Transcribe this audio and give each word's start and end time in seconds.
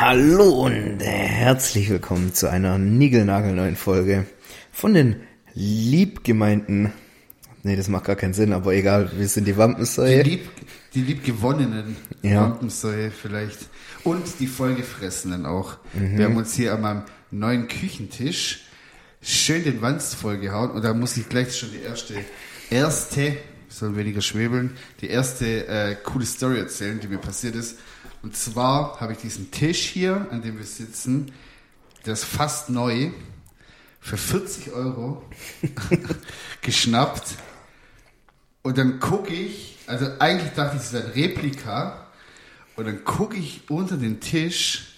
Hallo 0.00 0.64
und 0.64 1.00
herzlich 1.00 1.90
willkommen 1.90 2.32
zu 2.32 2.48
einer 2.48 2.78
niegelnagelneuen 2.78 3.76
Folge 3.76 4.24
von 4.72 4.94
den 4.94 5.16
liebgemeinten. 5.52 6.90
Nee, 7.64 7.76
das 7.76 7.88
macht 7.88 8.06
gar 8.06 8.16
keinen 8.16 8.32
Sinn, 8.32 8.54
aber 8.54 8.72
egal, 8.72 9.10
wir 9.14 9.28
sind 9.28 9.44
die 9.44 9.58
Wampensäue. 9.58 10.22
Die, 10.22 10.30
lieb, 10.30 10.48
die 10.94 11.02
liebgewonnenen 11.02 11.98
Ja. 12.22 12.40
Wampensäue 12.44 13.10
vielleicht. 13.10 13.58
Und 14.02 14.40
die 14.40 14.46
Vollgefressenen 14.46 15.44
auch. 15.44 15.76
Mhm. 15.92 16.16
Wir 16.16 16.24
haben 16.24 16.36
uns 16.38 16.54
hier 16.54 16.72
an 16.72 16.80
meinem 16.80 17.02
neuen 17.30 17.68
Küchentisch 17.68 18.64
schön 19.20 19.64
den 19.64 19.82
Wanst 19.82 20.14
vollgehauen 20.14 20.70
und 20.70 20.82
da 20.82 20.94
muss 20.94 21.18
ich 21.18 21.28
gleich 21.28 21.54
schon 21.54 21.72
die 21.72 21.82
erste, 21.86 22.14
erste, 22.70 23.36
soll 23.68 23.94
weniger 23.96 24.22
schwebeln, 24.22 24.78
die 25.02 25.10
erste 25.10 25.66
äh, 25.66 25.94
coole 26.02 26.24
Story 26.24 26.58
erzählen, 26.58 26.98
die 26.98 27.08
mir 27.08 27.18
passiert 27.18 27.54
ist. 27.54 27.76
Und 28.22 28.36
zwar 28.36 29.00
habe 29.00 29.12
ich 29.12 29.18
diesen 29.18 29.50
Tisch 29.50 29.88
hier, 29.88 30.26
an 30.30 30.42
dem 30.42 30.58
wir 30.58 30.66
sitzen, 30.66 31.32
der 32.06 32.14
ist 32.14 32.24
fast 32.24 32.70
neu, 32.70 33.10
für 34.00 34.16
40 34.16 34.72
Euro 34.72 35.22
geschnappt. 36.62 37.34
Und 38.62 38.78
dann 38.78 38.98
gucke 38.98 39.32
ich, 39.32 39.78
also 39.86 40.06
eigentlich 40.18 40.52
dachte 40.52 40.76
ich, 40.76 40.82
es 40.82 40.92
wäre 40.92 41.04
ein 41.06 41.12
Replika. 41.12 42.06
Und 42.76 42.86
dann 42.86 43.04
gucke 43.04 43.36
ich 43.36 43.68
unter 43.68 43.96
den 43.96 44.20
Tisch 44.20 44.90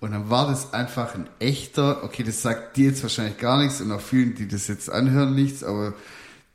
und 0.00 0.10
dann 0.10 0.28
war 0.28 0.48
das 0.48 0.74
einfach 0.74 1.14
ein 1.14 1.28
echter, 1.38 2.02
okay, 2.02 2.24
das 2.24 2.42
sagt 2.42 2.76
dir 2.76 2.90
jetzt 2.90 3.02
wahrscheinlich 3.02 3.38
gar 3.38 3.62
nichts 3.62 3.80
und 3.80 3.92
auch 3.92 4.00
vielen, 4.00 4.34
die 4.34 4.48
das 4.48 4.66
jetzt 4.66 4.90
anhören, 4.90 5.34
nichts, 5.34 5.62
aber 5.62 5.94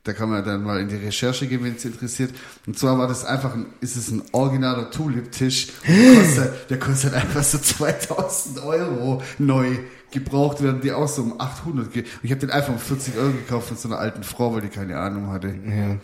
da 0.08 0.12
kann 0.14 0.30
man 0.30 0.44
dann 0.44 0.62
mal 0.64 0.80
in 0.80 0.88
die 0.88 0.96
Recherche 0.96 1.46
gehen, 1.46 1.62
wenn 1.62 1.76
es 1.76 1.84
interessiert. 1.84 2.32
Und 2.66 2.78
zwar 2.78 2.98
war 2.98 3.06
das 3.06 3.24
einfach 3.24 3.54
ein, 3.54 3.66
ist 3.80 3.96
es 3.96 4.10
ein 4.10 4.22
originaler 4.32 4.90
Tulip-Tisch. 4.90 5.68
Der 5.86 6.14
kostet, 6.16 6.70
der 6.70 6.78
kostet 6.78 7.14
einfach 7.14 7.42
so 7.44 7.58
2000 7.62 8.64
Euro 8.64 9.22
neu. 9.38 9.76
Gebraucht 10.10 10.62
werden 10.62 10.80
die 10.80 10.90
auch 10.92 11.06
so 11.06 11.20
um 11.22 11.38
800. 11.38 11.92
ge- 11.92 12.02
Und 12.02 12.08
ich 12.22 12.30
habe 12.30 12.40
den 12.40 12.50
einfach 12.50 12.72
um 12.72 12.78
40 12.78 13.18
Euro 13.18 13.30
gekauft 13.32 13.68
von 13.68 13.76
so 13.76 13.88
einer 13.88 13.98
alten 13.98 14.22
Frau, 14.22 14.54
weil 14.54 14.62
die 14.62 14.68
keine 14.68 14.96
Ahnung 14.98 15.28
hatte. 15.30 15.48
Ja, 15.48 15.96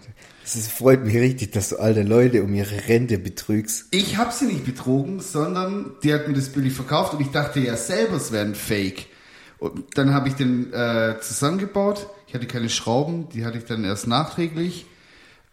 es 0.44 0.68
freut 0.68 1.02
mich 1.06 1.16
richtig, 1.16 1.52
dass 1.52 1.70
du 1.70 1.76
alte 1.78 2.02
Leute 2.02 2.42
um 2.42 2.52
ihre 2.52 2.86
Rente 2.86 3.16
betrügst. 3.18 3.86
Ich 3.92 4.18
habe 4.18 4.30
sie 4.30 4.44
nicht 4.44 4.66
betrogen, 4.66 5.20
sondern 5.20 5.92
die 6.02 6.12
hat 6.12 6.28
mir 6.28 6.34
das 6.34 6.50
billig 6.50 6.74
verkauft 6.74 7.14
und 7.14 7.22
ich 7.22 7.30
dachte 7.30 7.60
ja 7.60 7.78
selber, 7.78 8.16
es 8.16 8.30
wäre 8.30 8.44
ein 8.44 8.54
Fake. 8.54 9.06
Und 9.58 9.96
dann 9.96 10.12
habe 10.12 10.28
ich 10.28 10.34
den 10.34 10.70
äh, 10.74 11.14
zusammengebaut. 11.22 12.06
Ich 12.34 12.36
hatte 12.36 12.48
keine 12.48 12.68
Schrauben, 12.68 13.28
die 13.28 13.44
hatte 13.44 13.58
ich 13.58 13.64
dann 13.64 13.84
erst 13.84 14.08
nachträglich 14.08 14.86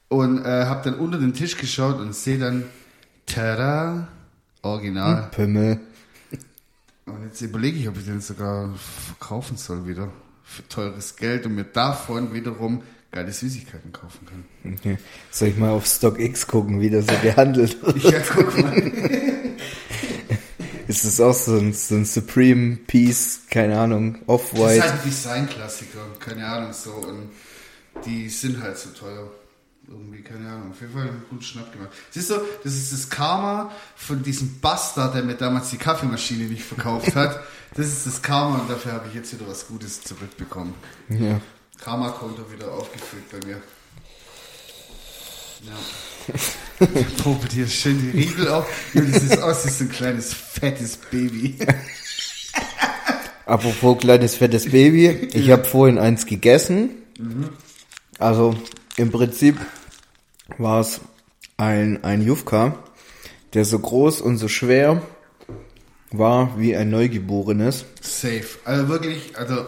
und 0.08 0.44
äh, 0.44 0.66
habe 0.66 0.90
dann 0.90 1.00
unter 1.00 1.20
den 1.20 1.36
Tisch 1.36 1.56
geschaut 1.58 2.00
und 2.00 2.16
sehe 2.16 2.40
dann, 2.40 2.64
tada, 3.28 4.08
original. 4.64 5.30
Pümmel. 5.30 5.80
Und 7.06 7.24
jetzt 7.24 7.40
überlege 7.42 7.78
ich, 7.78 7.88
ob 7.88 7.98
ich 7.98 8.06
den 8.06 8.20
sogar 8.20 8.74
verkaufen 9.06 9.58
soll 9.58 9.86
wieder 9.86 10.12
für 10.44 10.68
teures 10.70 11.18
Geld 11.18 11.46
und 11.46 11.54
mir 11.54 11.66
davon 11.66 12.34
wiederum 12.34 12.82
geile 13.12 13.32
Süßigkeiten 13.32 13.92
kaufen 13.92 14.26
kann. 14.26 14.74
Okay. 14.74 14.98
Soll 15.30 15.50
ich 15.50 15.58
mal 15.58 15.70
auf 15.70 15.86
StockX 15.86 16.48
gucken, 16.48 16.82
wie 16.82 16.90
das 16.90 17.06
so 17.06 17.14
gehandelt 17.22 17.80
wird? 17.84 17.98
Ja, 18.06 18.20
guck 18.28 18.58
mal. 18.58 18.92
Ist 20.92 21.06
das 21.06 21.22
auch 21.22 21.34
so 21.34 21.56
ein, 21.58 21.72
so 21.74 21.96
ein 21.96 22.04
Supreme 22.04 22.76
Piece, 22.86 23.44
keine 23.50 23.80
Ahnung, 23.80 24.14
Das 24.14 24.22
ist 24.22 24.28
Off-White? 24.30 24.84
halt 24.84 24.92
ein 24.92 25.00
Designklassiker, 25.06 26.00
keine 26.20 26.46
Ahnung, 26.46 26.74
so. 26.74 26.92
Und 26.92 27.30
die 28.06 28.28
sind 28.30 28.62
halt 28.62 28.78
so 28.78 28.90
teuer. 28.90 29.32
Irgendwie, 29.88 30.22
keine 30.22 30.50
Ahnung. 30.50 30.72
Auf 30.72 30.82
jeden 30.82 30.94
Fall 30.94 31.04
einen 31.04 31.24
guten 31.30 31.42
Schnapp 31.42 31.72
gemacht. 31.72 31.92
Siehst 32.12 32.30
du, 32.30 32.36
das 32.64 32.74
ist 32.74 32.92
das 32.92 33.10
Karma 33.10 33.72
von 33.96 34.22
diesem 34.22 34.60
Bastard, 34.60 35.16
der 35.16 35.24
mir 35.24 35.36
damals 35.36 35.70
die 35.70 35.78
Kaffeemaschine 35.78 36.44
nicht 36.46 36.64
verkauft 36.64 37.16
hat. 37.16 37.40
Das 37.74 37.88
ist 37.88 38.06
das 38.06 38.22
Karma 38.22 38.58
und 38.60 38.70
dafür 38.70 38.92
habe 38.92 39.08
ich 39.08 39.14
jetzt 39.14 39.32
wieder 39.32 39.48
was 39.48 39.66
Gutes 39.66 40.02
zurückbekommen. 40.02 40.74
Ja. 41.08 41.40
Karma-Konto 41.82 42.52
wieder 42.52 42.70
aufgefüllt 42.70 43.24
bei 43.32 43.48
mir. 43.48 43.62
Ja. 45.64 46.88
Popelt 47.24 47.52
hier 47.52 47.68
schön 47.68 48.00
die 48.02 48.10
Riegel 48.18 48.48
auf. 48.50 48.68
Ja, 48.94 49.02
das 49.02 49.24
ist 49.24 49.42
aus, 49.42 49.64
das 49.64 49.74
ist 49.74 49.82
ein 49.82 49.90
kleines, 49.90 50.34
fettes 50.34 50.98
Baby. 50.98 51.58
Apropos 53.46 54.00
kleines 54.00 54.36
fettes 54.36 54.72
Baby, 54.72 55.30
ich 55.34 55.52
habe 55.52 55.66
vorhin 55.66 55.98
eins 55.98 56.26
gegessen. 56.26 56.90
Also 58.18 58.56
im 58.98 59.12
Prinzip 59.12 59.58
war 60.58 60.80
es 60.80 61.02
ein, 61.58 62.04
ein 62.04 62.22
Jufka, 62.22 62.78
der 63.54 63.66
so 63.66 63.80
groß 63.80 64.22
und 64.22 64.38
so 64.38 64.48
schwer 64.48 65.02
war 66.12 66.60
wie 66.60 66.76
ein 66.76 66.90
Neugeborenes. 66.90 67.86
Safe. 68.02 68.46
Also 68.66 68.88
wirklich, 68.90 69.38
also 69.38 69.66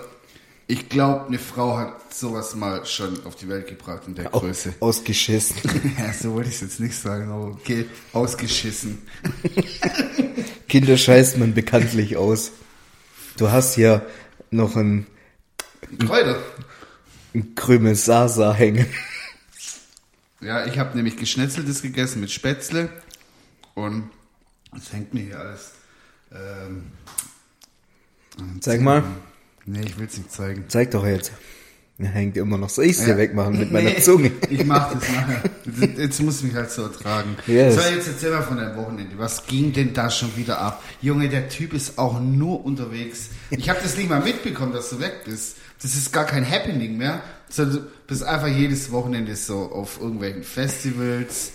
ich 0.73 0.89
glaube, 0.89 1.27
eine 1.27 1.37
Frau 1.37 1.77
hat 1.77 2.11
sowas 2.11 2.55
mal 2.55 2.83
schon 2.87 3.23
auf 3.25 3.35
die 3.35 3.47
Welt 3.47 3.67
gebracht 3.67 4.07
in 4.07 4.15
der 4.15 4.25
Größe. 4.25 4.73
Ausgeschissen. 4.79 5.55
Ja, 5.99 6.11
so 6.11 6.33
wollte 6.33 6.49
ich 6.49 6.55
es 6.55 6.61
jetzt 6.61 6.79
nicht 6.79 6.95
sagen, 6.95 7.29
aber 7.29 7.45
okay, 7.45 7.85
ausgeschissen. 8.11 8.97
Kinder 10.67 10.97
scheißt 10.97 11.37
man 11.37 11.53
bekanntlich 11.53 12.17
aus. 12.17 12.53
Du 13.37 13.51
hast 13.51 13.75
hier 13.75 14.03
noch 14.49 14.75
ein, 14.75 15.05
Kräuter. 15.99 16.41
ein 17.35 17.53
Krümel 17.53 17.95
Sasa 17.95 18.53
hängen. 18.53 18.87
Ja, 20.41 20.65
ich 20.65 20.77
habe 20.77 20.93
nämlich 20.97 21.15
geschnetzeltes 21.15 21.81
gegessen 21.81 22.19
mit 22.19 22.29
Spätzle 22.29 22.89
und 23.75 24.09
es 24.75 24.91
hängt 24.91 25.13
mir 25.13 25.21
hier 25.21 25.39
alles. 25.39 25.71
Ähm, 26.33 26.91
Zeig 28.59 28.81
mal. 28.81 29.05
Nee, 29.65 29.81
ich 29.85 29.97
will 29.97 30.07
es 30.07 30.17
nicht 30.17 30.29
zeigen. 30.31 30.65
Zeig 30.67 30.91
doch 30.91 31.05
jetzt. 31.05 31.31
Er 31.99 32.07
hängt 32.09 32.35
immer 32.37 32.57
noch. 32.57 32.69
Soll 32.69 32.85
ich 32.85 32.97
dir 32.97 33.09
Ja. 33.09 33.17
wegmachen 33.17 33.57
mit 33.59 33.71
meiner 33.71 33.95
Zunge? 33.97 34.31
Ich 34.49 34.65
mach 34.65 34.91
das 34.93 35.03
nachher. 35.09 35.43
Jetzt 35.97 36.19
muss 36.21 36.37
ich 36.39 36.45
mich 36.45 36.55
halt 36.55 36.71
so 36.71 36.81
ertragen. 36.83 37.37
Yes. 37.47 37.75
So, 37.75 37.81
jetzt 37.81 38.07
erzähl 38.07 38.31
mal 38.31 38.41
von 38.41 38.57
deinem 38.57 38.75
Wochenende. 38.75 39.15
Was 39.17 39.45
ging 39.45 39.71
denn 39.73 39.93
da 39.93 40.09
schon 40.09 40.35
wieder 40.35 40.57
ab? 40.59 40.83
Junge, 41.01 41.29
der 41.29 41.47
Typ 41.49 41.71
ist 41.73 41.97
auch 41.99 42.19
nur 42.19 42.65
unterwegs. 42.65 43.29
Ich 43.51 43.69
habe 43.69 43.79
das 43.81 43.95
nicht 43.95 44.09
mal 44.09 44.21
mitbekommen, 44.21 44.73
dass 44.73 44.89
du 44.89 44.99
weg 44.99 45.21
bist. 45.25 45.57
Das 45.81 45.93
ist 45.95 46.11
gar 46.11 46.25
kein 46.25 46.49
Happening 46.49 46.97
mehr. 46.97 47.21
Sondern 47.47 47.77
du 47.77 47.83
bist 48.07 48.23
einfach 48.23 48.47
jedes 48.47 48.91
Wochenende 48.91 49.35
so 49.35 49.71
auf 49.71 50.01
irgendwelchen 50.01 50.41
Festivals, 50.43 51.51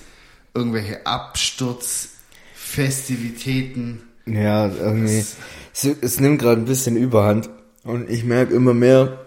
irgendwelche 0.54 1.04
Absturzfestivitäten. 1.04 4.02
Ja, 4.26 4.68
irgendwie. 4.68 5.18
Es, 5.18 5.36
es 6.00 6.20
nimmt 6.20 6.38
gerade 6.40 6.60
ein 6.60 6.66
bisschen 6.66 6.96
Überhand. 6.96 7.50
Und 7.84 8.10
ich 8.10 8.24
merke 8.24 8.54
immer 8.54 8.74
mehr, 8.74 9.18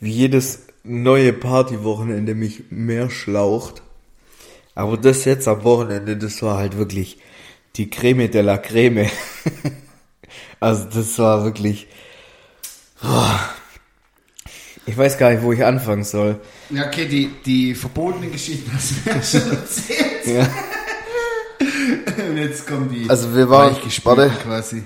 wie 0.00 0.10
jedes 0.12 0.60
neue 0.82 1.32
Partywochenende 1.32 2.34
mich 2.34 2.64
mehr 2.70 3.08
schlaucht. 3.10 3.82
Aber 4.74 4.96
das 4.96 5.24
jetzt 5.24 5.46
am 5.48 5.64
Wochenende, 5.64 6.16
das 6.16 6.42
war 6.42 6.58
halt 6.58 6.76
wirklich 6.76 7.18
die 7.76 7.88
Creme 7.88 8.28
de 8.30 8.42
la 8.42 8.58
Creme. 8.58 9.08
also 10.60 10.84
das 10.92 11.18
war 11.18 11.44
wirklich. 11.44 11.86
Ich 14.86 14.96
weiß 14.96 15.16
gar 15.18 15.30
nicht, 15.30 15.42
wo 15.42 15.52
ich 15.52 15.64
anfangen 15.64 16.04
soll. 16.04 16.40
Ja, 16.70 16.86
okay, 16.86 17.06
die, 17.06 17.30
die 17.46 17.74
verbotenen 17.74 18.30
Geschichten 18.32 18.70
hast 18.74 18.90
du 18.90 19.10
mir 19.14 19.22
schon 19.22 19.50
erzählt. 19.56 20.26
Ja. 20.26 20.48
Und 22.28 22.36
jetzt 22.36 22.66
kommen 22.66 22.90
die 22.90 23.08
Also 23.08 23.34
wir 23.34 23.48
waren- 23.48 23.76
warte. 24.04 24.30
quasi. 24.42 24.82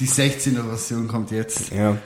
Die 0.00 0.06
16er 0.06 0.64
Version 0.66 1.08
kommt 1.08 1.30
jetzt. 1.30 1.72
Ja. 1.72 1.98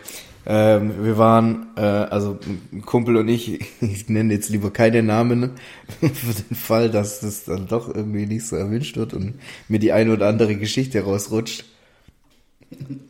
Ähm, 0.46 1.04
wir 1.04 1.16
waren, 1.16 1.68
äh, 1.76 1.80
also 1.80 2.38
ein 2.72 2.82
Kumpel 2.82 3.16
und 3.16 3.28
ich, 3.28 3.60
ich 3.80 4.08
nenne 4.08 4.34
jetzt 4.34 4.50
lieber 4.50 4.70
keine 4.72 5.02
Namen, 5.02 5.52
für 6.00 6.42
den 6.42 6.56
Fall, 6.56 6.90
dass 6.90 7.20
das 7.20 7.44
dann 7.44 7.66
doch 7.66 7.88
irgendwie 7.88 8.26
nicht 8.26 8.46
so 8.46 8.56
erwünscht 8.56 8.96
wird 8.96 9.14
und 9.14 9.34
mir 9.68 9.78
die 9.78 9.92
eine 9.92 10.12
oder 10.12 10.28
andere 10.28 10.56
Geschichte 10.56 11.02
rausrutscht. 11.02 11.64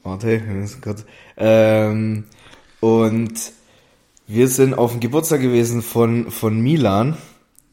Warte, 0.02 0.42
kurz. 0.82 1.04
Ähm, 1.38 2.24
und 2.80 3.32
wir 4.26 4.48
sind 4.48 4.74
auf 4.74 4.92
dem 4.92 5.00
Geburtstag 5.00 5.40
gewesen 5.40 5.80
von, 5.80 6.30
von 6.30 6.60
Milan, 6.60 7.16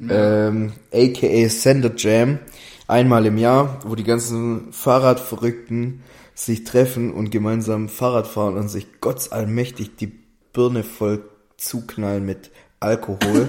ähm, 0.09 0.71
aka 0.93 1.49
Sender 1.49 1.91
Jam, 1.97 2.39
einmal 2.87 3.25
im 3.25 3.37
Jahr, 3.37 3.79
wo 3.85 3.95
die 3.95 4.05
ganzen 4.05 4.71
Fahrradverrückten 4.71 6.01
sich 6.33 6.63
treffen 6.63 7.11
und 7.13 7.29
gemeinsam 7.31 7.89
Fahrrad 7.89 8.27
fahren 8.27 8.57
und 8.57 8.69
sich 8.69 8.87
gottsallmächtig 9.01 9.95
die 9.97 10.11
Birne 10.53 10.83
voll 10.83 11.23
zuknallen 11.57 12.25
mit 12.25 12.51
Alkohol. 12.79 13.47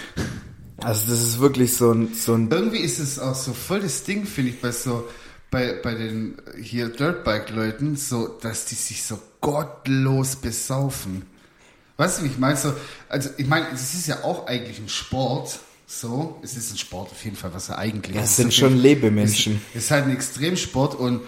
also 0.78 1.10
das 1.10 1.22
ist 1.22 1.40
wirklich 1.40 1.74
so 1.76 1.92
ein, 1.92 2.14
so 2.14 2.34
ein 2.34 2.50
Irgendwie 2.50 2.78
ist 2.78 2.98
es 2.98 3.18
auch 3.18 3.34
so 3.34 3.52
voll 3.52 3.80
das 3.80 4.04
Ding, 4.04 4.26
finde 4.26 4.50
ich, 4.50 4.60
bei 4.60 4.70
so, 4.70 5.08
bei, 5.50 5.78
bei 5.82 5.94
den 5.94 6.36
hier 6.60 6.88
Dirtbike-Leuten, 6.88 7.96
so, 7.96 8.28
dass 8.40 8.66
die 8.66 8.74
sich 8.74 9.02
so 9.02 9.18
gottlos 9.40 10.36
besaufen. 10.36 11.22
Weißt 11.96 12.20
du, 12.20 12.24
wie 12.24 12.28
ich 12.28 12.38
meine? 12.38 12.56
So, 12.56 12.72
also, 13.08 13.30
ich 13.36 13.46
meine, 13.46 13.66
es 13.72 13.94
ist 13.94 14.06
ja 14.08 14.24
auch 14.24 14.46
eigentlich 14.46 14.78
ein 14.78 14.88
Sport, 14.88 15.60
so. 15.86 16.40
Es 16.42 16.56
ist 16.56 16.72
ein 16.72 16.78
Sport 16.78 17.10
auf 17.12 17.24
jeden 17.24 17.36
Fall, 17.36 17.54
was 17.54 17.68
er 17.68 17.78
eigentlich 17.78 18.16
Ja, 18.16 18.22
ist. 18.22 18.30
es 18.30 18.36
sind 18.36 18.54
schon 18.54 18.76
Lebemenschen. 18.76 19.60
Es 19.74 19.84
ist 19.84 19.90
halt 19.90 20.04
ein 20.06 20.10
Extremsport 20.12 20.94
und 20.94 21.20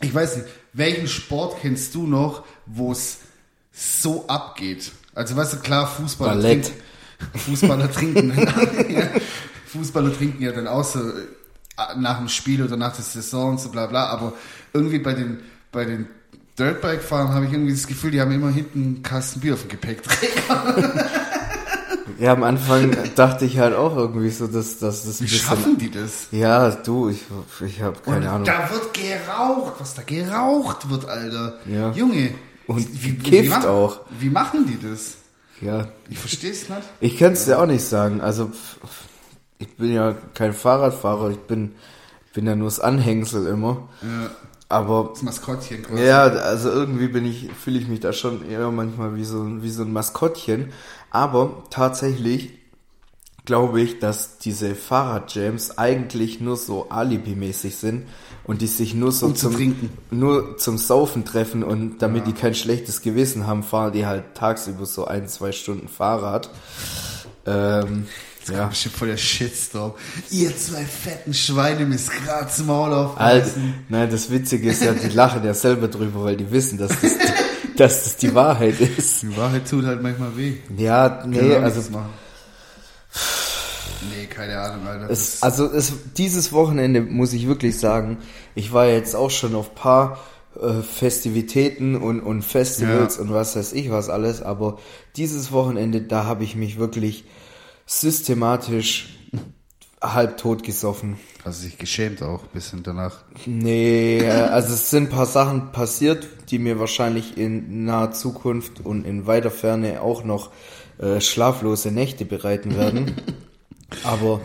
ich 0.00 0.14
weiß 0.14 0.36
nicht, 0.36 0.48
welchen 0.72 1.08
Sport 1.08 1.60
kennst 1.60 1.94
du 1.94 2.06
noch, 2.06 2.44
wo 2.66 2.92
es 2.92 3.18
so 3.72 4.26
abgeht? 4.28 4.92
Also 5.14 5.36
weißt 5.36 5.54
du, 5.54 5.56
klar, 5.58 5.86
Fußballer 5.86 6.34
Ballett. 6.34 6.64
trinken. 6.64 7.38
Fußballer 7.38 7.92
trinken. 7.92 8.32
ja, 8.90 9.08
Fußballer 9.66 10.16
trinken 10.16 10.42
ja 10.42 10.52
dann 10.52 10.66
auch 10.66 10.84
so 10.84 11.00
äh, 11.00 11.96
nach 11.96 12.18
dem 12.18 12.28
Spiel 12.28 12.62
oder 12.62 12.76
nach 12.76 12.94
der 12.94 13.04
Saison 13.04 13.50
und 13.50 13.60
so 13.60 13.68
bla 13.68 13.86
bla, 13.86 14.06
aber 14.06 14.32
irgendwie 14.72 14.98
bei 14.98 15.12
den, 15.12 15.40
bei 15.72 15.84
den 15.84 16.06
Dirtbike-Fahrern 16.58 17.34
habe 17.34 17.46
ich 17.46 17.52
irgendwie 17.52 17.72
das 17.72 17.86
Gefühl, 17.86 18.10
die 18.10 18.20
haben 18.20 18.32
immer 18.32 18.50
hinten 18.50 18.82
einen 18.82 19.02
Kasten 19.02 19.40
Bier 19.40 19.54
auf 19.54 19.62
dem 19.62 19.70
Gepäckträger. 19.70 21.04
Ja, 22.20 22.32
am 22.34 22.42
Anfang 22.42 22.94
dachte 23.16 23.44
ich 23.46 23.58
halt 23.58 23.74
auch 23.74 23.96
irgendwie 23.96 24.30
so, 24.30 24.46
dass, 24.46 24.78
dass 24.78 25.04
das 25.06 25.20
Wie 25.20 25.24
bisschen. 25.24 25.38
schaffen 25.40 25.78
die 25.78 25.90
das? 25.90 26.26
Ja, 26.30 26.70
du, 26.70 27.08
ich, 27.08 27.22
ich 27.66 27.80
habe 27.82 27.98
keine 28.04 28.18
Und 28.18 28.26
Ahnung. 28.26 28.44
Da 28.44 28.70
wird 28.70 28.92
geraucht, 28.94 29.72
was 29.78 29.94
da 29.94 30.02
geraucht 30.02 30.88
wird, 30.90 31.06
Alter. 31.06 31.54
Ja. 31.66 31.92
Junge. 31.92 32.34
Und 32.66 32.86
gekifft 33.02 33.50
machen, 33.50 33.66
auch. 33.68 34.00
Wie 34.18 34.30
machen 34.30 34.66
die 34.66 34.78
das? 34.88 35.14
Ja, 35.60 35.88
Ich 36.08 36.18
verstehe 36.18 36.52
es 36.52 36.68
nicht. 36.68 36.82
ich 37.00 37.18
kann 37.18 37.32
es 37.32 37.46
dir 37.46 37.58
auch 37.58 37.66
nicht 37.66 37.84
sagen. 37.84 38.20
Also 38.20 38.50
ich 39.58 39.76
bin 39.76 39.92
ja 39.92 40.14
kein 40.34 40.52
Fahrradfahrer, 40.52 41.30
ich 41.30 41.38
bin 41.38 41.74
bin 42.32 42.46
ja 42.46 42.54
nur 42.54 42.68
das 42.68 42.78
Anhängsel 42.80 43.46
immer. 43.48 43.88
Ja, 44.02 44.30
Aber 44.70 45.10
das 45.12 45.22
Maskottchen 45.22 45.82
quasi. 45.82 46.02
ja, 46.04 46.22
also 46.22 46.70
irgendwie 46.70 47.08
bin 47.08 47.26
ich 47.26 47.50
fühle 47.52 47.78
ich 47.78 47.88
mich 47.88 48.00
da 48.00 48.12
schon 48.12 48.48
eher 48.48 48.70
manchmal 48.70 49.16
wie 49.16 49.24
so 49.24 49.42
ein- 49.42 49.62
wie 49.62 49.68
so 49.70 49.82
ein 49.82 49.92
Maskottchen. 49.92 50.72
Aber 51.10 51.64
tatsächlich 51.70 52.52
glaube 53.46 53.80
ich, 53.80 53.98
dass 53.98 54.38
diese 54.38 54.74
Fahrradjams 54.76 55.76
eigentlich 55.76 56.40
nur 56.40 56.56
so 56.56 56.88
alibimäßig 56.90 57.74
sind 57.76 58.06
und 58.44 58.60
die 58.62 58.68
sich 58.68 58.94
nur 58.94 59.10
so 59.10 59.26
Um 59.26 59.34
zu 59.34 59.48
zum 59.48 59.56
trinken. 59.56 59.90
nur 60.12 60.56
zum 60.58 60.78
Saufen 60.78 61.24
treffen 61.24 61.64
und 61.64 61.98
damit 61.98 62.28
die 62.28 62.32
kein 62.32 62.54
schlechtes 62.54 63.02
Gewissen 63.02 63.46
haben, 63.48 63.64
fahren 63.64 63.92
die 63.92 64.06
halt 64.06 64.34
tagsüber 64.36 64.86
so 64.86 65.04
ein, 65.06 65.26
zwei 65.26 65.50
Stunden 65.52 65.88
Fahrrad. 65.88 66.48
Ähm, 67.46 68.06
Ja. 68.48 68.54
ja. 68.54 68.66
Bestimmt 68.66 68.96
voll 68.96 69.08
der 69.08 69.16
Shitstorm. 69.16 69.92
Ihr 70.30 70.56
zwei 70.56 70.82
fetten 70.84 71.34
Schweine 71.34 71.84
müsst 71.84 72.10
grad 72.24 72.52
zum 72.54 72.66
Maul 72.66 72.92
Alt, 72.92 73.06
aufreißen. 73.44 73.74
nein, 73.88 74.10
das 74.10 74.30
Witzige 74.30 74.70
ist 74.70 74.82
ja, 74.82 74.92
die 74.92 75.08
lachen 75.08 75.44
ja 75.44 75.54
selber 75.54 75.88
drüber, 75.88 76.24
weil 76.24 76.36
die 76.36 76.50
wissen, 76.50 76.78
dass 76.78 76.90
das, 77.00 77.00
die, 77.18 77.76
dass 77.76 78.04
das 78.04 78.16
die 78.16 78.34
Wahrheit 78.34 78.80
ist. 78.80 79.22
Die 79.22 79.36
Wahrheit 79.36 79.68
tut 79.68 79.84
halt 79.84 80.02
manchmal 80.02 80.36
weh. 80.36 80.54
Ja, 80.76 81.22
nee, 81.26 81.54
also. 81.56 81.80
Nee, 84.16 84.26
keine 84.26 84.58
Ahnung, 84.58 84.86
Alter. 84.86 85.10
Es, 85.10 85.42
also 85.42 85.66
es, 85.66 85.92
dieses 86.16 86.52
Wochenende 86.52 87.02
muss 87.02 87.32
ich 87.32 87.46
wirklich 87.46 87.78
sagen, 87.78 88.18
ich 88.54 88.72
war 88.72 88.86
jetzt 88.86 89.14
auch 89.14 89.30
schon 89.30 89.54
auf 89.54 89.74
paar 89.74 90.18
äh, 90.60 90.80
Festivitäten 90.82 91.96
und, 91.96 92.20
und 92.20 92.42
Festivals 92.42 93.16
Ja. 93.16 93.22
und 93.22 93.32
was 93.32 93.56
weiß 93.56 93.72
ich 93.74 93.90
was 93.90 94.08
alles, 94.08 94.42
aber 94.42 94.78
dieses 95.16 95.52
Wochenende, 95.52 96.00
da 96.00 96.24
habe 96.24 96.44
ich 96.44 96.56
mich 96.56 96.78
wirklich 96.78 97.24
systematisch 97.90 99.08
halb 100.00 100.36
tot 100.38 100.62
gesoffen. 100.62 101.18
Du 101.44 101.50
dich 101.50 101.76
geschämt 101.76 102.22
auch, 102.22 102.44
ein 102.44 102.48
bisschen 102.52 102.82
danach. 102.82 103.24
Nee, 103.46 104.18
äh, 104.18 104.30
also 104.30 104.74
es 104.74 104.90
sind 104.90 105.04
ein 105.04 105.10
paar 105.10 105.26
Sachen 105.26 105.72
passiert, 105.72 106.26
die 106.50 106.58
mir 106.58 106.78
wahrscheinlich 106.78 107.36
in 107.36 107.84
naher 107.84 108.12
Zukunft 108.12 108.80
und 108.80 109.04
in 109.04 109.26
weiter 109.26 109.50
Ferne 109.50 110.00
auch 110.02 110.22
noch 110.24 110.50
äh, 110.98 111.20
schlaflose 111.20 111.90
Nächte 111.90 112.24
bereiten 112.24 112.76
werden. 112.76 113.16
Aber 114.04 114.40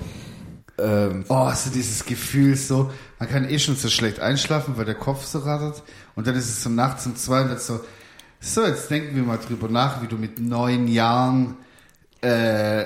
ähm, 0.80 1.26
Oh, 1.30 1.52
so 1.54 1.70
dieses 1.70 2.06
Gefühl 2.06 2.56
so, 2.56 2.90
man 3.20 3.30
kann 3.30 3.48
eh 3.48 3.60
schon 3.60 3.76
so 3.76 3.90
schlecht 3.90 4.20
einschlafen, 4.20 4.76
weil 4.76 4.86
der 4.86 4.96
Kopf 4.96 5.24
so 5.24 5.40
rattert. 5.40 5.84
Und 6.16 6.26
dann 6.26 6.36
ist 6.36 6.50
es 6.50 6.64
so 6.64 6.70
nachts 6.70 7.06
um 7.06 7.16
zwei 7.16 7.44
und 7.44 7.50
dann 7.50 7.60
so, 7.60 7.80
so, 8.40 8.66
jetzt 8.66 8.90
denken 8.90 9.16
wir 9.16 9.24
mal 9.24 9.38
drüber 9.38 9.70
nach, 9.70 10.02
wie 10.02 10.08
du 10.08 10.18
mit 10.18 10.40
neun 10.40 10.88
Jahren 10.88 11.58
äh, 12.26 12.86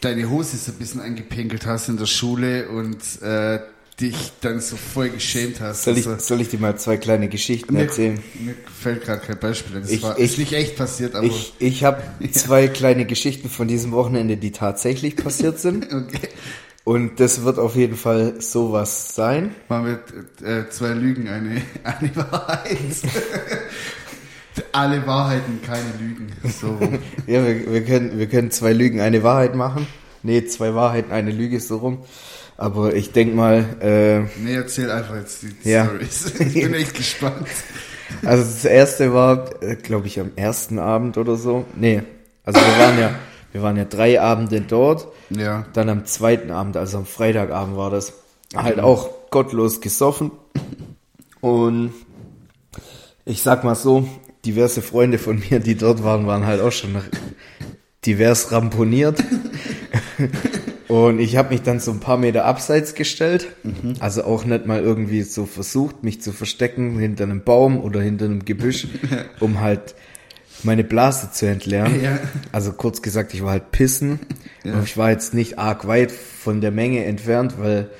deine 0.00 0.28
Hose 0.30 0.56
so 0.56 0.72
ein 0.72 0.78
bisschen 0.78 1.00
eingepinkelt 1.00 1.66
hast 1.66 1.88
in 1.88 1.96
der 1.96 2.06
Schule 2.06 2.68
und 2.68 2.98
äh, 3.22 3.60
dich 4.00 4.32
dann 4.40 4.60
so 4.60 4.76
voll 4.76 5.10
geschämt 5.10 5.60
hast. 5.60 5.84
soll 5.84 5.96
ich, 5.98 6.06
Also, 6.06 6.18
soll 6.18 6.40
ich 6.40 6.48
dir 6.48 6.58
mal 6.58 6.76
zwei 6.76 6.96
kleine 6.96 7.28
Geschichten 7.28 7.74
mir, 7.74 7.82
erzählen? 7.82 8.20
mir 8.40 8.54
fällt 8.82 9.04
gerade 9.04 9.24
kein 9.24 9.38
Beispiel. 9.38 9.80
Das 9.80 9.90
Ich- 9.90 10.02
war 10.02 10.18
ich- 10.18 10.24
ist 10.32 10.38
nicht 10.38 10.52
echt 10.52 10.76
passiert, 10.76 11.14
aber 11.14 11.26
Ich, 11.26 11.54
ich 11.58 11.84
habe 11.84 12.02
zwei 12.32 12.66
kleine 12.68 13.04
Geschichten 13.06 13.48
von 13.48 13.68
diesem 13.68 13.92
Wochenende, 13.92 14.36
die 14.36 14.50
tatsächlich 14.50 15.14
passiert 15.16 15.60
sind. 15.60 15.84
okay. 15.92 16.28
Und 16.82 17.18
das 17.18 17.44
wird 17.44 17.58
auf 17.58 17.76
jeden 17.76 17.96
Fall 17.96 18.42
sowas 18.42 19.14
sein. 19.14 19.54
Machen 19.70 19.98
wir 20.42 20.46
äh, 20.46 20.68
zwei 20.68 20.88
Lügen, 20.90 21.28
eine, 21.28 21.62
eine 21.84 22.14
Wahrheit. 22.16 22.74
Alle 24.74 25.06
Wahrheiten, 25.06 25.60
keine 25.64 25.92
Lügen. 26.00 26.32
So. 26.60 26.76
Ja, 27.28 27.46
wir, 27.46 27.72
wir, 27.72 27.84
können, 27.84 28.18
wir 28.18 28.26
können 28.26 28.50
zwei 28.50 28.72
Lügen, 28.72 29.00
eine 29.00 29.22
Wahrheit 29.22 29.54
machen. 29.54 29.86
Nee, 30.24 30.46
zwei 30.46 30.74
Wahrheiten, 30.74 31.12
eine 31.12 31.30
Lüge 31.30 31.60
so 31.60 31.76
rum. 31.76 31.98
Aber 32.56 32.92
ich 32.94 33.12
denk 33.12 33.36
mal, 33.36 33.64
äh, 33.80 34.20
Nee, 34.42 34.54
erzähl 34.56 34.90
einfach 34.90 35.14
jetzt 35.14 35.42
die 35.42 35.70
Ja. 35.70 35.84
Stories. 35.86 36.32
Ich 36.40 36.54
bin 36.54 36.74
echt 36.74 36.94
gespannt. 36.96 37.46
also 38.24 38.42
das 38.42 38.64
erste 38.64 39.14
war, 39.14 39.48
glaube 39.84 40.08
ich, 40.08 40.18
am 40.18 40.32
ersten 40.34 40.80
Abend 40.80 41.18
oder 41.18 41.36
so. 41.36 41.64
Nee, 41.76 42.02
also 42.44 42.58
wir 42.60 42.78
waren 42.84 42.98
ja, 42.98 43.14
wir 43.52 43.62
waren 43.62 43.76
ja 43.76 43.84
drei 43.84 44.20
Abende 44.20 44.60
dort. 44.60 45.06
Ja. 45.30 45.66
Dann 45.72 45.88
am 45.88 46.04
zweiten 46.04 46.50
Abend, 46.50 46.76
also 46.76 46.98
am 46.98 47.06
Freitagabend 47.06 47.76
war 47.76 47.90
das, 47.90 48.12
halt 48.56 48.80
auch 48.80 49.08
gottlos 49.30 49.80
gesoffen. 49.80 50.32
Und 51.40 51.92
ich 53.24 53.40
sag 53.42 53.62
mal 53.62 53.76
so, 53.76 54.08
diverse 54.44 54.82
Freunde 54.82 55.18
von 55.18 55.42
mir, 55.48 55.60
die 55.60 55.76
dort 55.76 56.04
waren, 56.04 56.26
waren 56.26 56.46
halt 56.46 56.60
auch 56.60 56.72
schon 56.72 56.96
divers 58.04 58.52
ramponiert. 58.52 59.22
Und 60.88 61.18
ich 61.18 61.36
habe 61.36 61.50
mich 61.50 61.62
dann 61.62 61.80
so 61.80 61.90
ein 61.90 62.00
paar 62.00 62.18
Meter 62.18 62.44
abseits 62.44 62.94
gestellt. 62.94 63.48
Also 64.00 64.24
auch 64.24 64.44
nicht 64.44 64.66
mal 64.66 64.80
irgendwie 64.80 65.22
so 65.22 65.46
versucht, 65.46 66.04
mich 66.04 66.20
zu 66.20 66.32
verstecken 66.32 66.98
hinter 66.98 67.24
einem 67.24 67.42
Baum 67.42 67.80
oder 67.80 68.00
hinter 68.00 68.26
einem 68.26 68.44
Gebüsch, 68.44 68.86
um 69.40 69.60
halt 69.60 69.94
meine 70.62 70.84
Blase 70.84 71.30
zu 71.32 71.46
entleeren. 71.46 72.02
Ja. 72.02 72.18
Also 72.52 72.72
kurz 72.72 73.02
gesagt, 73.02 73.34
ich 73.34 73.42
war 73.42 73.50
halt 73.50 73.70
pissen. 73.70 74.20
Und 74.62 74.84
ich 74.84 74.96
war 74.96 75.10
jetzt 75.10 75.34
nicht 75.34 75.58
arg 75.58 75.86
weit 75.86 76.12
von 76.12 76.60
der 76.60 76.70
Menge 76.70 77.04
entfernt, 77.04 77.54
weil, 77.58 77.90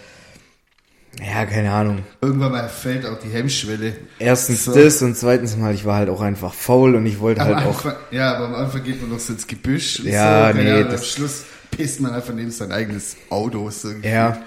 ja, 1.20 1.44
keine 1.46 1.70
Ahnung. 1.72 1.98
Irgendwann 2.20 2.52
mal 2.52 2.68
fällt 2.68 3.06
auch 3.06 3.18
die 3.18 3.28
Hemmschwelle. 3.28 3.94
Erstens 4.18 4.64
So. 4.64 4.74
das 4.74 5.00
und 5.02 5.16
zweitens 5.16 5.56
mal, 5.56 5.74
ich 5.74 5.84
war 5.84 5.96
halt 5.96 6.08
auch 6.08 6.20
einfach 6.20 6.52
faul 6.54 6.94
und 6.94 7.06
ich 7.06 7.20
wollte 7.20 7.40
Am 7.42 7.48
halt 7.48 7.66
auch 7.66 7.76
Anfang, 7.84 7.94
ja, 8.10 8.34
aber 8.34 8.46
am 8.46 8.54
Anfang 8.54 8.82
geht 8.82 9.00
man 9.00 9.10
noch 9.10 9.18
so 9.20 9.32
ins 9.32 9.46
Gebüsch. 9.46 10.00
und 10.00 10.06
Ja, 10.06 10.52
so, 10.52 10.58
nee, 10.58 10.82
das- 10.84 11.00
Am 11.00 11.06
Schluss 11.06 11.44
pisst 11.70 12.00
man 12.00 12.12
einfach 12.12 12.34
neben 12.34 12.50
sein 12.50 12.72
eigenes 12.72 13.16
Auto. 13.30 13.68
So 13.70 13.88
Ja. 14.02 14.42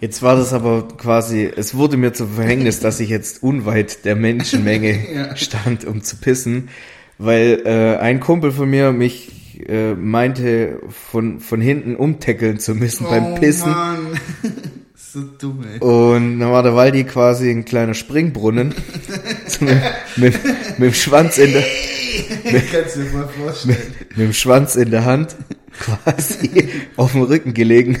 Jetzt 0.00 0.20
war 0.22 0.34
das 0.34 0.52
aber 0.52 0.88
quasi, 0.98 1.48
es 1.54 1.74
wurde 1.76 1.96
mir 1.96 2.12
zum 2.12 2.34
Verhängnis, 2.34 2.80
dass 2.80 2.98
ich 2.98 3.08
jetzt 3.08 3.42
unweit 3.42 4.04
der 4.04 4.16
Menschenmenge 4.16 4.98
Ja. 5.14 5.36
stand, 5.36 5.84
um 5.84 6.02
zu 6.02 6.16
pissen, 6.16 6.70
weil 7.18 7.62
äh, 7.64 7.98
ein 7.98 8.18
Kumpel 8.18 8.50
von 8.50 8.68
mir 8.68 8.90
mich 8.90 9.30
äh, 9.68 9.94
meinte, 9.94 10.80
von, 10.88 11.38
von 11.38 11.60
hinten 11.60 11.94
umtackeln 11.94 12.58
zu 12.58 12.74
müssen 12.74 13.04
beim 13.06 13.36
Pissen. 13.36 13.70
Oh 13.70 13.76
Mann. 13.76 13.98
so 15.12 15.20
dumm, 15.38 15.64
ey. 15.70 15.78
Und 15.80 16.40
dann 16.40 16.50
war 16.50 16.62
der 16.62 16.74
Waldi 16.74 17.04
quasi 17.04 17.50
ein 17.50 17.66
kleiner 17.66 17.92
Springbrunnen 17.92 18.74
so 19.46 19.64
mit, 19.64 19.76
mit, 20.16 20.44
mit 20.78 20.90
dem 20.90 20.94
Schwanz 20.94 21.36
in 21.36 21.52
der, 21.52 21.62
Kannst 22.72 22.96
du 22.96 23.02
dir 23.02 23.12
mal 23.12 23.28
vorstellen. 23.28 23.76
mit 24.10 24.18
dem 24.18 24.32
Schwanz 24.32 24.74
in 24.74 24.90
der 24.90 25.04
Hand 25.04 25.36
quasi 25.78 26.68
auf 26.96 27.12
dem 27.12 27.22
Rücken 27.22 27.52
gelegen, 27.52 27.98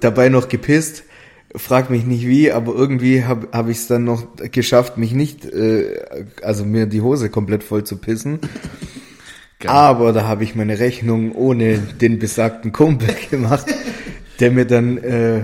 dabei 0.00 0.28
noch 0.28 0.48
gepisst. 0.48 1.04
Frag 1.56 1.88
mich 1.88 2.04
nicht 2.04 2.26
wie, 2.26 2.52
aber 2.52 2.74
irgendwie 2.74 3.24
habe 3.24 3.48
hab 3.52 3.68
ich 3.70 3.78
es 3.78 3.86
dann 3.86 4.04
noch 4.04 4.26
geschafft, 4.52 4.98
mich 4.98 5.12
nicht, 5.12 5.46
äh, 5.46 6.04
also 6.42 6.66
mir 6.66 6.84
die 6.84 7.00
Hose 7.00 7.30
komplett 7.30 7.62
voll 7.62 7.84
zu 7.84 7.96
pissen. 7.96 8.40
Geil. 9.60 9.70
Aber 9.70 10.12
da 10.12 10.24
habe 10.28 10.44
ich 10.44 10.54
meine 10.54 10.78
Rechnung 10.78 11.32
ohne 11.32 11.78
den 11.78 12.18
besagten 12.18 12.70
Kumpel 12.72 13.08
gemacht, 13.30 13.64
der 14.40 14.50
mir 14.50 14.66
dann 14.66 14.98
äh, 14.98 15.40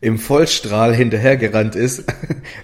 im 0.00 0.18
Vollstrahl 0.18 0.94
hinterhergerannt 0.94 1.76
ist 1.76 2.04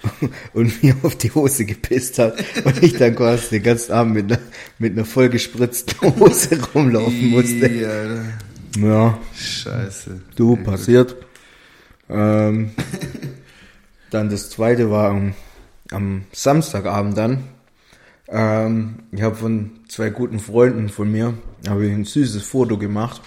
und 0.55 0.83
mir 0.83 0.97
auf 1.03 1.17
die 1.17 1.31
Hose 1.33 1.67
gepisst 1.67 2.19
hat 2.19 2.43
und 2.65 2.83
ich 2.83 2.95
dann 2.95 3.15
quasi 3.15 3.51
den 3.51 3.63
ganzen 3.63 3.93
Abend 3.93 4.15
mit 4.15 4.33
einer, 4.33 4.41
mit 4.79 4.93
einer 4.93 5.05
vollgespritzten 5.05 6.01
Hose 6.19 6.59
rumlaufen 6.75 7.31
musste. 7.31 7.69
Ja. 7.69 8.25
Ja, 8.79 9.19
Scheiße. 9.35 10.21
du, 10.37 10.57
passiert. 10.57 11.17
Ähm, 12.09 12.71
dann 14.11 14.29
das 14.29 14.51
zweite 14.51 14.91
war 14.91 15.11
am, 15.11 15.35
am 15.91 16.25
Samstagabend 16.33 17.17
dann. 17.17 17.45
Ähm, 18.29 18.97
ich 19.13 19.23
habe 19.23 19.37
von 19.37 19.81
zwei 19.89 20.11
guten 20.11 20.41
Freunden 20.41 20.89
von 20.89 21.11
mir 21.11 21.35
habe 21.69 21.87
ich 21.87 21.93
ein 21.93 22.05
süßes 22.05 22.43
Foto 22.43 22.77
gemacht 22.77 23.23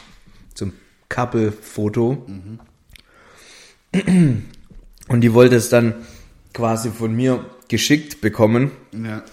zum 0.53 0.73
Couple-Foto. 1.09 2.25
Und 3.93 5.21
die 5.21 5.33
wollte 5.33 5.55
es 5.55 5.69
dann 5.69 5.93
quasi 6.53 6.89
von 6.91 7.15
mir 7.15 7.45
geschickt 7.67 8.21
bekommen. 8.21 8.71
Ja, 8.91 9.23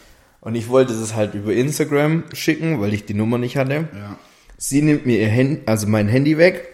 Und 0.40 0.54
ich 0.54 0.68
wollte 0.68 0.92
das 0.94 1.14
halt 1.14 1.34
über 1.34 1.52
Instagram 1.52 2.25
schicken, 2.32 2.80
weil 2.80 2.94
ich 2.94 3.04
die 3.04 3.14
Nummer 3.14 3.38
nicht 3.38 3.56
hatte. 3.56 3.88
ja. 3.94 4.18
Sie 4.58 4.80
nimmt 4.80 5.04
mir 5.04 5.18
ihr 5.18 5.28
Handy, 5.28 5.60
also 5.66 5.86
mein 5.86 6.08
Handy 6.08 6.38
weg, 6.38 6.66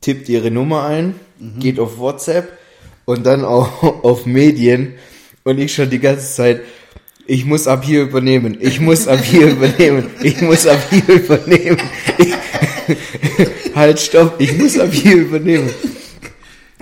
tippt 0.00 0.28
ihre 0.28 0.50
Nummer 0.50 0.86
ein, 0.86 1.14
geht 1.60 1.78
auf 1.78 1.98
WhatsApp 1.98 2.58
und 3.04 3.24
dann 3.24 3.44
auch 3.44 3.82
auf 4.02 4.26
Medien 4.26 4.94
und 5.44 5.58
ich 5.60 5.72
schon 5.72 5.88
die 5.88 6.00
ganze 6.00 6.34
Zeit, 6.34 6.62
ich 7.28 7.44
muss 7.44 7.68
ab 7.68 7.84
hier 7.84 8.02
übernehmen, 8.02 8.56
ich 8.60 8.80
muss 8.80 9.06
ab 9.06 9.20
hier 9.22 9.46
übernehmen, 9.52 10.10
ich 10.20 10.42
muss 10.42 10.66
ab 10.66 10.80
hier 10.90 11.08
übernehmen. 11.14 11.78
Ich, 12.18 12.34
halt, 13.76 14.00
stopp, 14.00 14.34
ich 14.40 14.58
muss 14.58 14.76
ab 14.80 14.92
hier 14.92 15.16
übernehmen. 15.16 15.70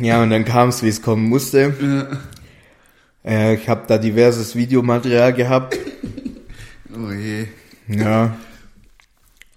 Ja, 0.01 0.23
und 0.23 0.31
dann 0.31 0.45
kam 0.45 0.69
es, 0.71 0.83
wie 0.83 0.89
es 0.89 1.01
kommen 1.03 1.29
musste. 1.29 2.19
Äh, 3.25 3.55
ich 3.55 3.69
habe 3.69 3.85
da 3.87 3.97
diverses 3.99 4.55
Videomaterial 4.57 5.33
gehabt. 5.33 5.79
Oh 6.95 7.11
je. 7.13 7.47
Ja, 7.89 8.37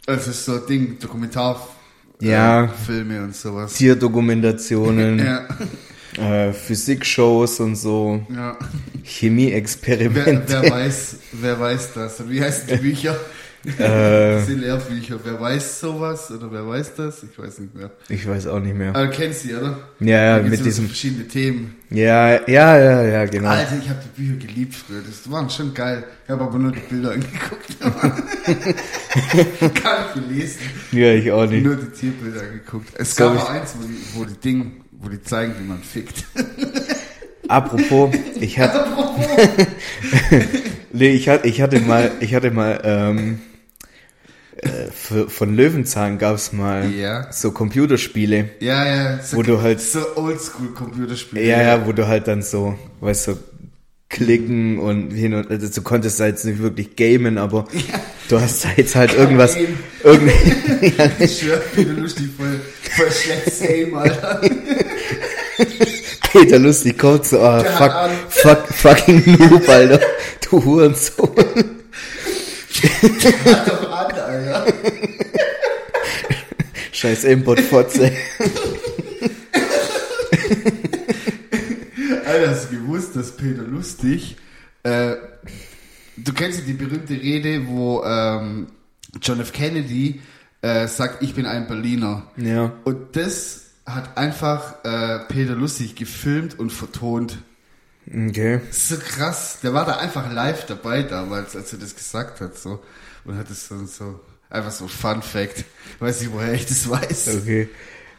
Das 0.05 0.27
ist 0.27 0.45
so 0.45 0.53
ein 0.55 0.61
Ding, 0.67 0.99
Dokumentar 0.99 1.67
Ja. 2.21 2.65
äh, 2.65 2.67
Filme 2.69 3.23
und 3.23 3.35
sowas. 3.35 3.73
Tierdokumentationen. 3.73 5.19
Ja, 6.17 6.47
äh, 6.47 6.53
Physikshows 6.53 7.59
und 7.59 7.75
so, 7.75 8.25
ja. 8.33 8.57
Wer, 8.59 8.67
Chemieexperimente. 9.03 10.61
wer 10.63 10.71
weiß, 10.71 11.15
wer 11.33 11.59
weiß 11.59 11.93
das? 11.93 12.27
Wie 12.27 12.41
heißen 12.41 12.67
die 12.69 12.77
Bücher? 12.81 13.15
Äh. 13.79 14.39
Sind 14.45 14.61
Lehrbücher. 14.61 15.19
Wer 15.23 15.39
weiß 15.39 15.79
sowas 15.81 16.31
oder 16.31 16.51
wer 16.51 16.67
weiß 16.67 16.95
das? 16.95 17.23
Ich 17.23 17.37
weiß 17.37 17.59
nicht 17.59 17.75
mehr. 17.75 17.91
Ich 18.09 18.27
weiß 18.27 18.47
auch 18.47 18.59
nicht 18.59 18.75
mehr. 18.75 18.89
Aber 18.95 19.05
du 19.07 19.11
kennst 19.11 19.43
sie, 19.43 19.53
oder? 19.55 19.77
Ja, 19.99 20.37
ja, 20.37 20.43
mit 20.43 20.53
diesem. 20.65 20.85
So 20.85 20.89
verschiedene 20.89 21.27
Themen. 21.27 21.75
Ja, 21.89 22.31
ja, 22.49 22.77
ja, 22.77 23.03
ja, 23.03 23.25
genau. 23.25 23.49
Alter, 23.49 23.77
ich 23.81 23.89
habe 23.89 23.99
die 24.03 24.21
Bücher 24.21 24.45
geliebt 24.47 24.75
früher. 24.75 25.01
Das 25.05 25.29
waren 25.31 25.49
schon 25.49 25.73
geil. 25.73 26.03
Ich 26.25 26.29
habe 26.31 26.43
aber 26.43 26.57
nur 26.59 26.71
die 26.71 26.79
Bilder 26.79 27.11
angeguckt. 27.11 27.77
Gar 29.83 30.15
nicht 30.15 30.27
gelesen. 30.27 30.59
Ja, 30.91 31.13
ich 31.13 31.31
auch 31.31 31.45
nicht. 31.49 31.63
Nur 31.65 31.75
die 31.75 31.91
Tierbilder 31.91 32.41
angeguckt. 32.41 32.89
Es 32.97 33.15
gab 33.15 33.35
ich- 33.35 33.41
auch 33.41 33.49
eins, 33.49 33.75
wo 33.79 33.87
die, 33.87 34.19
wo 34.19 34.25
die 34.25 34.39
Ding, 34.39 34.71
wo 34.99 35.09
die 35.09 35.21
zeigen, 35.21 35.53
wie 35.59 35.67
man 35.67 35.79
fickt. 35.83 36.23
Apropos, 37.49 38.13
ich 38.41 38.59
hatte, 38.59 38.85
nee, 40.91 41.11
ich 41.11 41.29
hatte, 41.29 41.47
ich 41.47 41.61
hatte 41.61 41.79
mal, 41.79 42.11
ich 42.19 42.35
hatte 42.35 42.51
mal, 42.51 42.81
ähm, 42.83 43.39
äh, 44.61 44.91
für, 44.93 45.29
von 45.29 45.55
Löwenzahn 45.55 46.17
gab's 46.17 46.51
mal 46.53 46.89
Ja. 46.91 47.31
so 47.31 47.51
Computerspiele. 47.51 48.49
Ja, 48.59 48.85
ja. 48.85 49.19
So, 49.23 49.37
Wo 49.37 49.43
du 49.43 49.61
halt- 49.61 49.81
So 49.81 49.99
oldschool 50.15 50.69
Computerspiele. 50.75 51.43
Ja, 51.45 51.61
ja, 51.61 51.85
wo 51.85 51.91
du 51.91 52.07
halt 52.07 52.27
dann 52.27 52.41
so, 52.41 52.77
weißt 53.01 53.27
du, 53.29 53.37
klicken 54.09 54.79
und 54.79 55.11
hin 55.11 55.33
und, 55.33 55.51
also 55.51 55.67
du 55.67 55.81
konntest 55.81 56.19
da 56.19 56.27
jetzt 56.27 56.45
nicht 56.45 56.59
wirklich 56.59 56.95
gamen, 56.95 57.37
aber 57.37 57.65
du 58.29 58.39
hast 58.39 58.63
da 58.63 58.69
jetzt 58.77 58.95
halt 58.95 59.13
irgendwas, 59.13 59.55
Game. 59.55 59.77
irgendwie, 60.03 60.93
ja, 60.97 61.09
Ich 61.19 61.39
schwör, 61.39 61.61
wie 61.75 61.81
lustig, 61.83 62.27
voll, 62.37 62.59
voll 62.95 63.11
schlecht 63.11 63.51
Same, 63.53 63.97
Alter. 63.97 64.41
Peter 66.31 66.59
Lustig 66.59 66.97
kommt 66.97 67.25
so, 67.25 67.39
ah, 67.41 67.63
hat 67.63 68.29
fuck, 68.31 68.65
fuck, 68.67 68.97
fucking 68.97 69.23
Noob, 69.37 69.67
Alter. 69.67 69.99
Du 70.49 70.63
Hurensohn. 70.63 71.29
Hat 72.83 73.67
doch 73.67 73.91
an, 73.91 74.11
Alter. 74.11 74.73
Scheiß 76.91 77.23
Import-Fotze. 77.25 78.11
Alter, 82.25 82.49
hast 82.49 82.71
du 82.71 82.77
gewusst, 82.77 83.15
dass 83.15 83.35
Peter 83.35 83.63
Lustig, 83.63 84.37
äh, 84.83 85.15
du 86.17 86.33
kennst 86.33 86.59
ja 86.59 86.65
die 86.65 86.73
berühmte 86.73 87.13
Rede, 87.13 87.67
wo 87.67 88.03
ähm, 88.03 88.67
John 89.21 89.39
F. 89.39 89.53
Kennedy 89.53 90.21
äh, 90.61 90.87
sagt, 90.87 91.21
ich 91.23 91.33
bin 91.35 91.45
ein 91.45 91.67
Berliner. 91.67 92.31
Ja. 92.37 92.73
Und 92.83 93.15
das 93.15 93.65
hat 93.85 94.17
einfach 94.17 94.83
äh, 94.83 95.19
Peter 95.27 95.55
Lustig 95.55 95.95
gefilmt 95.95 96.59
und 96.59 96.71
vertont. 96.71 97.37
Okay. 98.09 98.61
Das 98.67 98.77
ist 98.77 98.89
so 98.89 98.95
krass. 98.97 99.57
Der 99.63 99.73
war 99.73 99.85
da 99.85 99.97
einfach 99.97 100.31
live 100.31 100.65
dabei 100.65 101.03
damals, 101.03 101.55
als 101.55 101.73
er 101.73 101.79
das 101.79 101.95
gesagt 101.95 102.39
hat, 102.41 102.57
so. 102.57 102.79
Und 103.25 103.37
hat 103.37 103.49
es 103.51 103.67
dann 103.67 103.87
so, 103.87 104.19
einfach 104.49 104.71
so 104.71 104.87
Fun 104.87 105.21
Fact. 105.21 105.65
Weiß 105.99 106.21
nicht, 106.21 106.31
woher 106.31 106.53
ich 106.53 106.65
das 106.65 106.89
weiß. 106.89 107.37
Okay. 107.41 107.67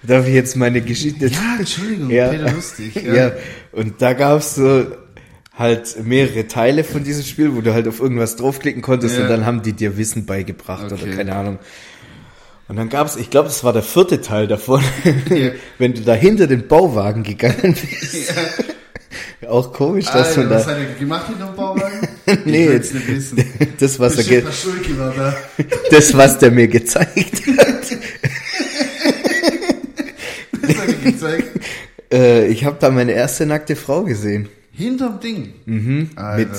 Darf 0.02 0.26
ich 0.26 0.34
jetzt 0.34 0.54
meine 0.56 0.80
Geschichte? 0.82 1.26
Ja, 1.28 1.56
Entschuldigung, 1.58 2.10
Ja. 2.10 2.28
Peter 2.28 2.52
Lustig. 2.52 2.94
Ja. 3.02 3.14
Ja. 3.14 3.32
Und 3.72 4.00
da 4.02 4.12
gab's 4.12 4.54
so 4.56 4.86
halt 5.56 6.04
mehrere 6.04 6.46
Teile 6.46 6.84
von 6.84 7.02
diesem 7.02 7.24
Spiel, 7.24 7.56
wo 7.56 7.62
du 7.62 7.72
halt 7.74 7.88
auf 7.88 7.98
irgendwas 7.98 8.36
draufklicken 8.36 8.80
konntest 8.82 9.16
Ja. 9.16 9.22
und 9.22 9.28
dann 9.28 9.44
haben 9.46 9.62
die 9.62 9.72
dir 9.72 9.96
Wissen 9.96 10.24
beigebracht 10.26 10.84
oder 10.92 11.02
Okay. 11.02 11.16
keine 11.16 11.34
Ahnung. 11.34 11.58
Und 12.68 12.76
dann 12.76 12.90
gab's, 12.90 13.16
ich 13.16 13.30
glaube, 13.30 13.48
das 13.48 13.64
war 13.64 13.72
der 13.72 13.82
vierte 13.82 14.20
Teil 14.20 14.46
davon, 14.46 14.84
Ja. 15.30 15.50
wenn 15.78 15.94
du 15.94 16.02
da 16.02 16.12
hinter 16.14 16.46
den 16.46 16.68
Bauwagen 16.68 17.22
gegangen 17.24 17.74
bist. 18.00 18.34
Auch 19.48 19.72
komisch, 19.72 20.06
dass 20.06 20.28
Alter, 20.28 20.40
man 20.40 20.50
was 20.50 20.66
da, 20.66 20.72
hat 20.72 20.78
er 20.78 20.94
gemacht 20.94 21.26
in 21.32 21.38
dem 21.38 21.54
Bauwagen? 21.54 22.08
Nee, 22.44 22.68
wissen. 22.68 23.44
das 23.80 23.98
was 23.98 24.28
er, 24.28 24.42
Bestimmt 24.42 24.98
war 24.98 25.14
da. 25.14 25.34
das 25.90 26.16
was 26.16 26.38
der 26.38 26.50
mir 26.50 26.68
gezeigt 26.68 27.46
hat. 27.46 27.98
Das 30.62 30.76
hat 30.76 30.88
er 30.88 31.10
gezeigt. 31.10 31.60
Äh, 32.12 32.46
ich 32.48 32.64
habe 32.64 32.76
da 32.80 32.90
meine 32.90 33.12
erste 33.12 33.46
nackte 33.46 33.76
Frau 33.76 34.04
gesehen. 34.04 34.48
Hinterm 34.72 35.20
Ding. 35.20 35.54
Mhm. 35.66 36.10
Alter. 36.16 36.38
Mit 36.38 36.50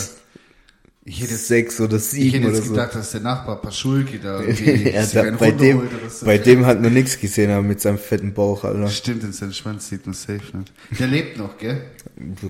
Ich 1.10 1.22
hätte 1.24 1.38
sechs 1.38 1.82
oder 1.82 1.98
ich 1.98 2.04
sieben 2.04 2.32
hätte 2.34 2.48
oder 2.48 2.56
jetzt 2.56 2.66
so. 2.68 2.74
gedacht, 2.74 2.94
dass 2.94 3.12
der 3.12 3.22
Nachbar 3.22 3.60
Paschulke 3.62 4.20
da 4.20 4.42
irgendwie 4.44 4.92
ja, 4.92 5.04
da, 5.08 5.32
bei, 5.38 5.50
dem, 5.52 5.78
runterholt 5.80 6.02
oder 6.04 6.10
so. 6.12 6.26
bei 6.28 6.38
dem 6.38 6.66
hat 6.68 6.80
man 6.82 6.94
nichts 6.94 7.20
gesehen, 7.20 7.50
aber 7.50 7.64
mit 7.64 7.82
seinem 7.82 7.98
fetten 7.98 8.34
Bauch, 8.36 8.64
Alter. 8.64 8.88
Stimmt, 8.90 9.24
in 9.24 9.34
seinen 9.34 9.54
Schwanz 9.54 9.90
sieht 9.90 10.06
man 10.06 10.14
safe 10.14 10.56
nicht. 10.56 10.72
Der 11.00 11.08
lebt 11.08 11.38
noch, 11.40 11.58
gell? 11.58 11.82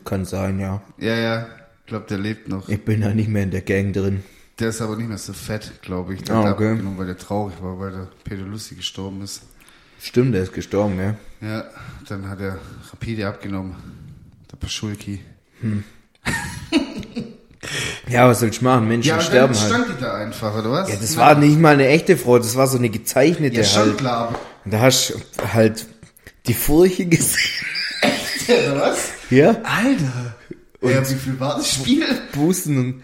Kann 0.04 0.26
sein, 0.26 0.60
ja. 0.60 0.82
Ja, 0.98 1.16
ja. 1.16 1.48
Ich 1.82 1.86
glaube, 1.86 2.06
der 2.10 2.18
lebt 2.18 2.50
noch. 2.50 2.68
Ich 2.68 2.84
bin 2.84 3.00
da 3.00 3.14
nicht 3.14 3.30
mehr 3.30 3.44
in 3.44 3.52
der 3.52 3.62
Gang 3.62 3.94
drin. 3.94 4.24
Der 4.60 4.70
ist 4.70 4.82
aber 4.82 4.98
nicht 4.98 5.08
mehr 5.08 5.18
so 5.18 5.32
fett, 5.32 5.72
glaube 5.82 6.16
ich. 6.16 6.24
Der 6.24 6.36
Ah, 6.36 6.52
okay. 6.52 6.72
abgenommen, 6.72 6.98
weil 6.98 7.06
der 7.08 7.18
traurig 7.18 7.56
war, 7.62 7.80
weil 7.80 7.92
der 7.92 8.08
Peter 8.26 8.42
Lustig 8.44 8.80
gestorben 8.80 9.22
ist. 9.22 9.42
Stimmt, 10.02 10.34
der 10.36 10.44
ist 10.44 10.52
gestorben, 10.54 11.00
ja. 11.00 11.16
Ja, 11.42 11.64
dann 12.10 12.30
hat 12.30 12.42
er 12.42 12.60
rapide 12.92 13.26
abgenommen. 13.26 13.76
Der 14.52 14.58
Paschulki. 14.58 15.22
Ja, 18.08 18.28
was 18.28 18.40
soll 18.40 18.50
ich 18.50 18.62
machen? 18.62 18.88
Menschen 18.88 19.10
Ja, 19.10 19.16
und 19.16 19.22
sterben 19.24 19.54
dann 19.54 19.62
halt. 19.62 19.72
stand 19.74 19.88
die 19.98 20.02
da 20.02 20.14
einfach, 20.16 20.58
oder 20.58 20.72
was? 20.72 20.90
Ja, 20.90 20.96
das 20.96 21.18
war 21.18 21.36
nicht 21.36 21.60
mal 21.60 21.74
eine 21.74 21.88
echte 21.88 22.16
Frau, 22.18 22.38
das 22.38 22.56
war 22.56 22.68
so 22.68 22.78
eine 22.78 22.90
gezeichnete 22.90 23.58
Ja, 23.58 23.64
schon 23.64 23.82
halt. 23.84 23.98
klar, 23.98 24.36
Und 24.66 24.74
da 24.74 24.80
hast 24.80 25.10
du 25.10 25.16
halt 25.54 25.86
die 26.48 26.54
Furche 26.54 27.06
gesehen. 27.06 27.38
oder 28.48 28.82
was? 28.82 29.10
Ja? 29.30 29.50
Alter! 29.64 30.36
ja, 30.82 31.10
wie 31.10 31.16
viel 31.16 31.40
war 31.40 31.58
das 31.58 31.74
Spiel? 31.74 32.04
Bußen 32.34 32.78
und 32.78 33.04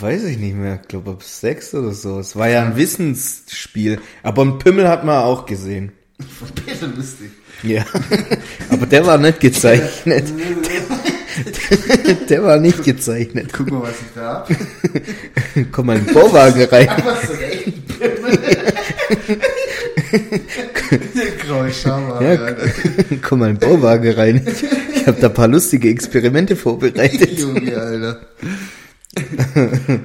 weiß 0.00 0.24
ich 0.24 0.38
nicht 0.38 0.54
mehr, 0.56 0.80
ich 0.82 0.88
glaube 0.88 1.10
ab 1.12 1.22
sechs 1.22 1.74
oder 1.74 1.92
so. 1.92 2.18
Es 2.18 2.34
war 2.36 2.48
ja 2.48 2.62
ein 2.62 2.76
Wissensspiel. 2.76 4.00
Aber 4.22 4.42
einen 4.42 4.58
Pimmel 4.58 4.88
hat 4.88 5.04
man 5.04 5.22
auch 5.22 5.44
gesehen. 5.46 5.92
Von 6.38 6.48
Peter 6.50 6.86
Lustig. 6.86 7.30
Ja. 7.62 7.84
Aber 8.70 8.86
der 8.86 9.06
war 9.06 9.18
nicht 9.18 9.40
gezeichnet. 9.40 10.24
Der 12.28 12.42
war 12.42 12.58
nicht 12.58 12.84
gezeichnet. 12.84 13.50
Guck 13.52 13.70
mal, 13.70 13.82
was 13.82 13.90
ich 14.00 14.14
da 14.14 14.22
hab. 14.22 14.48
Komm 15.72 15.86
mal 15.86 15.96
in 15.98 16.06
den 16.06 16.14
Bauwagen 16.14 16.62
rein. 16.70 16.88
Einfach 16.88 17.24
so 17.24 17.32
einen 17.32 17.42
echten 17.42 17.82
Pimmel. 17.82 18.38
Der 21.14 21.30
graue 21.46 21.72
Schauer. 21.72 22.22
Ja, 22.22 22.56
komm 23.22 23.40
mal 23.40 23.50
in 23.50 23.58
den 23.58 23.68
Bauwagen 23.68 24.12
rein. 24.12 24.46
Ich 24.94 25.06
habe 25.06 25.20
da 25.20 25.26
ein 25.26 25.34
paar 25.34 25.48
lustige 25.48 25.88
Experimente 25.88 26.54
vorbereitet. 26.56 27.38
Junge, 27.38 27.76
Alter. 27.76 28.20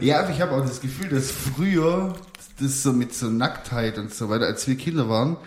ja, 0.01 0.21
aber 0.21 0.31
ich 0.31 0.41
habe 0.41 0.53
auch 0.53 0.65
das 0.65 0.81
Gefühl, 0.81 1.09
dass 1.09 1.29
früher 1.31 2.15
das 2.59 2.83
so 2.83 2.91
mit 2.91 3.13
so 3.13 3.27
Nacktheit 3.27 3.97
und 3.97 4.13
so 4.13 4.29
weiter, 4.29 4.45
als 4.45 4.67
wir 4.67 4.75
Kinder 4.75 5.09
waren, 5.09 5.37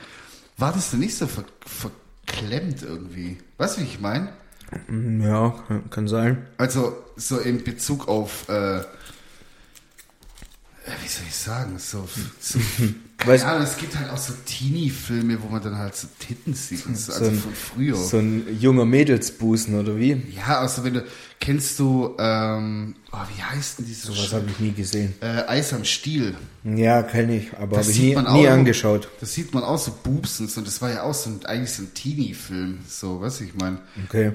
war 0.58 0.72
das 0.72 0.90
dann 0.90 1.00
nicht 1.00 1.16
so 1.16 1.26
ver 1.26 1.44
verklemmt 1.66 2.82
irgendwie. 2.82 3.38
Weißt 3.58 3.76
du, 3.76 3.80
wie 3.80 3.86
ich 3.86 4.00
meine? 4.00 4.28
Ja, 5.22 5.54
kann- 5.90 6.08
sein. 6.08 6.46
Also 6.58 6.96
so 7.16 7.38
in 7.38 7.62
Bezug 7.64 8.08
auf, 8.08 8.48
äh, 8.48 8.78
äh, 8.78 8.82
wie 11.02 11.08
soll 11.08 11.24
ich 11.28 11.34
sagen, 11.34 11.78
so, 11.78 12.08
so 12.40 12.58
keine 13.18 13.44
Ahnung, 13.44 13.62
es 13.62 13.76
gibt 13.76 13.96
halt 13.96 14.10
auch 14.10 14.16
so 14.18 14.32
Teenie-Filme, 14.44 15.40
wo 15.42 15.48
man 15.48 15.62
dann 15.62 15.78
halt 15.78 15.94
so 15.94 16.08
Titten 16.18 16.54
sieht, 16.54 16.84
und 16.86 16.96
so, 16.98 17.12
So 17.12 17.18
also 17.18 17.30
ein- 17.30 17.38
von 17.38 17.54
früher. 17.54 17.94
So 17.96 18.18
ein 18.18 18.58
junger 18.58 18.84
Mädelsbusen 18.84 19.78
oder 19.78 19.96
wie? 19.96 20.20
ja, 20.34 20.58
also 20.58 20.82
wenn 20.82 20.94
du, 20.94 21.04
kennst 21.38 21.78
du, 21.78 22.16
ähm, 22.18 22.96
oh, 23.12 23.16
wie 23.36 23.42
heißt 23.42 23.78
denn 23.78 23.86
dieses 23.86 24.04
Sowas 24.04 24.32
habe 24.32 24.46
ich 24.50 24.58
nie 24.58 24.72
gesehen. 24.72 25.14
äh, 25.20 25.44
Eis 25.46 25.72
am 25.72 25.84
Stiel? 25.84 26.34
Ja, 26.64 27.02
kenne 27.04 27.36
ich, 27.36 27.52
aber 27.56 27.78
habe 27.78 27.90
ich 27.90 27.98
nie, 28.00 28.14
man 28.16 28.24
nie 28.34 28.48
auch- 28.48 28.52
angeschaut. 28.52 29.08
Das 29.20 29.32
sieht 29.34 29.54
man 29.54 29.62
auch 29.62 29.78
so 29.78 29.92
Boobsens 30.02 30.56
und 30.56 30.66
das 30.66 30.82
war 30.82 30.90
ja 30.90 31.02
auch 31.04 31.14
so 31.14 31.30
ein, 31.30 31.44
eigentlich 31.46 31.70
so 31.72 31.82
ein 31.82 31.94
Teenie-Film, 31.94 32.78
so, 32.88 33.20
was 33.20 33.40
ich 33.40 33.54
meine. 33.54 33.78
Okay. 34.06 34.32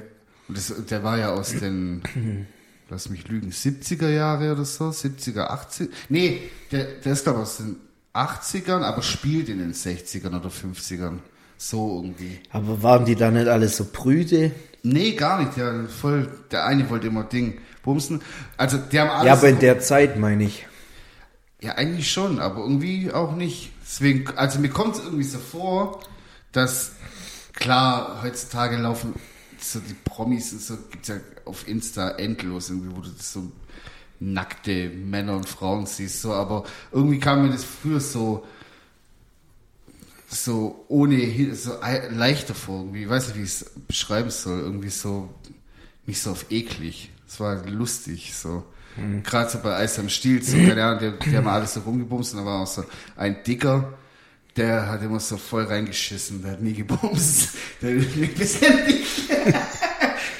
Und 0.48 0.58
das, 0.58 0.74
der 0.90 1.04
war 1.04 1.18
ja 1.18 1.34
aus 1.34 1.54
den 1.54 2.02
lass 2.90 3.10
mich 3.10 3.28
lügen, 3.28 3.52
70er 3.52 4.10
Jahre 4.10 4.52
oder 4.52 4.66
so, 4.66 4.86
70er, 4.90 5.48
80 5.48 5.90
Nee, 6.10 6.42
der, 6.72 6.86
der 7.04 7.14
ist 7.14 7.24
glaube 7.24 7.40
ich 7.40 7.44
aus 7.44 7.58
den 7.58 7.76
80ern, 8.14 8.82
aber 8.82 9.02
spielt 9.02 9.50
in 9.50 9.60
den 9.60 9.74
60ern 9.74 10.40
oder 10.40 10.50
50ern. 10.50 11.20
So 11.58 12.02
irgendwie. 12.02 12.40
Aber 12.52 12.84
waren 12.84 13.06
die 13.06 13.16
da 13.16 13.32
nicht 13.32 13.48
alle 13.48 13.68
so 13.68 13.86
prüde? 13.86 14.52
Nee, 14.84 15.14
gar 15.14 15.40
nicht. 15.40 15.58
Der, 15.58 15.86
voll, 15.86 16.30
der 16.52 16.66
eine 16.66 16.90
wollte 16.90 17.08
immer 17.08 17.24
Ding 17.24 17.60
bumsen. 17.84 18.22
Also, 18.58 18.78
die 18.78 19.00
haben 19.00 19.10
alles. 19.10 19.26
Ja, 19.26 19.34
aber 19.34 19.50
in 19.50 19.60
der 19.60 19.80
Zeit 19.80 20.20
meine 20.20 20.44
ich. 20.44 20.68
Ja, 21.60 21.74
eigentlich 21.74 22.12
schon, 22.12 22.40
aber 22.40 22.62
irgendwie 22.62 23.12
auch 23.12 23.36
nicht. 23.36 23.72
Deswegen, 23.82 24.28
also 24.38 24.60
mir 24.60 24.70
kommt 24.70 24.96
es 24.96 25.04
irgendwie 25.04 25.24
so 25.24 25.40
vor, 25.40 26.02
dass 26.52 26.92
klar, 27.54 28.20
heutzutage 28.22 28.78
laufen 28.78 29.16
so 29.60 29.80
die 29.80 29.94
Promis 29.94 30.52
so 30.68 30.78
gibt's 30.92 31.08
ja 31.10 31.16
auf 31.46 31.68
Insta 31.68 32.12
endlos 32.12 32.70
irgendwie, 32.70 32.96
wo 32.96 33.02
du 33.02 33.10
das 33.10 33.34
so 33.34 33.52
nackte 34.20 34.90
Männer 34.90 35.36
und 35.36 35.48
Frauen 35.48 35.86
siehst, 35.86 36.22
so, 36.22 36.34
aber 36.34 36.64
irgendwie 36.92 37.20
kam 37.20 37.44
mir 37.44 37.52
das 37.52 37.64
früher 37.64 38.00
so 38.00 38.46
so 40.30 40.84
ohne 40.90 41.56
so 41.56 41.82
ei- 41.82 42.08
leichter 42.10 42.54
vor, 42.54 42.80
irgendwie, 42.82 43.04
ich 43.04 43.10
weiß 43.10 43.28
nicht, 43.28 43.38
wie 43.38 43.44
ich 43.44 43.50
es 43.50 43.72
beschreiben 43.88 44.30
soll, 44.30 44.60
irgendwie 44.60 44.90
so 44.90 45.30
nicht 46.06 46.22
so 46.22 46.32
auf 46.32 46.52
eklig. 46.52 47.12
Es 47.28 47.40
war 47.40 47.66
lustig, 47.68 48.34
so. 48.36 48.64
Gerade 49.24 49.50
so 49.50 49.60
bei 49.60 49.76
Eis 49.76 50.00
am 50.00 50.10
Stiel, 50.10 50.42
so, 50.44 50.58
keine 50.58 50.84
Ahnung, 50.84 51.14
die, 51.22 51.30
die 51.30 51.38
haben 51.38 51.48
alles 51.48 51.76
so 51.76 51.82
rumgebumst 51.82 52.34
und 52.34 52.40
da 52.40 52.46
war 52.46 52.62
auch 52.64 52.68
so 52.68 52.84
ein 53.16 53.44
Dicker, 53.46 53.94
der 54.58 54.90
hat 54.90 55.02
immer 55.04 55.20
so 55.20 55.38
voll 55.38 55.64
reingeschissen, 55.64 56.42
der 56.42 56.52
hat 56.54 56.62
nie 56.62 56.74
gebumst. 56.74 57.50
Der 57.82 57.96
hat. 58.00 58.04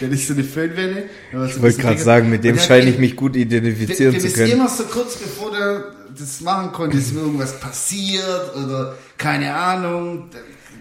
Der 0.02 0.10
nicht 0.10 0.28
so 0.28 0.34
eine 0.34 0.44
Föhnwelle. 0.44 1.10
Ich 1.32 1.62
wollte 1.62 1.82
gerade 1.82 1.98
sagen, 2.00 2.30
mit 2.30 2.44
dem 2.44 2.60
scheine 2.60 2.90
ich 2.90 3.00
mich 3.00 3.16
gut 3.16 3.36
identifizieren 3.36 4.12
der, 4.14 4.22
zu 4.22 4.28
der 4.28 4.36
können. 4.36 4.48
ist 4.48 4.54
immer 4.54 4.70
so 4.70 4.84
kurz 4.84 5.16
bevor 5.18 5.52
der 5.52 5.86
das 6.18 6.42
machen 6.42 6.72
konnte, 6.72 6.98
ist 6.98 7.14
mir 7.14 7.22
irgendwas 7.22 7.60
passiert 7.60 8.56
oder 8.56 8.96
keine 9.18 9.54
Ahnung. 9.56 10.30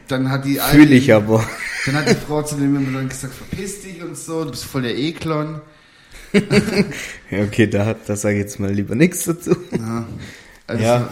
Dann 0.08 0.30
hat 0.30 0.44
die 0.44 0.56
Fühle 0.70 0.94
ich 0.94 1.12
aber. 1.14 1.46
Dann 1.86 1.94
hat 1.96 2.08
die 2.10 2.14
Frau 2.14 2.42
zu 2.42 2.56
dem 2.56 2.76
immer 2.76 2.92
dann 2.98 3.08
gesagt, 3.08 3.34
verpiss 3.34 3.80
dich 3.82 4.02
und 4.02 4.16
so, 4.18 4.44
du 4.44 4.50
bist 4.50 4.64
voll 4.64 4.82
der 4.82 4.96
Eklon. 4.98 5.60
Ja, 7.30 7.40
okay, 7.42 7.66
da, 7.68 7.86
hat- 7.86 8.08
da 8.08 8.16
sage 8.16 8.34
ich 8.36 8.40
jetzt 8.42 8.60
mal 8.60 8.70
lieber 8.72 8.94
nichts 8.94 9.24
dazu. 9.24 9.56
Ja. 9.72 10.06
Also, 10.66 10.82
Ja. 10.82 11.08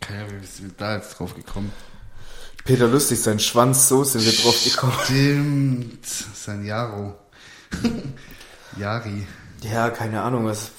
Keine 0.00 0.24
Ahnung, 0.24 0.40
wie 0.42 0.46
sind 0.46 0.68
wir 0.70 0.74
da 0.76 0.96
jetzt 0.96 1.18
drauf 1.18 1.34
gekommen? 1.34 1.72
Peter 2.64 2.86
Lustig, 2.86 3.20
sein 3.22 3.38
Schwanz, 3.40 3.88
so 3.88 4.04
sind 4.04 4.24
wir 4.24 4.32
drauf 4.32 4.62
gekommen. 4.64 4.92
Stimmt, 5.04 6.06
sein 6.06 6.64
Jaro. 6.64 7.14
Jari. 8.78 9.26
Ja, 9.62 9.90
keine 9.90 10.22
Ahnung, 10.22 10.46
was, 10.46 10.70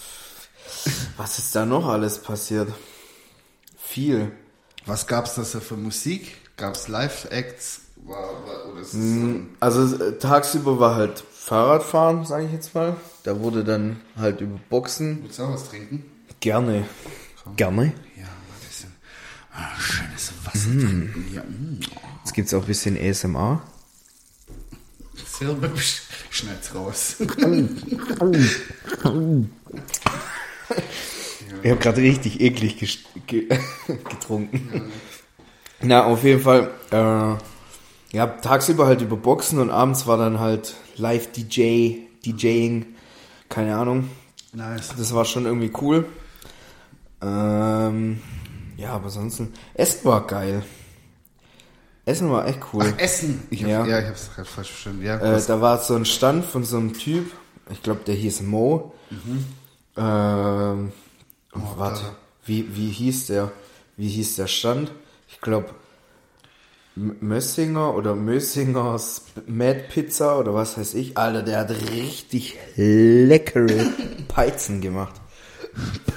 was 1.17 1.39
ist 1.39 1.55
da 1.55 1.65
noch 1.65 1.87
alles 1.87 2.19
passiert? 2.21 2.71
Viel. 3.77 4.31
Was 4.85 5.07
gab's 5.07 5.35
da 5.35 5.43
so 5.43 5.59
für 5.59 5.75
Musik? 5.75 6.37
Gab's 6.57 6.87
Live-Acts? 6.87 7.81
Mm, 8.93 9.55
Also 9.59 10.03
äh, 10.03 10.17
tagsüber 10.17 10.79
war 10.79 10.95
halt 10.95 11.23
Fahrradfahren, 11.33 12.25
sage 12.25 12.45
ich 12.45 12.51
jetzt 12.53 12.73
mal. 12.75 12.95
Da 13.23 13.39
wurde 13.39 13.63
dann 13.63 13.99
halt 14.17 14.41
über 14.41 14.59
Boxen. 14.69 15.23
Willst 15.23 15.39
du 15.39 15.43
auch 15.43 15.53
was 15.53 15.69
trinken? 15.69 16.05
Gerne. 16.39 16.87
Gerne. 17.55 17.85
Ja, 18.15 18.23
mal 18.23 18.29
ein 18.29 18.67
bisschen 18.67 18.95
ah, 19.59 19.79
schönes 19.79 20.31
Wasser 20.43 20.69
trinken. 20.69 21.25
Ja, 21.33 21.43
mm. 21.43 21.79
Jetzt 22.23 22.33
gibt's 22.33 22.53
auch 22.53 22.61
ein 22.61 22.67
bisschen 22.67 22.97
ASMR. 22.97 23.61
Hübsch. 25.39 26.01
Schneid's 26.29 26.75
raus. 26.75 27.15
Ich 31.61 31.71
habe 31.71 31.81
gerade 31.81 32.01
richtig 32.01 32.39
eklig 32.39 32.77
getrunken. 33.27 34.91
Na, 35.81 36.05
auf 36.05 36.23
jeden 36.23 36.41
Fall. 36.41 36.71
Äh, 36.91 38.15
ja, 38.15 38.27
tagsüber 38.27 38.87
halt 38.87 39.01
über 39.01 39.17
Boxen 39.17 39.59
und 39.59 39.69
abends 39.69 40.07
war 40.07 40.17
dann 40.17 40.39
halt 40.39 40.75
Live-DJ, 40.95 41.97
DJing, 42.25 42.85
keine 43.49 43.75
Ahnung. 43.75 44.09
nice. 44.53 44.93
Das 44.97 45.13
war 45.13 45.25
schon 45.25 45.45
irgendwie 45.45 45.71
cool. 45.81 46.05
Ähm, 47.21 48.21
ja, 48.79 48.91
aber 48.93 49.09
sonst, 49.09 49.41
Essen 49.73 50.05
war 50.05 50.25
geil. 50.25 50.63
Essen 52.05 52.31
war 52.31 52.47
echt 52.47 52.59
cool. 52.73 52.85
Ach, 52.95 52.99
Essen. 52.99 53.43
Ich 53.49 53.63
hab, 53.63 53.69
Ja. 53.69 53.85
ja. 53.85 53.99
ich 53.99 54.07
hab's 54.07 54.31
gerade 54.33 54.47
falsch 54.49 54.69
verstanden. 54.69 55.03
Ja, 55.05 55.17
Äh, 55.19 55.41
da 55.45 55.61
war 55.61 55.77
so 55.79 55.95
ein 55.95 56.05
Stand 56.05 56.45
von 56.45 56.63
so 56.63 56.77
einem 56.77 56.93
Typ, 56.93 57.31
ich 57.71 57.83
glaube, 57.83 58.01
der 58.07 58.15
hieß 58.15 58.41
Mo. 58.41 58.93
Ähm, 59.97 60.91
oh, 61.53 61.59
warte, 61.77 62.01
da. 62.01 62.15
wie, 62.45 62.75
wie 62.75 62.89
hieß 62.89 63.27
der? 63.27 63.51
Wie 63.97 64.07
hieß 64.07 64.37
der 64.37 64.47
Stand? 64.47 64.91
Ich 65.27 65.41
glaube, 65.41 65.69
Mössinger 66.95 67.93
oder 67.95 68.15
Mössingers 68.15 69.23
Mad 69.45 69.83
Pizza 69.89 70.39
oder 70.39 70.53
was 70.53 70.77
weiß 70.77 70.93
ich. 70.95 71.17
Alter, 71.17 71.43
der 71.43 71.59
hat 71.59 71.69
richtig 71.91 72.57
leckere 72.75 73.85
Peizen 74.27 74.81
gemacht. 74.81 75.18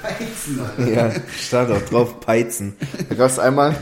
Alter. 0.03 0.91
Ja, 0.91 1.11
stand 1.39 1.71
auch 1.71 1.83
drauf, 1.83 2.21
Peizen. 2.21 2.75
Da 3.09 3.15
gab's 3.15 3.39
einmal, 3.39 3.77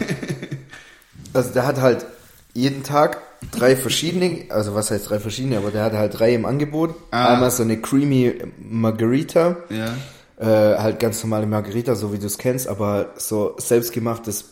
also 1.33 1.51
der 1.53 1.67
hat 1.67 1.81
halt 1.81 2.07
jeden 2.53 2.83
Tag 2.83 3.19
drei 3.53 3.77
verschiedene, 3.77 4.45
also 4.51 4.75
was 4.75 4.91
heißt 4.91 5.09
drei 5.09 5.19
verschiedene, 5.19 5.57
aber 5.59 5.71
der 5.71 5.85
hat 5.85 5.93
halt 5.93 6.19
drei 6.19 6.35
im 6.35 6.45
Angebot. 6.45 6.95
Ah. 7.11 7.35
Einmal 7.35 7.51
so 7.51 7.63
eine 7.63 7.81
Creamy 7.81 8.35
Margarita, 8.59 9.57
Ja. 9.71 9.95
äh, 10.39 10.79
halt 10.79 10.99
ganz 11.01 11.23
normale 11.23 11.47
Margarita, 11.47 11.95
so 11.95 12.13
wie 12.13 12.19
du 12.19 12.27
es 12.27 12.39
kennst, 12.39 12.69
aber 12.69 13.11
so 13.17 13.55
selbstgemachtes 13.59 14.45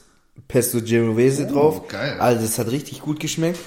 Pesto 0.46 0.80
Genovese 0.80 1.46
Oh, 1.50 1.52
drauf. 1.52 1.88
geil. 1.88 2.16
Also 2.20 2.42
das 2.42 2.58
hat 2.58 2.70
richtig 2.70 3.00
gut 3.02 3.20
geschmeckt. 3.20 3.58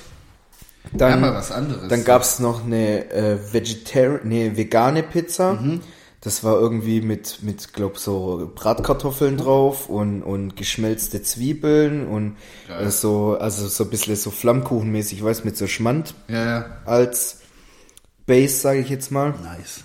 Ja, 0.93 0.97
Dann, 1.09 1.21
mal 1.21 1.33
was 1.35 1.51
anderes. 1.51 1.87
dann 1.89 2.03
gab's 2.03 2.39
noch 2.39 2.65
eine 2.65 3.11
äh, 3.11 3.37
Vegetarian, 3.53 4.21
nee, 4.23 4.51
vegane 4.55 5.03
Pizza. 5.03 5.53
Mhm. 5.53 5.81
Das 6.23 6.43
war 6.43 6.59
irgendwie 6.59 7.01
mit, 7.01 7.39
mit 7.41 7.73
glaub 7.73 7.97
so 7.97 8.51
Bratkartoffeln 8.53 9.37
drauf 9.37 9.89
und, 9.89 10.21
und 10.21 10.55
geschmelzte 10.55 11.23
Zwiebeln 11.23 12.05
und 12.07 12.37
äh, 12.69 12.89
so, 12.91 13.37
also 13.39 13.67
so 13.67 13.85
ein 13.85 13.89
bisschen 13.89 14.15
so 14.15 14.29
Flammkuchenmäßig, 14.29 15.23
weiß 15.23 15.43
mit 15.45 15.57
so 15.57 15.65
Schmand 15.65 16.13
Ja, 16.27 16.45
ja. 16.45 16.65
als 16.85 17.39
Base, 18.27 18.55
sage 18.59 18.81
ich 18.81 18.89
jetzt 18.89 19.11
mal. 19.11 19.33
Nice. 19.43 19.83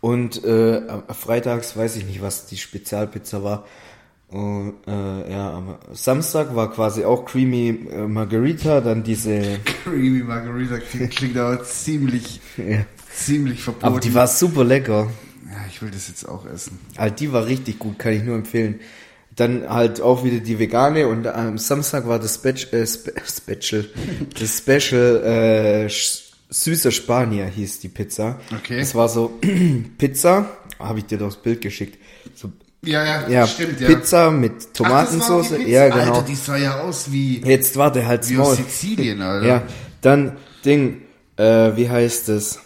Und 0.00 0.44
äh, 0.44 0.80
am- 0.86 1.02
freitags 1.12 1.76
weiß 1.76 1.96
ich 1.96 2.04
nicht, 2.06 2.22
was 2.22 2.46
die 2.46 2.56
Spezialpizza 2.56 3.42
war. 3.42 3.66
Und, 4.28 4.74
äh, 4.86 5.32
ja, 5.32 5.54
am 5.54 5.78
Samstag 5.92 6.54
war 6.54 6.70
quasi 6.70 7.04
auch 7.04 7.24
Creamy 7.24 7.88
äh, 7.90 8.06
Margarita, 8.06 8.80
dann 8.80 9.02
diese, 9.02 9.58
Creamy 9.84 10.22
Margarita 10.22 10.78
klingt, 10.78 11.16
klingt 11.16 11.36
aber 11.36 11.64
ziemlich, 11.64 12.40
ja. 12.58 12.84
ziemlich 13.12 13.60
verboten. 13.62 13.86
aber 13.86 13.98
die 14.00 14.14
war 14.14 14.28
super 14.28 14.62
lecker. 14.62 15.08
Ich 15.68 15.82
will 15.82 15.90
das 15.90 16.08
jetzt 16.08 16.28
auch 16.28 16.46
essen. 16.46 16.78
Halt, 16.96 17.20
die 17.20 17.32
war 17.32 17.46
richtig 17.46 17.78
gut, 17.78 17.98
kann 17.98 18.12
ich 18.12 18.22
nur 18.22 18.34
empfehlen. 18.36 18.80
Dann 19.36 19.68
halt 19.68 20.00
auch 20.00 20.24
wieder 20.24 20.40
die 20.40 20.58
vegane 20.58 21.06
und 21.06 21.26
am 21.28 21.58
Samstag 21.58 22.08
war 22.08 22.18
das 22.18 22.34
Spec 22.36 22.72
äh, 22.72 22.86
Spe 22.86 23.12
Special, 23.60 23.84
das 24.38 24.58
Special 24.58 25.86
äh, 25.86 25.90
süßer 26.50 26.90
Spanier 26.90 27.46
hieß 27.46 27.80
die 27.80 27.88
Pizza. 27.88 28.40
Okay. 28.52 28.80
Das 28.80 28.94
war 28.94 29.08
so 29.08 29.38
Pizza, 29.98 30.46
habe 30.78 30.98
ich 31.00 31.06
dir 31.06 31.18
doch 31.18 31.26
das 31.26 31.36
Bild 31.36 31.60
geschickt. 31.60 31.98
So, 32.34 32.50
Ja, 32.84 33.04
ja, 33.04 33.28
ja, 33.28 33.46
stimmt, 33.46 33.80
ja. 33.80 33.86
Pizza 33.88 34.30
mit 34.32 34.74
Tomatensauce. 34.74 35.50
ja, 35.66 35.88
genau. 35.88 36.14
Alter, 36.14 36.22
die 36.22 36.34
sah 36.34 36.56
ja 36.56 36.80
aus 36.80 37.12
wie, 37.12 37.40
Jetzt 37.44 37.76
warte 37.76 38.06
halt 38.06 38.28
wie 38.28 38.34
Maul. 38.34 38.46
aus 38.52 38.56
Sizilien, 38.56 39.22
Alter. 39.22 39.46
Ja, 39.46 39.62
dann 40.00 40.36
Ding, 40.64 41.02
äh, 41.36 41.76
wie 41.76 41.88
heißt 41.88 42.28
es? 42.30 42.58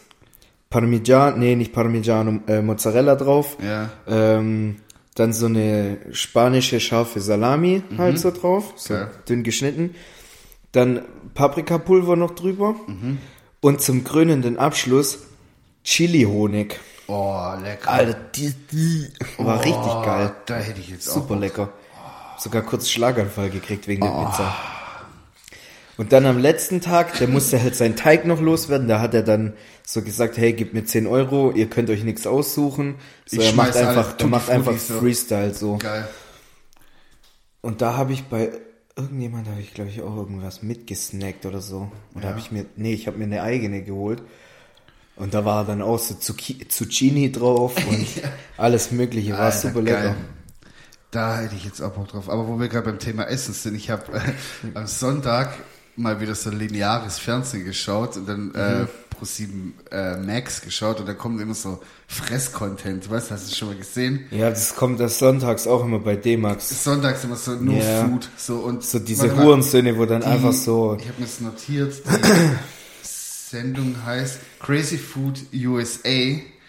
Parmigiano, 0.72 1.36
nee, 1.36 1.54
nicht 1.54 1.72
Parmigiano, 1.72 2.40
äh, 2.48 2.62
Mozzarella 2.62 3.14
drauf. 3.14 3.56
Ja. 3.62 3.90
Ähm, 4.08 4.76
dann 5.14 5.34
so 5.34 5.44
eine 5.46 5.98
spanische 6.12 6.80
scharfe 6.80 7.20
Salami 7.20 7.82
halt 7.98 8.18
so 8.18 8.30
drauf, 8.30 8.72
so 8.76 8.94
Geil. 8.94 9.10
dünn 9.28 9.42
geschnitten. 9.42 9.94
Dann 10.72 11.02
Paprikapulver 11.34 12.16
noch 12.16 12.30
drüber. 12.30 12.74
Mhm. 12.86 13.18
Und 13.60 13.82
zum 13.82 14.02
krönenden 14.04 14.56
Abschluss 14.58 15.18
Chili-Honig. 15.84 16.80
Oh, 17.06 17.52
lecker. 17.62 17.90
Alter, 17.90 18.16
die, 18.34 18.54
die 18.72 19.06
war 19.36 19.58
richtig 19.60 19.76
Oh, 19.84 20.02
geil. 20.02 20.32
Da 20.46 20.56
hätte 20.56 20.80
ich 20.80 20.88
jetzt 20.88 21.04
Super 21.04 21.34
auch. 21.34 21.38
lecker. 21.40 21.68
Sogar 22.38 22.62
kurz 22.62 22.88
Schlaganfall 22.88 23.50
gekriegt 23.50 23.86
wegen 23.88 24.00
der 24.00 24.12
Oh. 24.14 24.24
Pizza. 24.24 24.54
Und 25.98 26.12
dann 26.12 26.24
am 26.26 26.38
letzten 26.38 26.80
Tag, 26.80 27.18
der 27.18 27.28
musste 27.28 27.62
halt 27.62 27.76
seinen 27.76 27.96
Teig 27.96 28.24
noch 28.24 28.40
loswerden. 28.40 28.88
Da 28.88 29.00
hat 29.00 29.12
er 29.14 29.22
dann 29.22 29.52
so 29.86 30.02
gesagt, 30.02 30.38
hey, 30.38 30.52
gib 30.54 30.72
mir 30.72 30.84
10 30.84 31.06
Euro, 31.06 31.50
ihr 31.52 31.68
könnt 31.68 31.90
euch 31.90 32.02
nichts 32.02 32.26
aussuchen. 32.26 32.94
So, 33.26 33.40
Ich 33.40 33.48
er 33.48 33.52
macht 33.54 33.76
einfach, 33.76 34.14
er 34.18 34.26
macht 34.26 34.48
einfach. 34.50 34.74
Freestyle 34.74 35.52
so. 35.54 35.76
Geil. 35.76 36.08
Und 37.60 37.82
da 37.82 37.96
habe 37.96 38.12
ich 38.12 38.24
bei 38.24 38.50
irgendjemand 38.96 39.48
habe 39.48 39.60
ich 39.60 39.72
glaube 39.72 39.90
ich 39.90 40.02
auch 40.02 40.16
irgendwas 40.16 40.62
mitgesnackt 40.62 41.46
oder 41.46 41.60
so. 41.60 41.90
Oder 42.14 42.24
Ja. 42.24 42.30
habe 42.30 42.40
ich 42.40 42.50
mir 42.50 42.66
nee, 42.76 42.92
ich 42.94 43.06
habe 43.06 43.18
mir 43.18 43.24
eine 43.24 43.42
eigene 43.42 43.82
geholt. 43.82 44.22
Und 45.16 45.34
da 45.34 45.44
war 45.44 45.64
dann 45.66 45.82
auch 45.82 45.98
so 45.98 46.14
Zucchi 46.14 46.66
Zucchini 46.68 47.30
drauf 47.30 47.74
und 47.88 48.06
alles 48.56 48.90
mögliche, 48.90 49.32
war 49.32 49.40
Alter, 49.40 49.58
super 49.58 49.82
geil. 49.82 50.02
lecker. 50.02 50.16
Da 51.10 51.40
hätte 51.40 51.54
ich 51.54 51.64
jetzt 51.66 51.80
auch 51.82 51.90
Bock 51.92 52.08
drauf. 52.08 52.30
Aber 52.30 52.48
wo 52.48 52.58
wir 52.58 52.68
gerade 52.68 52.86
beim 52.86 52.98
Thema 52.98 53.24
Essen 53.24 53.52
sind, 53.52 53.74
ich 53.74 53.90
habe 53.90 54.12
äh, 54.16 54.20
am 54.74 54.86
Sonntag 54.86 55.52
mal 55.96 56.20
wieder 56.20 56.34
so 56.34 56.50
lineares 56.50 57.18
Fernsehen 57.18 57.64
geschaut 57.64 58.16
und 58.16 58.26
dann 58.28 58.54
äh, 58.54 58.86
pro 59.10 59.24
7 59.24 59.74
äh, 59.90 60.16
Max 60.16 60.60
geschaut 60.62 61.00
und 61.00 61.06
da 61.08 61.12
kommt 61.14 61.40
immer 61.40 61.54
so 61.54 61.80
Fress-Content. 62.08 63.10
Weißt 63.10 63.30
du, 63.30 63.34
hast 63.34 63.44
du 63.44 63.48
das 63.50 63.58
schon 63.58 63.68
mal 63.68 63.76
gesehen? 63.76 64.26
Ja, 64.30 64.48
das 64.50 64.74
kommt 64.74 65.00
das 65.00 65.18
sonntags 65.18 65.66
auch 65.66 65.84
immer 65.84 65.98
bei 65.98 66.16
D-Max. 66.16 66.82
Sonntags 66.84 67.24
immer 67.24 67.36
so 67.36 67.52
nur 67.52 67.74
Ja. 67.76 68.04
Food. 68.06 68.28
So, 68.36 68.56
und 68.56 68.82
So 68.84 68.98
diese 68.98 69.36
Hurensöhne, 69.36 69.96
wo 69.98 70.06
dann 70.06 70.22
die- 70.22 70.26
einfach 70.26 70.52
so, 70.54 70.96
Ich 70.98 71.08
habe 71.08 71.20
mir 71.20 71.26
das 71.26 71.40
notiert. 71.40 71.94
Die 72.06 72.48
Sendung 73.02 73.94
heißt 74.04 74.38
Crazy 74.60 74.96
Food 74.98 75.40
USA. 75.54 76.08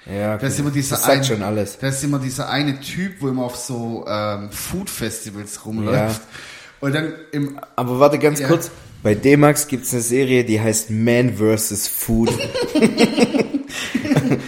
ja, 0.05 0.37
Da 0.37 0.47
ist 0.47 0.59
immer 0.59 0.71
dieser 0.71 0.97
das 0.97 1.05
ein- 1.05 1.23
schon 1.23 1.41
alles. 1.43 1.77
Da 1.79 1.87
ist 1.87 2.03
immer 2.03 2.19
dieser 2.19 2.49
eine 2.49 2.79
Typ, 2.81 3.21
wo 3.21 3.29
immer 3.29 3.43
auf 3.43 3.55
so 3.55 4.05
ähm, 4.07 4.49
Food-Festivals 4.51 5.65
rumläuft. 5.65 6.21
Und 6.81 6.93
dann 6.93 7.13
im 7.31 7.57
Aber 7.77 7.99
warte 8.01 8.19
ganz 8.19 8.39
Ja. 8.41 8.47
kurz. 8.49 8.69
Bei 9.03 9.13
D-Max 9.15 9.67
gibt's 9.67 9.91
eine 9.93 10.01
Serie, 10.01 10.43
die 10.45 10.59
heißt 10.61 10.89
Man 10.89 11.33
vs. 11.37 11.87
Food. 11.89 12.29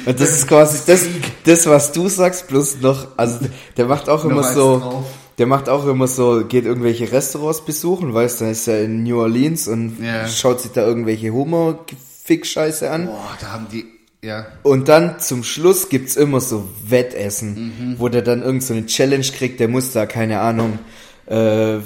Und 0.05 0.19
das 0.19 0.29
ist 0.31 0.47
quasi 0.47 0.79
das, 0.87 1.05
das, 1.43 1.65
was 1.67 1.91
du 1.91 2.07
sagst, 2.07 2.47
plus 2.47 2.79
noch, 2.81 3.07
also 3.17 3.39
der 3.75 3.85
macht 3.85 4.07
auch 4.09 4.23
immer 4.25 4.43
so, 4.43 4.79
drauf. 4.79 5.05
der 5.37 5.47
macht 5.47 5.67
auch 5.67 5.85
immer 5.87 6.07
so, 6.07 6.45
geht 6.45 6.65
irgendwelche 6.65 7.11
Restaurants 7.11 7.61
besuchen, 7.65 8.13
weißt 8.13 8.39
du, 8.39 8.45
dann 8.45 8.51
ist 8.53 8.67
er 8.67 8.83
in 8.83 9.03
New 9.03 9.19
Orleans 9.19 9.67
und 9.67 9.97
Ja. 10.01 10.27
schaut 10.27 10.61
sich 10.61 10.71
da 10.71 10.85
irgendwelche 10.85 11.31
Hummer-Fick-Scheiße 11.33 12.89
an. 12.89 13.07
Boah, 13.07 13.37
da 13.41 13.51
haben 13.51 13.67
die, 13.71 13.85
ja. 14.21 14.45
Und 14.63 14.87
dann 14.87 15.19
zum 15.19 15.43
Schluss 15.43 15.89
gibt's 15.89 16.15
immer 16.15 16.39
so 16.39 16.67
Wettessen, 16.87 17.95
wo 17.97 18.07
der 18.09 18.21
dann 18.21 18.41
irgend 18.43 18.63
so 18.63 18.73
eine 18.73 18.85
Challenge 18.85 19.25
kriegt, 19.25 19.59
der 19.59 19.67
muss 19.67 19.91
da, 19.91 20.05
keine 20.05 20.39
Ahnung, 20.39 20.79
äh, 21.27 21.77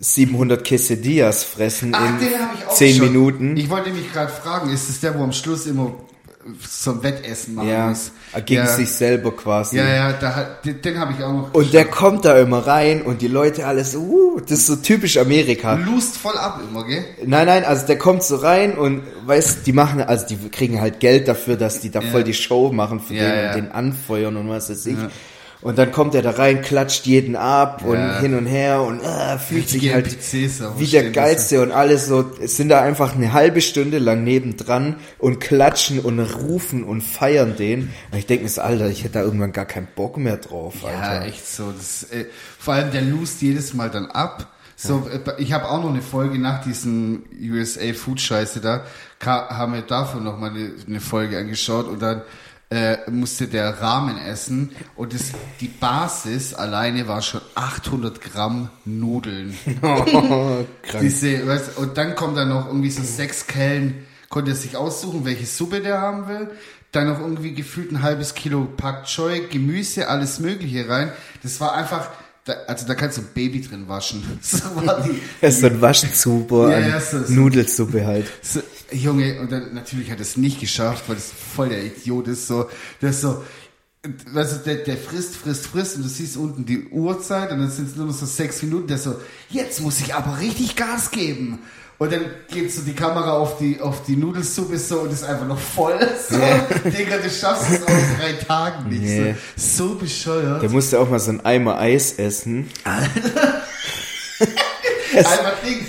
700 0.00 0.64
Quesadillas 0.64 1.44
fressen 1.44 1.92
Ach, 1.94 2.08
in 2.08 2.18
den 2.18 2.38
habe 2.38 2.50
ich 2.58 2.66
auch 2.66 2.74
10 2.74 2.96
schon. 2.96 3.06
Minuten. 3.06 3.56
Ich 3.56 3.68
wollte 3.68 3.90
mich 3.90 4.12
gerade 4.12 4.30
fragen, 4.30 4.70
ist 4.70 4.88
es 4.88 5.00
der, 5.00 5.18
wo 5.18 5.24
am 5.24 5.32
Schluss 5.32 5.66
immer 5.66 5.92
so 6.66 6.92
ein 6.92 7.02
Wettessen 7.02 7.56
machen 7.56 7.68
ja, 7.68 7.88
muss? 7.88 8.12
gegen 8.46 8.62
ja. 8.62 8.66
sich 8.66 8.90
selber 8.90 9.32
quasi. 9.32 9.76
Ja, 9.76 9.86
ja, 9.86 10.12
da 10.12 10.34
hat, 10.34 10.64
den, 10.64 10.80
den 10.80 10.98
habe 10.98 11.12
ich 11.16 11.22
auch 11.22 11.32
noch. 11.32 11.54
Und 11.54 11.72
der 11.72 11.84
kommt 11.84 12.24
da 12.24 12.38
immer 12.38 12.66
rein 12.66 13.02
und 13.02 13.20
die 13.20 13.28
Leute 13.28 13.66
alles, 13.66 13.94
uh, 13.96 14.40
das 14.40 14.60
ist 14.60 14.66
so 14.66 14.76
typisch 14.76 15.18
Amerika. 15.18 15.74
lust 15.74 16.16
voll 16.16 16.36
ab 16.38 16.60
immer, 16.66 16.86
gell? 16.86 17.04
Nein, 17.26 17.46
nein, 17.46 17.64
also 17.64 17.86
der 17.86 17.98
kommt 17.98 18.22
so 18.22 18.36
rein 18.36 18.78
und 18.78 19.02
weißt, 19.26 19.66
die 19.66 19.72
machen, 19.72 20.00
also 20.00 20.26
die 20.26 20.36
kriegen 20.48 20.80
halt 20.80 21.00
Geld 21.00 21.28
dafür, 21.28 21.56
dass 21.56 21.80
die 21.80 21.90
da 21.90 22.00
Ja. 22.00 22.10
voll 22.10 22.24
die 22.24 22.34
Show 22.34 22.72
machen 22.72 23.00
für 23.00 23.14
den 23.14 23.48
und 23.48 23.54
den 23.56 23.72
anfeuern 23.72 24.36
und 24.36 24.48
was 24.48 24.70
weiß 24.70 24.86
ich. 24.86 24.96
Und 25.60 25.76
dann 25.76 25.90
kommt 25.90 26.14
er 26.14 26.22
da 26.22 26.30
rein, 26.30 26.62
klatscht 26.62 27.06
jeden 27.06 27.34
ab 27.34 27.84
und 27.84 27.96
Ja. 27.96 28.20
hin 28.20 28.34
und 28.36 28.46
her 28.46 28.82
und 28.82 29.00
äh, 29.00 29.38
fühlt 29.38 29.68
sich 29.68 29.82
Richtige 29.92 29.94
halt 29.94 30.60
da, 30.60 30.74
wo 30.76 30.80
wie 30.80 30.86
der 30.86 31.10
Geilste 31.10 31.60
und 31.62 31.72
alles 31.72 32.06
so, 32.06 32.30
sind 32.44 32.68
da 32.68 32.80
einfach 32.80 33.14
eine 33.16 33.32
halbe 33.32 33.60
Stunde 33.60 33.98
lang 33.98 34.22
nebendran 34.22 34.96
und 35.18 35.40
klatschen 35.40 35.98
und 35.98 36.20
rufen 36.20 36.84
und 36.84 37.00
feiern 37.02 37.56
den. 37.56 37.92
Und 38.12 38.18
ich 38.18 38.26
denke 38.26 38.44
mir 38.44 38.50
so, 38.50 38.60
Alter, 38.60 38.88
ich 38.88 39.02
hätte 39.02 39.14
da 39.14 39.22
irgendwann 39.22 39.52
gar 39.52 39.66
keinen 39.66 39.88
Bock 39.96 40.16
mehr 40.16 40.36
drauf, 40.36 40.74
Ja, 40.84 40.90
Alter. 40.90 41.26
echt 41.26 41.46
so. 41.52 41.72
Das, 41.76 42.04
äh, 42.12 42.26
vor 42.58 42.74
allem 42.74 42.92
der 42.92 43.02
lust 43.02 43.42
jedes 43.42 43.74
Mal 43.74 43.90
dann 43.90 44.06
ab. 44.06 44.46
So, 44.80 45.08
äh, 45.12 45.42
ich 45.42 45.52
habe 45.52 45.68
auch 45.68 45.82
noch 45.82 45.90
eine 45.90 46.02
Folge 46.02 46.38
nach 46.38 46.62
diesem 46.62 47.24
USA 47.42 47.92
Food 47.94 48.20
Scheiße 48.20 48.60
da, 48.60 48.84
haben 49.24 49.74
wir 49.74 49.82
davon 49.82 50.22
noch 50.22 50.38
mal 50.38 50.50
eine, 50.50 50.70
eine 50.86 51.00
Folge 51.00 51.36
angeschaut 51.36 51.88
und 51.88 52.00
dann 52.00 52.22
äh, 52.70 53.10
musste 53.10 53.48
der 53.48 53.80
Rahmen 53.80 54.18
essen 54.18 54.72
und 54.94 55.14
das, 55.14 55.32
die 55.60 55.68
Basis 55.68 56.52
alleine 56.52 57.08
war 57.08 57.22
schon 57.22 57.40
800 57.54 58.20
Gramm 58.20 58.68
Nudeln. 58.84 59.56
Krank. 59.80 60.66
Diese, 61.00 61.46
weißt, 61.46 61.78
und 61.78 61.96
dann 61.96 62.14
kommt 62.14 62.36
dann 62.36 62.50
noch 62.50 62.66
irgendwie 62.66 62.90
so 62.90 63.02
sechs 63.02 63.46
Kellen, 63.46 64.06
konnte 64.28 64.50
er 64.50 64.56
sich 64.56 64.76
aussuchen, 64.76 65.24
welche 65.24 65.46
Suppe 65.46 65.80
der 65.80 66.00
haben 66.00 66.28
will. 66.28 66.50
Dann 66.92 67.08
noch 67.08 67.20
irgendwie 67.20 67.54
gefühlt 67.54 67.92
ein 67.92 68.02
halbes 68.02 68.34
Kilo 68.34 68.66
Pak 68.76 69.04
Choi, 69.04 69.40
Gemüse, 69.50 70.08
alles 70.08 70.38
Mögliche 70.38 70.88
rein. 70.88 71.12
Das 71.42 71.60
war 71.60 71.74
einfach, 71.74 72.10
da, 72.48 72.54
also 72.66 72.86
da 72.86 72.94
kannst 72.94 73.18
du 73.18 73.22
ein 73.22 73.28
Baby 73.34 73.60
drin 73.60 73.86
waschen. 73.88 74.22
So 74.42 74.58
war 74.76 75.02
die, 75.02 75.20
Das 75.40 75.54
ist 75.54 75.60
so 75.60 75.66
ein 75.66 75.80
Waschzuber 75.80 76.70
Ja, 76.70 76.78
ja, 76.88 77.00
so- 77.00 77.22
so- 77.22 77.32
Nudelsuppe 77.32 78.06
halt. 78.06 78.26
so, 78.42 78.60
Junge, 78.90 79.38
und 79.40 79.52
dann 79.52 79.74
natürlich 79.74 80.10
hat 80.10 80.18
er 80.18 80.22
es 80.22 80.36
nicht 80.36 80.60
geschafft, 80.60 81.04
weil 81.08 81.16
das 81.16 81.30
voll 81.54 81.68
der 81.68 81.84
Idiot 81.84 82.26
ist. 82.28 82.46
So, 82.46 82.68
der 83.02 83.10
ist 83.10 83.20
so, 83.20 83.44
du, 84.02 84.62
der, 84.64 84.76
der 84.76 84.96
frisst, 84.96 85.36
frisst, 85.36 85.66
frisst 85.66 85.96
und 85.96 86.04
du 86.04 86.08
siehst 86.08 86.36
unten 86.38 86.64
die 86.64 86.86
Uhrzeit 86.88 87.52
und 87.52 87.58
dann 87.58 87.70
sind 87.70 87.90
es 87.90 87.96
nur 87.96 88.06
noch 88.06 88.14
so 88.14 88.24
sechs 88.26 88.62
Minuten. 88.62 88.86
Der 88.86 88.96
so, 88.98 89.16
jetzt 89.50 89.80
muss 89.82 90.00
ich 90.00 90.14
aber 90.14 90.38
richtig 90.40 90.74
Gas 90.76 91.10
geben. 91.10 91.58
Und 91.98 92.12
dann 92.12 92.26
geht 92.48 92.72
so 92.72 92.82
die 92.82 92.92
Kamera 92.94 93.32
auf 93.32 93.58
die, 93.58 93.80
auf 93.80 94.04
die 94.04 94.14
Nudelsuppe 94.14 94.78
so 94.78 95.00
und 95.00 95.12
ist 95.12 95.24
einfach 95.24 95.46
noch 95.48 95.58
voll. 95.58 95.98
So, 96.28 96.36
Digga, 96.90 97.16
du 97.18 97.28
schaffst 97.30 97.70
es 97.70 97.82
auch 97.82 97.88
in 97.88 98.18
drei 98.20 98.32
Tagen 98.34 98.88
nicht. 98.88 99.02
Nee. 99.02 99.34
So, 99.56 99.88
so 99.88 99.94
bescheuert. 99.96 100.62
Der 100.62 100.70
musste 100.70 101.00
auch 101.00 101.08
mal 101.10 101.18
so 101.18 101.30
ein 101.32 101.44
Eimer 101.44 101.78
Eis 101.78 102.12
essen. 102.12 102.68
Einfach 105.16 105.54
Ding, 105.64 105.84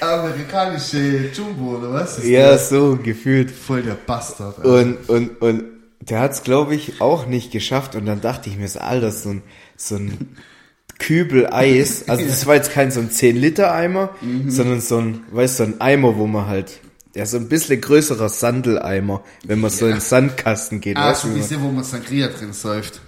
amerikanische 0.00 1.30
Jumbo 1.34 1.76
oder 1.78 1.92
was? 1.92 2.18
Ist 2.18 2.26
Ja, 2.26 2.48
der? 2.50 2.58
so 2.58 2.96
gefühlt. 3.02 3.50
Voll 3.50 3.82
der 3.82 3.94
Bastard. 3.94 4.58
Alter. 4.58 4.68
Und, 4.70 5.08
und, 5.08 5.42
und 5.42 5.64
der 6.00 6.20
hat's, 6.20 6.42
glaube 6.42 6.74
ich, 6.74 7.00
auch 7.00 7.26
nicht 7.26 7.50
geschafft. 7.52 7.94
Und 7.94 8.06
dann 8.06 8.20
dachte 8.20 8.48
ich 8.48 8.56
mir 8.56 8.68
so, 8.68 8.78
Alter, 8.80 9.10
so 9.10 9.30
ein, 9.30 9.42
so 9.76 9.96
ein 9.96 10.36
Kübel 11.00 11.48
Eis. 11.52 12.08
Also 12.08 12.24
das 12.24 12.46
war 12.46 12.54
jetzt 12.54 12.70
kein 12.72 12.92
so 12.92 13.00
ein 13.00 13.10
10-Liter-Eimer, 13.10 14.10
Mhm. 14.20 14.50
sondern 14.50 14.80
so 14.80 14.98
ein, 14.98 15.24
weißt 15.32 15.58
du, 15.58 15.64
so 15.64 15.70
ein 15.70 15.80
Eimer, 15.80 16.16
wo 16.16 16.26
man 16.28 16.46
halt, 16.46 16.78
ja, 17.16 17.26
so 17.26 17.38
ein 17.38 17.48
bisschen 17.48 17.80
größerer 17.80 18.28
Sandeleimer, 18.28 19.24
wenn 19.44 19.60
man 19.60 19.70
so 19.70 19.86
in 19.86 19.92
den 19.94 20.00
Sandkasten 20.00 20.80
geht. 20.80 20.96
Ah, 20.96 21.10
weißt 21.10 21.22
so 21.22 21.28
diese, 21.34 21.60
wo 21.60 21.68
man 21.70 21.82
Sangria 21.82 22.28
drin 22.28 22.52
säuft. 22.52 23.00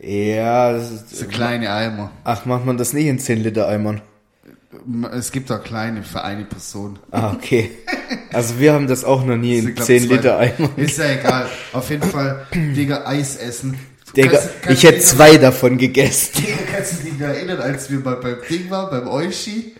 ja, 0.00 0.72
das 0.72 0.90
ist, 0.90 1.16
So 1.16 1.26
kleine 1.26 1.70
Eimer. 1.72 2.10
ach, 2.24 2.46
macht 2.46 2.64
man 2.64 2.78
das 2.78 2.92
nicht 2.94 3.06
in 3.06 3.18
10-Liter-Eimern? 3.18 4.00
Es 5.12 5.30
gibt 5.30 5.52
auch 5.52 5.62
kleine 5.62 6.02
für 6.02 6.24
eine 6.24 6.44
Person. 6.44 6.98
Ah, 7.12 7.32
okay. 7.32 7.70
Also 8.32 8.58
wir 8.58 8.72
haben 8.72 8.88
das 8.88 9.04
auch 9.04 9.24
noch 9.24 9.36
nie 9.36 9.58
in 9.58 9.68
Ich 9.68 9.74
glaub, 9.76 9.86
10 9.86 10.06
zwei- 10.08 10.14
Liter 10.16 10.38
Eimer. 10.38 10.70
Ist 10.76 10.98
ja 10.98 11.12
egal. 11.12 11.46
Auf 11.72 11.90
jeden 11.90 12.02
Fall, 12.02 12.46
Digga, 12.52 13.06
Eis 13.06 13.36
essen. 13.36 13.78
Digga, 14.16 14.38
ich 14.68 14.82
hätte 14.84 15.00
zwei 15.00 15.36
davon 15.38 15.78
gegessen. 15.78 16.32
Digga, 16.36 16.58
kannst 16.72 16.92
du 16.92 17.04
dich 17.04 17.18
noch 17.18 17.28
erinnern, 17.28 17.60
als 17.60 17.90
wir 17.90 17.98
mal 17.98 18.16
beim 18.16 18.36
Ding 18.48 18.70
waren, 18.70 18.90
beim 18.90 19.08
Oishi? 19.08 19.74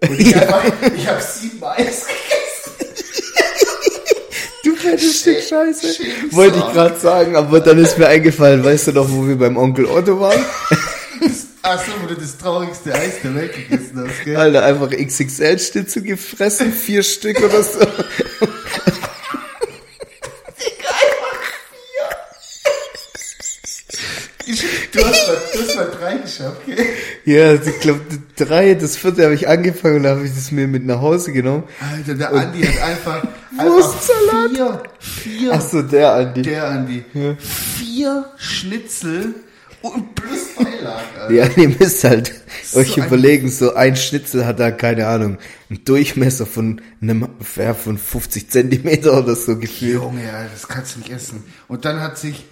Und 0.00 0.10
ich, 0.20 0.28
ich 0.28 0.36
habe 0.36 1.22
sieben 1.22 1.64
Eis 1.64 2.06
gegessen. 2.06 2.44
Du 4.64 4.74
fettes 4.76 5.20
Stück 5.20 5.42
Scheiße. 5.42 5.86
Wollte 6.30 6.58
ich 6.58 6.72
gerade 6.72 6.98
sagen, 6.98 7.36
aber 7.36 7.60
dann 7.60 7.78
ist 7.78 7.98
mir 7.98 8.06
eingefallen, 8.06 8.64
weißt 8.64 8.88
du 8.88 8.92
noch, 8.92 9.10
wo 9.10 9.28
wir 9.28 9.36
beim 9.36 9.56
Onkel 9.58 9.84
Otto 9.84 10.18
waren? 10.20 10.42
Achso, 11.62 11.92
wo 12.02 12.06
du 12.06 12.14
das 12.14 12.36
traurigste 12.36 12.94
Eis 12.94 13.22
der 13.22 13.34
Welt 13.34 13.52
gegessen 13.54 14.06
hast, 14.06 14.24
gell? 14.24 14.36
Alter, 14.36 14.64
einfach 14.64 14.90
XXL-Schnitzel 14.90 16.02
gefressen, 16.02 16.72
vier 16.72 17.02
Stück 17.02 17.42
oder 17.42 17.62
so. 17.62 17.80
Du 24.94 25.04
hast 25.04 25.26
mal, 25.26 25.36
du 25.52 25.58
hast 25.60 25.76
mal 25.76 25.90
drei 25.98 26.16
geschafft, 26.18 26.66
gell? 26.66 26.86
Ja, 27.24 27.54
ich 27.54 27.80
glaube, 27.80 28.00
drei, 28.36 28.74
das 28.74 28.96
vierte 28.96 29.24
habe 29.24 29.34
ich 29.34 29.48
angefangen 29.48 29.96
und 29.96 30.02
da 30.04 30.10
habe 30.10 30.24
ich 30.24 30.32
das 30.34 30.50
mir 30.52 30.68
mit 30.68 30.86
nach 30.86 31.00
Hause 31.00 31.32
genommen. 31.32 31.64
Alter, 31.80 32.14
der 32.14 32.32
Andi 32.32 32.62
hat 32.62 32.82
einfach, 32.82 33.26
Wurstsalat. 33.56 34.50
vier, 34.50 34.82
vier 35.00 35.52
Ach 35.52 35.60
so, 35.60 35.82
der 35.82 36.12
Andi. 36.14 36.42
Der 36.42 36.68
Andi. 36.68 37.04
Vier 37.38 38.24
Schnitzel 38.36 39.34
und 39.82 40.14
plus 40.14 40.54
Beilage, 40.56 41.20
Alter. 41.20 41.32
Ja, 41.34 41.48
ihr 41.56 41.68
müsst 41.70 42.04
halt 42.04 42.32
So 42.62 42.78
euch 42.78 42.96
ein- 43.00 43.06
überlegen, 43.06 43.50
so 43.50 43.74
ein 43.74 43.96
Schnitzel 43.96 44.46
hat 44.46 44.60
da, 44.60 44.70
keine 44.70 45.08
Ahnung, 45.08 45.38
einen 45.70 45.84
Durchmesser 45.84 46.46
von 46.46 46.80
einem, 47.02 47.28
ja, 47.56 47.74
von 47.74 47.98
50 47.98 48.48
Zentimeter 48.50 49.18
oder 49.18 49.34
so 49.34 49.58
gefühlt. 49.58 49.94
Junge, 49.94 50.22
das 50.52 50.68
kannst 50.68 50.94
du 50.94 51.00
nicht 51.00 51.10
essen. 51.10 51.42
Und 51.68 51.84
dann 51.84 52.00
hat 52.00 52.16
sich 52.18 52.44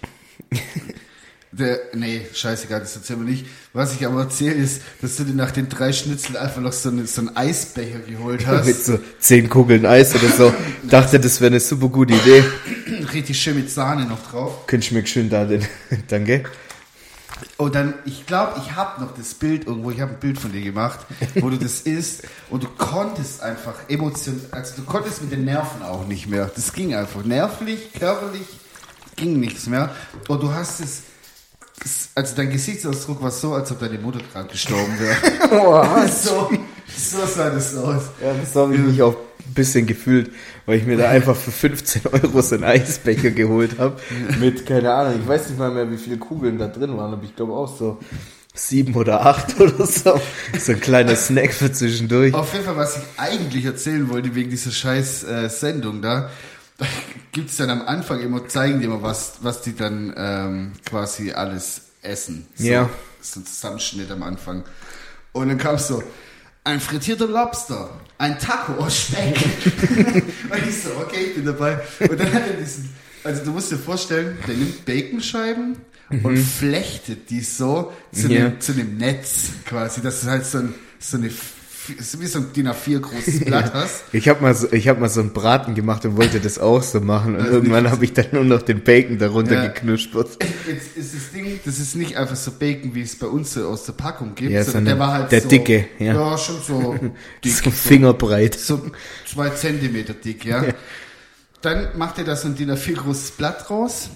der, 1.52 1.80
nee, 1.94 2.26
scheißegal, 2.32 2.80
das 2.80 2.96
erzählen 2.96 3.24
wir 3.24 3.30
nicht. 3.30 3.46
Was 3.74 3.92
ich 3.94 4.06
aber 4.06 4.22
erzähle 4.22 4.54
ist, 4.54 4.80
dass 5.02 5.16
du 5.16 5.24
dir 5.24 5.34
nach 5.34 5.50
den 5.50 5.68
drei 5.68 5.92
Schnitzeln 5.92 6.36
einfach 6.36 6.62
noch 6.62 6.72
so, 6.72 6.88
eine, 6.88 7.06
so 7.06 7.20
einen 7.20 7.36
Eisbecher 7.36 7.98
geholt 8.00 8.40
Mit 8.40 8.48
hast. 8.48 8.86
so 8.86 8.98
zehn 9.18 9.48
Kugeln 9.50 9.84
Eis 9.84 10.14
oder 10.14 10.28
so. 10.28 10.54
Dachte, 10.82 11.20
das 11.20 11.40
wäre 11.40 11.50
eine 11.50 11.60
super 11.60 11.88
gute 11.88 12.14
Idee. 12.14 12.42
Richtig 13.12 13.40
schön 13.40 13.56
mit 13.56 13.70
Sahne 13.70 14.06
noch 14.06 14.30
drauf. 14.30 14.66
Könnte 14.66 14.86
ich 14.86 14.92
mir 14.92 15.06
schön 15.06 15.28
da 15.28 15.44
den, 15.44 15.64
danke. 16.08 16.44
Und 17.58 17.74
dann, 17.74 17.94
ich 18.04 18.24
glaube, 18.26 18.60
ich 18.64 18.72
habe 18.74 19.02
noch 19.02 19.14
das 19.14 19.34
Bild 19.34 19.66
irgendwo, 19.66 19.90
ich 19.90 20.00
habe 20.00 20.12
ein 20.12 20.20
Bild 20.20 20.38
von 20.38 20.52
dir 20.52 20.62
gemacht, 20.62 21.00
wo 21.36 21.50
du 21.50 21.56
das 21.58 21.80
isst 21.82 22.22
und 22.50 22.62
du 22.62 22.68
konntest 22.78 23.42
einfach 23.42 23.74
emotional, 23.88 24.40
also 24.52 24.74
du 24.76 24.82
konntest 24.84 25.22
mit 25.22 25.32
den 25.32 25.44
Nerven 25.44 25.82
auch 25.82 26.06
nicht 26.06 26.28
mehr. 26.28 26.50
Das 26.54 26.72
ging 26.72 26.94
einfach 26.94 27.24
nervlich, 27.24 27.92
körperlich. 27.98 28.46
ging 29.16 29.38
nichts 29.38 29.66
mehr. 29.66 29.94
Und 30.28 30.42
du 30.42 30.52
hast 30.52 30.80
es, 30.80 31.02
also 32.14 32.36
dein 32.36 32.50
Gesichtsausdruck 32.50 33.22
war 33.22 33.30
so, 33.30 33.54
als 33.54 33.70
ob 33.72 33.80
deine 33.80 33.98
Mutter 33.98 34.20
gerade 34.32 34.48
gestorben 34.48 34.98
wäre. 34.98 35.48
Boah. 35.50 36.08
so, 36.08 36.50
so 36.96 37.26
sah 37.26 37.50
das 37.50 37.76
aus. 37.76 38.04
Ja, 38.22 38.34
das 38.34 38.54
habe 38.54 38.74
ich 38.74 38.80
mich 38.80 39.02
auch 39.02 39.14
ein 39.14 39.54
bisschen 39.54 39.86
gefühlt, 39.86 40.30
weil 40.66 40.78
ich 40.78 40.86
mir 40.86 40.96
da 40.96 41.08
einfach 41.08 41.36
für 41.36 41.50
15 41.50 42.02
Euro 42.12 42.42
so 42.42 42.54
einen 42.54 42.64
Eisbecher 42.64 43.30
geholt 43.30 43.78
habe. 43.78 43.96
Mit, 44.38 44.66
keine 44.66 44.92
Ahnung, 44.92 45.20
ich 45.22 45.28
weiß 45.28 45.48
nicht 45.48 45.58
mal 45.58 45.70
mehr, 45.70 45.90
wie 45.90 45.96
viele 45.96 46.18
Kugeln 46.18 46.58
da 46.58 46.68
drin 46.68 46.96
waren, 46.96 47.12
aber 47.12 47.24
ich 47.24 47.34
glaube 47.34 47.52
auch 47.52 47.76
so 47.76 47.98
sieben 48.54 48.94
oder 48.94 49.24
acht 49.24 49.58
oder 49.60 49.86
so. 49.86 50.20
So 50.58 50.72
ein 50.72 50.80
kleiner 50.80 51.16
Snack 51.16 51.52
für 51.52 51.72
zwischendurch. 51.72 52.34
Auf 52.34 52.52
jeden 52.52 52.64
Fall, 52.64 52.76
was 52.76 52.98
ich 52.98 53.02
eigentlich 53.16 53.64
erzählen 53.64 54.08
wollte, 54.10 54.34
wegen 54.34 54.50
dieser 54.50 54.70
scheiß 54.70 55.24
äh, 55.24 55.48
Sendung 55.48 56.02
da, 56.02 56.30
da 56.78 56.86
gibt's 57.32 57.56
dann 57.56 57.70
am 57.70 57.82
Anfang 57.82 58.20
immer, 58.20 58.46
zeigen 58.48 58.78
die 58.80 58.86
immer, 58.86 59.02
was, 59.02 59.34
was 59.42 59.62
die 59.62 59.74
dann 59.76 60.12
ähm, 60.16 60.72
quasi 60.84 61.32
alles 61.32 61.82
essen. 62.02 62.46
So, 62.56 62.64
Ja. 62.64 62.90
So 63.20 63.40
ein 63.40 63.46
Zusammenschnitt 63.46 64.10
am 64.10 64.22
Anfang. 64.24 64.64
Und 65.32 65.48
dann 65.48 65.58
kam 65.58 65.78
so, 65.78 66.02
ein 66.64 66.80
frittierter 66.80 67.26
Lobster, 67.28 67.90
ein 68.18 68.38
Taco 68.38 68.74
aus 68.82 68.96
Speck. 69.02 69.36
und 70.50 70.68
ich 70.68 70.82
so, 70.82 70.90
okay, 71.00 71.26
ich 71.28 71.34
bin 71.36 71.46
dabei. 71.46 71.80
Und 72.00 72.18
dann 72.18 72.32
hat 72.32 72.46
er 72.48 72.54
diesen, 72.54 72.88
also 73.24 73.44
du 73.44 73.50
musst 73.52 73.70
dir 73.72 73.78
vorstellen, 73.78 74.38
der 74.46 74.54
nimmt 74.56 74.84
Baconscheiben 74.84 75.76
und 76.22 76.36
flechtet 76.38 77.30
die 77.30 77.40
so 77.40 77.92
zu, 78.12 78.28
Ja. 78.28 78.46
einem, 78.46 78.60
zu 78.60 78.72
einem 78.72 78.96
Netz 78.96 79.50
quasi. 79.64 80.02
Das 80.02 80.22
ist 80.22 80.28
halt 80.28 80.44
so, 80.46 80.58
ein, 80.58 80.74
so 80.98 81.16
eine, 81.16 81.30
so 82.00 82.20
wie 82.20 82.26
so 82.26 82.38
ein 82.38 82.52
DIN 82.52 82.68
A4 82.68 83.00
großes 83.00 83.40
Blatt 83.44 83.72
hast. 83.74 84.04
Ich 84.12 84.28
habe 84.28 84.40
mal 84.42 84.54
so, 84.54 84.72
ich 84.72 84.88
habe 84.88 85.00
mal 85.00 85.08
so 85.08 85.20
einen 85.20 85.32
Braten 85.32 85.74
gemacht 85.74 86.04
und 86.04 86.16
wollte 86.16 86.38
das 86.40 86.58
auch 86.58 86.82
so 86.82 87.00
machen 87.00 87.34
und 87.34 87.40
Also 87.42 87.52
irgendwann 87.54 87.90
habe 87.90 88.04
ich 88.04 88.12
dann 88.12 88.26
nur 88.32 88.44
noch 88.44 88.62
den 88.62 88.82
Bacon 88.84 89.18
darunter 89.18 89.54
Ja. 89.54 89.66
geknuspert. 89.66 90.38
Jetzt 90.66 90.96
ist 90.96 91.14
das 91.14 91.32
Ding, 91.32 91.58
das 91.64 91.78
ist 91.78 91.96
nicht 91.96 92.16
einfach 92.16 92.36
so 92.36 92.52
Bacon, 92.52 92.94
wie 92.94 93.02
es 93.02 93.16
bei 93.16 93.26
uns 93.26 93.54
so 93.54 93.66
aus 93.66 93.84
der 93.84 93.92
Packung 93.94 94.34
gibt, 94.34 94.50
Ja, 94.52 94.62
sondern 94.64 94.84
der 94.84 94.98
war 94.98 95.12
halt 95.12 95.32
der 95.32 95.40
so, 95.42 95.48
dicke, 95.48 95.86
ja. 95.98 96.14
ja, 96.14 96.38
schon 96.38 96.60
so 96.62 96.94
dick, 97.44 97.52
So 97.52 97.70
fingerbreit. 97.70 98.54
so 98.54 98.80
zwei 99.26 99.50
Zentimeter 99.50 100.14
dick, 100.14 100.44
ja. 100.44 100.64
Dann 101.62 101.96
macht 101.96 102.18
er 102.18 102.24
da 102.24 102.36
so 102.36 102.48
ein 102.48 102.54
DIN 102.54 102.70
A4 102.70 102.94
großes 102.94 103.32
Blatt 103.32 103.70
raus. 103.70 104.10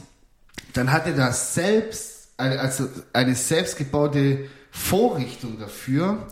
Dann 0.73 0.93
hat 0.93 1.07
er 1.07 1.13
da 1.15 1.33
selbst, 1.33 2.29
also 2.37 2.89
eine 3.13 3.35
selbstgebaute 3.35 4.47
Vorrichtung 4.71 5.59
dafür, 5.59 6.27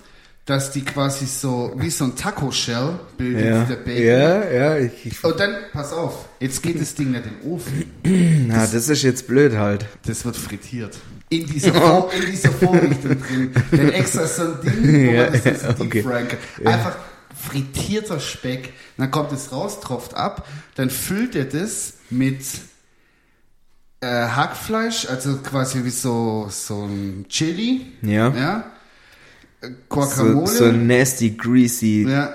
dass 0.46 0.70
die 0.72 0.84
quasi 0.84 1.24
so, 1.26 1.72
wie 1.76 1.88
so 1.88 2.04
ein 2.04 2.16
Taco-Shell 2.16 2.98
bildet, 3.16 3.46
Ja, 3.46 3.64
der 3.64 3.76
Bacon. 3.76 4.02
ja, 4.04 4.50
ja, 4.50 4.76
ich, 4.78 5.06
ich, 5.06 5.24
Und 5.24 5.40
dann, 5.40 5.54
pass 5.72 5.92
auf, 5.92 6.26
jetzt 6.38 6.62
geht 6.62 6.78
das 6.80 6.94
Ding 6.94 7.12
nicht 7.12 7.24
in 7.24 7.40
den 7.40 7.50
Ofen. 7.50 7.84
na, 8.48 8.66
das 8.66 8.88
ist 8.90 9.02
jetzt 9.02 9.26
blöd 9.26 9.54
halt. 9.56 9.86
Das 10.06 10.24
wird 10.26 10.36
frittiert. 10.36 10.98
In 11.30 11.46
dieser, 11.46 11.72
Vor 11.72 12.10
in 12.22 12.30
dieser 12.30 12.50
Vorrichtung 12.52 13.22
drin. 13.22 13.52
Denn 13.72 13.88
extra 13.92 14.26
so 14.26 14.42
ein 14.42 14.60
Ding, 14.62 15.06
wo 15.08 15.12
Ja, 15.12 15.30
das 15.30 15.44
jetzt 15.44 15.62
ja, 15.68 15.74
okay. 15.78 16.02
kann. 16.02 16.66
Einfach 16.66 16.96
frittierter 17.34 18.20
Speck. 18.20 18.74
Dann 18.98 19.10
kommt 19.10 19.32
es 19.32 19.50
raus, 19.50 19.80
tropft 19.80 20.14
ab. 20.14 20.46
Dann 20.74 20.90
füllt 20.90 21.34
er 21.36 21.46
das 21.46 21.94
mit 22.10 22.42
äh, 24.00 24.06
Hackfleisch, 24.06 25.06
also 25.08 25.38
quasi 25.38 25.84
wie 25.84 25.90
so, 25.90 26.48
so 26.50 26.84
ein 26.84 27.24
Chili. 27.30 27.86
Ja. 28.02 28.28
Ja. 28.28 28.70
Äh, 29.64 29.70
So, 29.70 29.74
Guacamole. 29.88 30.46
so 30.46 30.72
nasty, 30.72 31.30
greasy, 31.30 32.06
ja. 32.08 32.32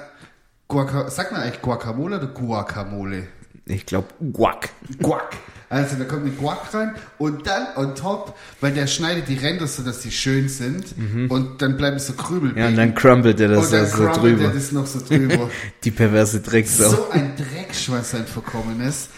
Guaca 0.67 1.09
sagt 1.09 1.31
man 1.31 1.41
eigentlich 1.41 1.61
Guacamole 1.61 2.17
oder 2.17 2.27
Guacamole? 2.27 3.27
ich 3.65 3.85
glaube, 3.85 4.07
guac. 4.33 4.69
Guac. 5.01 5.35
Also 5.71 5.95
da 5.97 6.05
kommt 6.05 6.23
eine 6.25 6.31
Guac 6.31 6.73
rein 6.73 6.95
und 7.19 7.45
dann 7.45 7.67
on 7.75 7.93
top, 7.93 8.35
weil 8.61 8.73
der 8.73 8.87
schneidet 8.87 9.27
die 9.27 9.35
Ränder 9.35 9.67
so, 9.67 9.83
dass 9.83 9.99
die 9.99 10.09
schön 10.11 10.49
sind 10.49 10.95
und 11.29 11.61
dann 11.61 11.77
bleiben 11.77 11.99
so 11.99 12.13
Krümel. 12.13 12.53
Mhm. 12.53 12.57
Ja, 12.57 12.67
und 12.69 12.75
dann 12.75 12.95
crumpelt 12.95 13.39
er 13.39 13.49
das 13.49 13.65
und 13.67 13.73
dann 13.73 13.85
so 13.85 13.97
crumbelt 13.97 14.17
drüber. 14.39 14.43
er 14.45 14.53
das 14.55 14.71
noch 14.71 14.87
so 14.87 14.99
drüber. 14.99 15.47
Die 15.83 15.91
perverse 15.91 16.39
Drecksau. 16.41 16.89
so 16.89 17.09
ein 17.11 17.33
Dreckschwanz 17.35 18.09
sein 18.11 18.25
Verkommenes. 18.25 19.09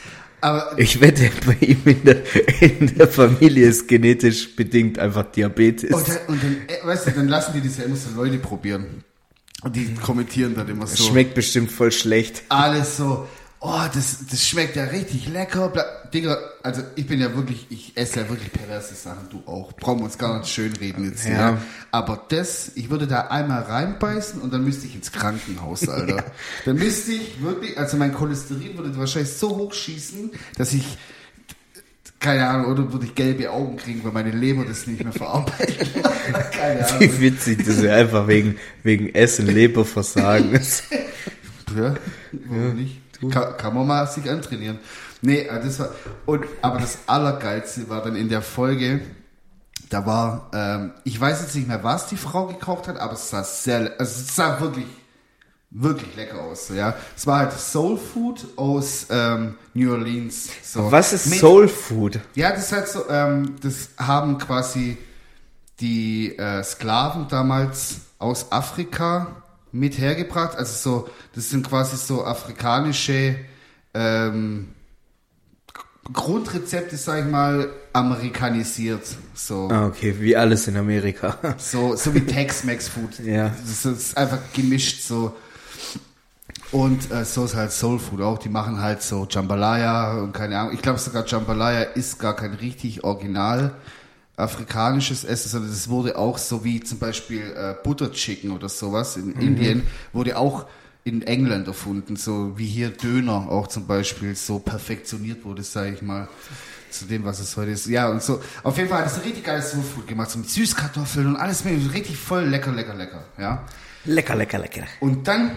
Aber 0.41 0.77
Ich 0.77 0.99
wette, 0.99 1.29
bei 1.45 1.55
ihm 1.61 1.81
in 1.85 2.03
der, 2.03 2.23
in 2.61 2.95
der 2.97 3.07
Familie 3.07 3.67
ist 3.67 3.87
genetisch 3.87 4.55
bedingt 4.55 4.97
einfach 4.99 5.31
Diabetes. 5.31 5.91
und 5.91 6.07
dann, 6.07 6.17
und 6.27 6.43
dann, 6.43 6.57
äh, 6.67 6.85
weißt 6.85 7.07
du, 7.07 7.11
dann 7.11 7.27
lassen 7.27 7.53
die 7.53 7.61
das 7.67 7.77
ja 7.77 7.83
immer 7.85 7.95
so 7.95 8.09
Leute 8.15 8.37
probieren. 8.39 9.03
Und 9.63 9.75
die 9.75 9.93
kommentieren 9.93 10.55
dann 10.55 10.67
immer 10.67 10.87
so. 10.87 11.03
Schmeckt 11.03 11.35
bestimmt 11.35 11.71
voll 11.71 11.91
schlecht. 11.91 12.41
alles 12.49 12.97
so, 12.97 13.27
oh, 13.61 13.83
das, 13.93 14.25
das 14.29 14.45
schmeckt 14.45 14.75
ja 14.75 14.85
richtig 14.85 15.29
lecker. 15.29 15.69
Bla, 15.69 15.85
Digga, 16.13 16.37
also 16.63 16.81
ich 16.95 17.07
bin 17.07 17.21
ja 17.21 17.35
wirklich, 17.35 17.67
ich 17.69 17.93
esse 17.95 18.21
ja 18.21 18.29
wirklich 18.29 18.51
perverse 18.51 18.95
Sachen, 18.95 19.29
du 19.29 19.43
auch. 19.49 19.71
Brauchen 19.73 19.99
wir 19.99 20.05
uns 20.05 20.17
gar 20.17 20.39
nicht 20.39 20.49
schönreden 20.49 21.05
jetzt 21.05 21.25
hier. 21.25 21.35
Ja. 21.35 21.61
Aber 21.91 22.25
das, 22.29 22.71
ich 22.75 22.89
würde 22.89 23.07
da 23.07 23.27
einmal 23.27 23.61
reinbeißen 23.61 24.41
und 24.41 24.51
dann 24.51 24.65
müsste 24.65 24.87
ich 24.87 24.95
ins 24.95 25.11
Krankenhaus, 25.11 25.87
Alter. 25.89 26.25
Dann 26.65 26.75
müsste 26.75 27.13
ich 27.13 27.41
wirklich, 27.41 27.77
also 27.77 27.97
mein 27.97 28.13
Cholesterin 28.13 28.77
würde 28.77 28.97
wahrscheinlich 28.97 29.31
so 29.31 29.55
hoch 29.55 29.73
schießen, 29.73 30.31
dass 30.57 30.73
ich, 30.73 30.97
keine 32.19 32.47
Ahnung, 32.47 32.71
oder 32.71 32.91
würde 32.91 33.05
ich 33.05 33.15
gelbe 33.15 33.51
Augen 33.51 33.77
kriegen, 33.77 34.03
weil 34.03 34.11
meine 34.11 34.31
Leber 34.31 34.65
das 34.65 34.87
nicht 34.87 35.03
mehr 35.03 35.13
verarbeitet. 35.13 35.87
keine 36.51 36.87
Ahnung. 36.87 36.99
Wie 36.99 37.21
witzig, 37.21 37.63
dass 37.65 37.77
er 37.77 37.95
einfach 37.95 38.27
wegen, 38.27 38.57
wegen 38.81 39.13
Essen 39.13 39.45
Leberversagen 39.45 40.51
ist. 40.53 40.83
Ja, 41.75 41.95
warum 42.31 42.75
nicht? 42.75 43.01
Kann, 43.29 43.57
kann 43.57 43.75
man 43.75 43.85
mal 43.87 44.07
sich 44.07 44.29
antrainieren. 44.29 44.79
Nee, 45.21 45.41
äh, 45.41 45.61
das 45.63 45.79
war, 45.79 45.89
und, 46.25 46.45
aber 46.61 46.79
das 46.79 46.97
Allergeilste 47.07 47.87
war 47.89 48.01
dann 48.01 48.15
in 48.15 48.29
der 48.29 48.41
Folge, 48.41 49.01
da 49.89 50.05
war, 50.05 50.49
ähm, 50.53 50.93
ich 51.03 51.19
weiß 51.19 51.41
jetzt 51.41 51.55
nicht 51.55 51.67
mehr, 51.67 51.83
was 51.83 52.07
die 52.07 52.17
Frau 52.17 52.47
gekocht 52.47 52.87
hat, 52.87 52.97
aber 52.97 53.13
es 53.13 53.29
sah 53.29 53.43
sehr, 53.43 53.93
also 53.99 54.21
es 54.21 54.35
sah 54.35 54.59
wirklich, 54.59 54.85
wirklich 55.69 56.15
lecker 56.15 56.41
aus, 56.41 56.69
ja. 56.69 56.95
Es 57.15 57.27
war 57.27 57.39
halt 57.39 57.53
Soul 57.53 57.97
Food 57.97 58.45
aus 58.55 59.07
ähm, 59.09 59.55
New 59.73 59.91
Orleans. 59.91 60.49
So. 60.63 60.91
Was 60.91 61.13
ist 61.13 61.27
Mit- 61.27 61.39
Soul 61.39 61.67
Food? 61.67 62.19
ja, 62.35 62.51
das 62.51 62.65
ist 62.65 62.71
halt 62.71 62.87
so, 62.87 63.07
ähm, 63.09 63.55
das 63.61 63.89
haben 63.97 64.37
quasi 64.37 64.97
die 65.79 66.37
äh, 66.37 66.63
Sklaven 66.63 67.27
damals 67.27 67.97
aus 68.19 68.51
Afrika 68.51 69.40
mit 69.71 69.97
hergebracht. 69.97 70.57
Also 70.57 70.73
so, 70.73 71.09
das 71.35 71.49
sind 71.49 71.67
quasi 71.67 71.97
so 71.97 72.23
afrikanische 72.25 73.35
ähm, 73.93 74.69
Grundrezepte, 76.11 76.97
sag 76.97 77.25
ich 77.25 77.31
mal, 77.31 77.69
amerikanisiert. 77.93 79.03
So, 79.33 79.69
Ah, 79.71 79.87
okay, 79.87 80.15
wie 80.19 80.35
alles 80.35 80.67
in 80.67 80.77
Amerika. 80.77 81.37
so, 81.57 81.95
so 81.95 82.13
wie 82.13 82.21
Tex-Mex-Food. 82.21 83.19
Ja. 83.19 83.49
Das 83.49 83.85
ist 83.85 84.17
einfach 84.17 84.39
gemischt 84.53 85.01
so. 85.03 85.35
Und 86.71 87.11
äh, 87.11 87.25
so 87.25 87.45
ist 87.45 87.55
halt 87.55 87.71
Soul 87.71 87.99
Food 87.99 88.21
auch. 88.21 88.37
Die 88.39 88.49
machen 88.49 88.81
halt 88.81 89.01
so 89.03 89.27
Jambalaya 89.29 90.19
und 90.21 90.33
keine 90.33 90.57
Ahnung. 90.57 90.73
Ich 90.73 90.81
glaube 90.81 90.99
sogar 90.99 91.25
Jambalaya 91.25 91.81
ist 91.81 92.17
gar 92.17 92.35
kein 92.35 92.53
richtig 92.53 93.03
original 93.03 93.73
afrikanisches 94.41 95.23
Essen, 95.23 95.49
sondern 95.49 95.71
das 95.71 95.89
wurde 95.89 96.17
auch 96.17 96.37
so 96.37 96.63
wie 96.63 96.81
zum 96.81 96.99
Beispiel 96.99 97.41
äh, 97.41 97.75
Butter 97.83 98.11
Chicken 98.11 98.51
oder 98.51 98.69
sowas 98.69 99.17
in 99.17 99.33
Indien, 99.33 99.83
wurde 100.13 100.37
auch 100.37 100.65
in 101.03 101.23
England 101.23 101.67
erfunden, 101.67 102.15
so 102.15 102.57
wie 102.57 102.65
hier 102.65 102.89
Döner 102.89 103.49
auch 103.49 103.67
zum 103.67 103.87
Beispiel 103.87 104.35
so 104.35 104.59
perfektioniert 104.59 105.43
wurde, 105.45 105.63
sage 105.63 105.93
ich 105.93 106.01
mal, 106.01 106.27
zu 106.91 107.05
dem, 107.05 107.23
was 107.23 107.39
es 107.39 107.57
heute 107.57 107.71
ist. 107.71 107.87
Ja, 107.87 108.09
und 108.09 108.21
so, 108.21 108.41
auf 108.63 108.77
jeden 108.77 108.89
Fall 108.89 108.99
hat 108.99 109.07
es 109.07 109.15
ein 109.15 109.21
richtig 109.21 109.43
geiles 109.43 109.71
Food 109.71 110.07
gemacht, 110.07 110.29
so 110.29 110.37
mit 110.37 110.49
Süßkartoffeln 110.49 111.27
und 111.27 111.35
alles 111.37 111.63
mögliche, 111.63 111.93
richtig 111.93 112.17
voll 112.17 112.43
lecker, 112.45 112.71
lecker, 112.71 112.93
lecker, 112.93 113.23
ja. 113.37 113.65
Lecker, 114.05 114.35
lecker, 114.35 114.59
lecker. 114.59 114.83
Und 114.99 115.27
dann, 115.27 115.51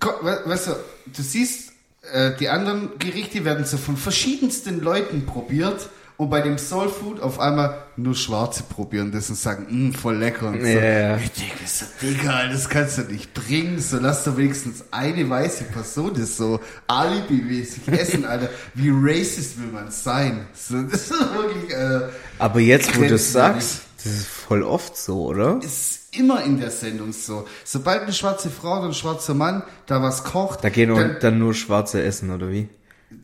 weißt 0.00 0.68
du, 0.68 0.72
du 1.14 1.22
siehst, 1.22 1.72
äh, 2.12 2.32
die 2.38 2.48
anderen 2.48 2.98
Gerichte 2.98 3.44
werden 3.44 3.64
so 3.64 3.76
von 3.76 3.96
verschiedensten 3.96 4.80
Leuten 4.80 5.26
probiert 5.26 5.88
und 6.22 6.30
bei 6.30 6.40
dem 6.40 6.56
Soul 6.56 6.88
Food 6.88 7.20
auf 7.20 7.40
einmal 7.40 7.82
nur 7.96 8.14
Schwarze 8.14 8.62
probieren 8.62 9.10
das 9.10 9.28
und 9.28 9.36
sagen, 9.36 9.66
mh, 9.68 9.98
voll 9.98 10.16
lecker 10.16 10.48
und 10.48 10.60
so. 10.60 10.66
Ja. 10.66 11.16
Ich 11.16 11.32
denke 11.32 11.66
so, 11.66 11.84
Digga, 12.00 12.48
das 12.48 12.68
kannst 12.68 12.98
du 12.98 13.02
nicht 13.02 13.34
bringen, 13.34 13.80
so 13.80 13.98
lass 13.98 14.22
doch 14.24 14.36
wenigstens 14.36 14.84
eine 14.92 15.28
weiße 15.28 15.64
Person 15.64 16.12
das 16.14 16.36
so 16.36 16.60
alibi-mäßig 16.86 17.88
essen, 17.88 18.24
Alter. 18.24 18.48
Wie 18.74 18.90
racist 18.92 19.60
will 19.60 19.68
man 19.72 19.90
sein? 19.90 20.46
So, 20.54 20.80
das 20.82 21.02
ist 21.02 21.10
wirklich, 21.10 21.72
äh, 21.74 22.08
Aber 22.38 22.60
jetzt, 22.60 22.96
wo 22.96 23.02
du 23.02 23.14
es 23.14 23.32
sagst, 23.32 23.80
das 24.02 24.12
ist 24.12 24.26
voll 24.26 24.62
oft 24.62 24.96
so, 24.96 25.24
oder? 25.26 25.58
ist 25.62 26.14
immer 26.16 26.44
in 26.44 26.60
der 26.60 26.70
Sendung 26.70 27.12
so. 27.12 27.46
Sobald 27.64 28.02
eine 28.02 28.12
schwarze 28.12 28.50
Frau 28.50 28.78
oder 28.78 28.88
ein 28.88 28.94
schwarzer 28.94 29.34
Mann 29.34 29.62
da 29.86 30.02
was 30.02 30.24
kocht, 30.24 30.62
Da 30.62 30.68
gehen 30.68 30.94
dann, 30.94 31.16
dann 31.20 31.38
nur 31.38 31.54
Schwarze 31.54 32.02
essen, 32.02 32.30
oder 32.30 32.50
wie? 32.50 32.68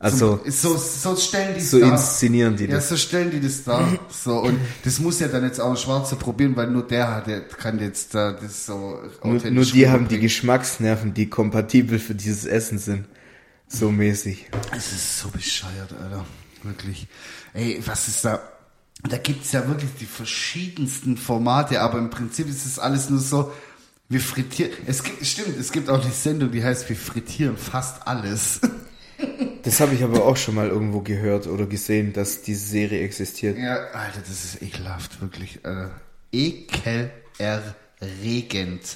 Also, 0.00 0.40
so, 0.46 0.76
so 0.76 1.16
stellen 1.16 1.54
die 1.56 1.60
so 1.60 1.80
dar. 1.80 1.92
inszenieren 1.92 2.56
die 2.56 2.64
Ja, 2.66 2.76
das. 2.76 2.88
so 2.88 2.96
stellen 2.96 3.32
die 3.32 3.40
das 3.40 3.64
da. 3.64 3.88
So, 4.10 4.38
und 4.38 4.58
das 4.84 5.00
muss 5.00 5.18
ja 5.18 5.26
dann 5.26 5.42
jetzt 5.42 5.60
auch 5.60 5.70
ein 5.70 5.76
Schwarzer 5.76 6.14
probieren, 6.14 6.54
weil 6.54 6.68
nur 6.70 6.86
der 6.86 7.12
hat, 7.16 7.26
der 7.26 7.40
kann 7.40 7.80
jetzt 7.80 8.14
da 8.14 8.32
das 8.32 8.66
so 8.66 9.00
Nur, 9.24 9.50
nur 9.50 9.64
die 9.64 9.88
haben 9.88 10.06
die. 10.06 10.20
Geschmacksnerven, 10.20 11.14
die 11.14 11.28
kompatibel 11.28 11.98
für 11.98 12.14
dieses 12.14 12.44
Essen 12.44 12.78
sind. 12.78 13.06
So 13.66 13.90
mäßig. 13.90 14.46
Es 14.76 14.92
ist 14.92 15.18
so 15.18 15.28
bescheuert, 15.30 15.92
Alter. 16.00 16.24
Wirklich. 16.62 17.08
Ey, 17.52 17.82
was 17.84 18.06
ist 18.08 18.24
da? 18.24 18.40
Da 19.08 19.16
gibt's 19.18 19.52
ja 19.52 19.66
wirklich 19.68 19.90
die 20.00 20.06
verschiedensten 20.06 21.16
Formate, 21.16 21.80
aber 21.80 21.98
im 21.98 22.10
Prinzip 22.10 22.48
ist 22.48 22.66
es 22.66 22.78
alles 22.78 23.10
nur 23.10 23.20
so, 23.20 23.52
wir 24.08 24.20
frittieren. 24.20 24.72
Es 24.86 25.02
gibt, 25.02 25.24
stimmt, 25.26 25.58
es 25.58 25.70
gibt 25.72 25.90
auch 25.90 26.00
die 26.04 26.10
Sendung, 26.10 26.50
die 26.50 26.64
heißt, 26.64 26.88
wir 26.88 26.96
frittieren 26.96 27.56
fast 27.56 28.06
alles. 28.06 28.60
Das 29.64 29.80
habe 29.80 29.94
ich 29.94 30.02
aber 30.04 30.24
auch 30.24 30.36
schon 30.36 30.54
mal 30.54 30.68
irgendwo 30.68 31.00
gehört 31.00 31.46
oder 31.46 31.66
gesehen, 31.66 32.12
dass 32.12 32.42
diese 32.42 32.66
Serie 32.66 33.02
existiert. 33.02 33.58
Ja, 33.58 33.76
Alter, 33.92 34.20
das 34.20 34.44
ist 34.44 34.62
ekelhaft, 34.62 35.20
wirklich. 35.20 35.58
Alter. 35.64 35.90
Ekelerregend. 36.32 37.10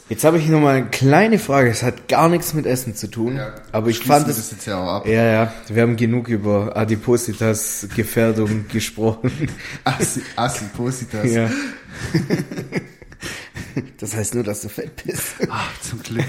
Jetzt 0.09 0.25
habe 0.25 0.39
ich 0.39 0.49
noch 0.49 0.61
mal 0.61 0.77
eine 0.77 0.87
kleine 0.91 1.39
Frage. 1.39 1.71
Es 1.71 1.83
hat 1.83 2.09
gar 2.09 2.29
nichts 2.29 2.55
mit 2.55 2.67
Essen 2.67 2.95
zu 2.95 3.09
tun, 3.09 3.37
Ja, 3.37 3.55
aber 3.73 3.89
ich 3.89 3.99
fand 4.01 4.29
es. 4.29 4.37
das 4.37 4.51
jetzt 4.53 4.67
ja 4.67 4.79
auch 4.83 4.89
ab. 4.89 5.07
Ja, 5.07 5.25
ja, 5.25 5.53
wir 5.69 5.83
haben 5.83 5.97
genug 5.97 6.29
über 6.29 6.77
Adipositas 6.77 7.87
Gefährdung 7.95 8.67
gesprochen. 8.73 9.31
Assi, 9.85 10.23
Assipositas. 10.37 11.31
Ja. 11.31 11.51
Das 13.99 14.15
heißt 14.17 14.35
nur, 14.35 14.43
dass 14.45 14.61
du 14.63 14.69
fett 14.69 15.05
bist. 15.05 15.35
Ach, 15.49 15.81
zum 15.81 16.03
Glück. 16.03 16.25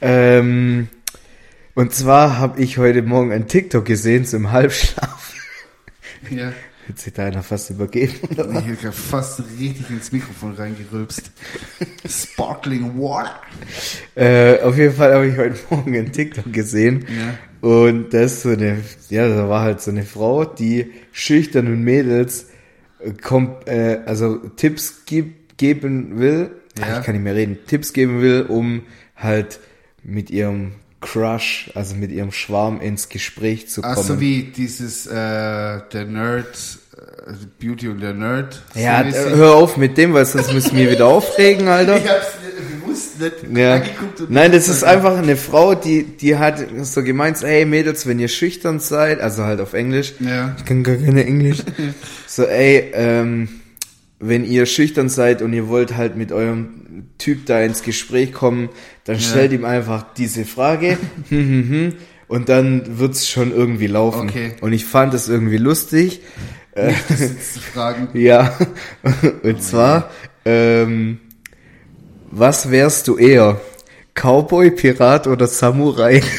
Ähm, 0.00 0.88
und 1.80 1.94
zwar 1.94 2.36
habe 2.38 2.60
ich 2.60 2.76
heute 2.76 3.00
Morgen 3.00 3.32
ein 3.32 3.48
TikTok 3.48 3.86
gesehen 3.86 4.26
zum 4.26 4.52
Halbschlaf. 4.52 5.32
Ja. 6.28 6.52
Jetzt 6.86 7.06
hätte 7.06 7.22
einer 7.22 7.42
fast 7.42 7.70
übergeben. 7.70 8.12
Oder? 8.32 8.50
Ich 8.50 8.68
hab 8.68 8.80
grad 8.82 8.94
fast 8.94 9.42
richtig 9.58 9.88
ins 9.88 10.12
Mikrofon 10.12 10.52
reingerülpst. 10.52 11.30
Sparkling 12.06 12.98
Water. 12.98 13.40
Äh, 14.14 14.60
auf 14.60 14.76
jeden 14.76 14.94
Fall 14.94 15.14
habe 15.14 15.28
ich 15.28 15.38
heute 15.38 15.58
Morgen 15.70 15.96
ein 15.96 16.12
TikTok 16.12 16.52
gesehen. 16.52 17.06
Ja. 17.08 17.66
Und 17.66 18.12
das 18.12 18.42
so 18.42 18.50
eine, 18.50 18.82
ja, 19.08 19.26
da 19.28 19.48
war 19.48 19.62
halt 19.62 19.80
so 19.80 19.90
eine 19.90 20.04
Frau, 20.04 20.44
die 20.44 20.92
schüchternen 21.12 21.82
Mädels 21.82 22.48
äh, 22.98 23.12
kommt, 23.12 23.66
äh, 23.68 24.00
also 24.04 24.36
Tipps 24.36 25.04
gib, 25.06 25.56
geben 25.56 26.18
will. 26.18 26.50
Ja. 26.78 26.84
Ah, 26.84 26.98
Ich 26.98 27.06
kann 27.06 27.14
nicht 27.14 27.24
mehr 27.24 27.34
reden. 27.34 27.56
Tipps 27.66 27.94
geben 27.94 28.20
will, 28.20 28.42
um 28.42 28.82
halt 29.16 29.60
mit 30.02 30.28
ihrem 30.28 30.72
Crush, 31.00 31.70
also 31.74 31.94
mit 31.94 32.10
ihrem 32.12 32.30
Schwarm 32.32 32.80
ins 32.80 33.08
Gespräch 33.08 33.68
zu 33.68 33.80
kommen. 33.82 33.94
Ach 33.98 34.02
so 34.02 34.20
wie 34.20 34.44
dieses, 34.44 35.06
äh, 35.06 35.10
der 35.12 36.04
Nerd, 36.06 36.78
äh, 37.26 37.32
Beauty 37.58 37.88
und 37.88 38.00
der 38.00 38.12
Nerd. 38.14 38.62
ja, 38.74 39.04
so 39.10 39.30
hör 39.30 39.54
auf 39.54 39.76
mit 39.76 39.96
dem, 39.96 40.12
weil 40.12 40.26
sonst 40.26 40.52
müssen 40.52 40.76
wir 40.76 40.90
wieder 40.90 41.06
aufregen, 41.08 41.68
Alter. 41.68 41.96
Ich 41.96 42.08
hab's 42.08 42.26
nicht 42.44 42.82
bewusst 42.82 43.20
nicht 43.20 43.56
Ja. 43.58 43.74
angeguckt. 43.76 44.20
und- 44.20 44.30
Nein, 44.30 44.52
das 44.52 44.68
ist 44.68 44.84
einfach 44.84 45.16
eine 45.16 45.36
Frau, 45.36 45.74
die, 45.74 46.02
die 46.04 46.36
hat 46.36 46.62
so 46.82 47.02
gemeint, 47.02 47.42
ey 47.42 47.64
Mädels, 47.64 48.06
wenn 48.06 48.18
ihr 48.18 48.28
schüchtern 48.28 48.78
seid, 48.80 49.20
also 49.20 49.44
halt 49.44 49.60
auf 49.62 49.72
Englisch, 49.72 50.14
Ja. 50.20 50.54
ich 50.58 50.64
kann 50.66 50.82
gar 50.82 50.96
keine 50.96 51.24
Englisch, 51.24 51.58
so 52.26 52.44
ey, 52.44 52.90
ähm, 52.92 53.59
wenn 54.20 54.44
ihr 54.44 54.66
schüchtern 54.66 55.08
seid 55.08 55.40
und 55.40 55.52
ihr 55.54 55.68
wollt 55.68 55.96
halt 55.96 56.14
mit 56.14 56.30
eurem 56.30 57.08
Typ 57.16 57.46
da 57.46 57.60
ins 57.62 57.82
Gespräch 57.82 58.32
kommen, 58.32 58.68
dann 59.04 59.18
stellt 59.18 59.52
ihm 59.52 59.64
einfach 59.64 60.04
diese 60.14 60.44
Frage 60.44 60.98
und 62.28 62.48
dann 62.48 62.98
wird's 62.98 63.28
schon 63.28 63.50
irgendwie 63.50 63.86
laufen. 63.86 64.28
Okay. 64.28 64.52
Und 64.60 64.74
ich 64.74 64.84
fand 64.84 65.14
es 65.14 65.28
irgendwie 65.28 65.56
lustig. 65.56 66.20
Äh, 66.72 66.92
Das 67.08 67.54
zu 67.54 67.60
fragen. 67.60 68.08
ja, 68.14 68.56
und 69.42 69.62
zwar, 69.62 70.10
ähm, 70.44 71.18
was 72.30 72.70
wärst 72.70 73.08
du 73.08 73.16
eher? 73.16 73.60
Cowboy, 74.14 74.70
Pirat 74.70 75.26
oder 75.26 75.46
Samurai? 75.46 76.22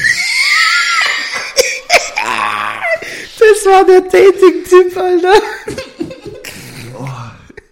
Das 3.38 3.72
war 3.72 3.84
der 3.84 4.00
Dating-Tipp, 4.00 4.96
Alter. 4.96 5.34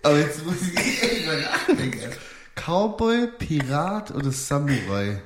Aber 0.03 0.19
jetzt 0.19 0.45
muss 0.45 0.57
ich 0.63 0.77
echt 1.03 1.27
mal 1.27 1.41
nachdenken. 1.41 2.01
Cowboy, 2.55 3.27
Pirat 3.39 4.11
oder 4.11 4.33
Samurai? 4.33 5.21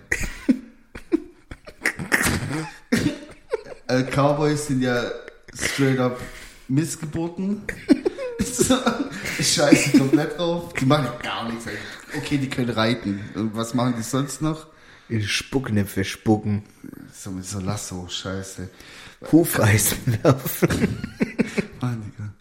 äh, 3.88 4.02
Cowboys 4.04 4.66
sind 4.66 4.82
ja 4.82 5.10
straight 5.54 5.98
up 5.98 6.20
Missgeburten. 6.68 7.62
Scheiße 9.40 9.98
komplett 9.98 10.38
drauf. 10.38 10.72
Die 10.74 10.86
machen 10.86 11.08
gar 11.22 11.48
nichts. 11.48 11.66
Okay, 12.16 12.38
die 12.38 12.48
können 12.48 12.70
reiten. 12.70 13.20
Und 13.34 13.56
was 13.56 13.74
machen 13.74 13.94
die 13.96 14.02
sonst 14.02 14.42
noch? 14.42 14.66
Spucknäpfe 15.20 16.04
spucken, 16.04 16.62
So 17.12 17.30
mit 17.30 17.44
so 17.44 17.60
Lasso, 17.60 18.08
scheiße. 18.08 18.70
Hufeisen 19.30 20.18
werfen. 20.22 20.98
Mann, 21.80 22.02
Digga. 22.02 22.32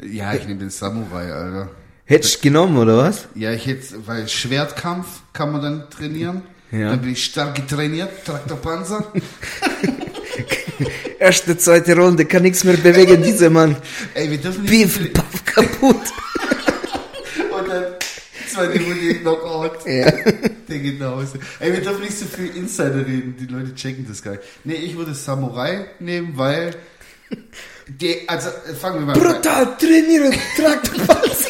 Ja, 0.00 0.34
ich 0.34 0.46
nehme 0.46 0.60
den 0.60 0.70
Samurai, 0.70 1.32
Alter. 1.32 1.70
Hättest 2.04 2.36
du 2.36 2.40
genommen, 2.40 2.76
oder 2.76 2.98
was? 2.98 3.28
Ja, 3.34 3.52
ich 3.52 3.66
hätte, 3.66 4.06
weil 4.06 4.28
Schwertkampf 4.28 5.06
kann 5.32 5.52
man 5.52 5.62
dann 5.62 5.90
trainieren. 5.90 6.42
Ja. 6.70 6.90
Dann 6.90 7.02
bin 7.02 7.12
ich 7.12 7.24
stark 7.24 7.54
getrainiert, 7.54 8.24
Traktorpanzer. 8.24 9.12
Erste, 11.18 11.56
zweite 11.56 11.96
Runde, 11.96 12.24
kann 12.24 12.42
nichts 12.42 12.64
mehr 12.64 12.76
bewegen, 12.76 13.22
dieser 13.22 13.50
Mann. 13.50 13.76
Ey, 14.14 14.30
wir 14.30 14.38
dürfen 14.38 14.62
nicht 14.62 14.70
Beef, 14.70 15.12
paff, 15.12 15.44
kaputt. 15.44 15.96
und 17.58 17.68
dann 17.68 17.84
zweite 18.50 18.82
Runde 18.82 19.14
Knockout. 19.16 19.86
Ja. 19.86 20.10
Der 20.68 20.78
geht 20.78 20.98
nach 20.98 21.12
Hause. 21.12 21.38
Ey, 21.60 21.72
wir 21.72 21.82
dürfen 21.82 22.02
nicht 22.02 22.18
so 22.18 22.26
viel 22.26 22.56
Insider 22.56 23.06
reden, 23.06 23.36
die 23.38 23.46
Leute 23.46 23.74
checken 23.74 24.06
das 24.08 24.22
gar 24.22 24.32
nicht. 24.32 24.42
Nee, 24.64 24.74
ich 24.74 24.96
würde 24.96 25.14
Samurai 25.14 25.86
nehmen, 26.00 26.32
weil 26.36 26.74
die, 28.00 28.28
also 28.28 28.48
äh, 28.48 28.74
fangen 28.74 29.00
wir 29.00 29.06
mal 29.06 29.12
an. 29.14 29.20
Brutal 29.20 29.76
trainieren, 29.78 30.34
Traktorpanzer. 30.56 31.48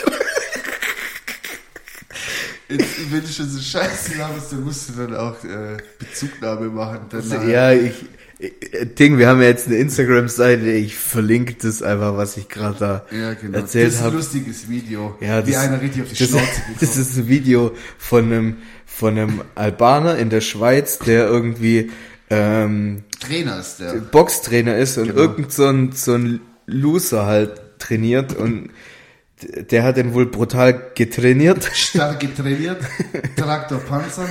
Wenn 3.11 3.21
du 3.21 3.29
schon 3.29 3.49
so 3.51 3.61
scheiße 3.61 4.17
laberst, 4.19 4.53
dann 4.53 4.65
musst 4.65 4.89
du 4.89 4.93
dann 4.95 5.15
auch 5.15 5.43
äh, 5.45 5.77
Bezugnahme 5.99 6.69
machen. 6.71 7.01
Also, 7.13 7.37
ja, 7.43 7.73
ich, 7.73 7.93
äh, 8.39 8.87
Ding, 8.87 9.19
wir 9.19 9.29
haben 9.29 9.43
ja 9.43 9.49
jetzt 9.49 9.67
eine 9.67 9.77
Instagram-Seite, 9.77 10.71
ich 10.71 10.97
verlinke 10.97 11.55
das 11.61 11.83
einfach, 11.83 12.17
was 12.17 12.37
ich 12.39 12.49
gerade 12.49 12.79
da 12.79 13.07
Ja, 13.11 13.35
genau. 13.35 13.59
erzählt 13.59 13.89
das 13.89 13.95
ist 13.95 14.01
ein 14.01 14.07
habe. 14.07 14.17
lustiges 14.17 14.69
Video. 14.71 15.17
Ja, 15.21 15.47
wie 15.47 15.53
das, 15.53 15.61
einer 15.61 15.83
richtig 15.83 16.03
auf 16.03 16.09
die 16.09 16.19
das, 16.19 16.29
Schnauze 16.29 16.47
bekommt. 16.61 16.83
das 16.83 16.97
ist 16.97 17.17
ein 17.19 17.29
Video 17.29 17.73
von 17.99 18.25
einem, 18.25 18.57
von 18.87 19.19
einem 19.19 19.43
Albaner 19.55 20.17
in 20.17 20.31
der 20.31 20.41
Schweiz, 20.41 20.99
der 20.99 21.27
irgendwie 21.27 21.91
ähm, 22.33 23.05
Trainer 23.21 23.61
ist 23.61 23.79
der. 23.81 23.93
Boxtrainer 23.95 24.77
ist 24.77 24.97
und 24.99 25.09
Genau. 25.09 25.19
irgend 25.21 25.53
so 25.53 25.67
ein, 25.67 25.93
so 25.93 26.15
ein 26.15 26.41
Loser 26.67 27.27
halt 27.27 27.79
trainiert 27.79 28.35
und 28.37 28.71
der 29.71 29.83
hat 29.83 29.97
den 29.97 30.15
wohl 30.15 30.27
brutal 30.27 30.93
getrainiert 30.95 31.69
Stark 31.75 32.21
getrainiert, 32.21 32.81
Traktorpanzer. 33.37 34.29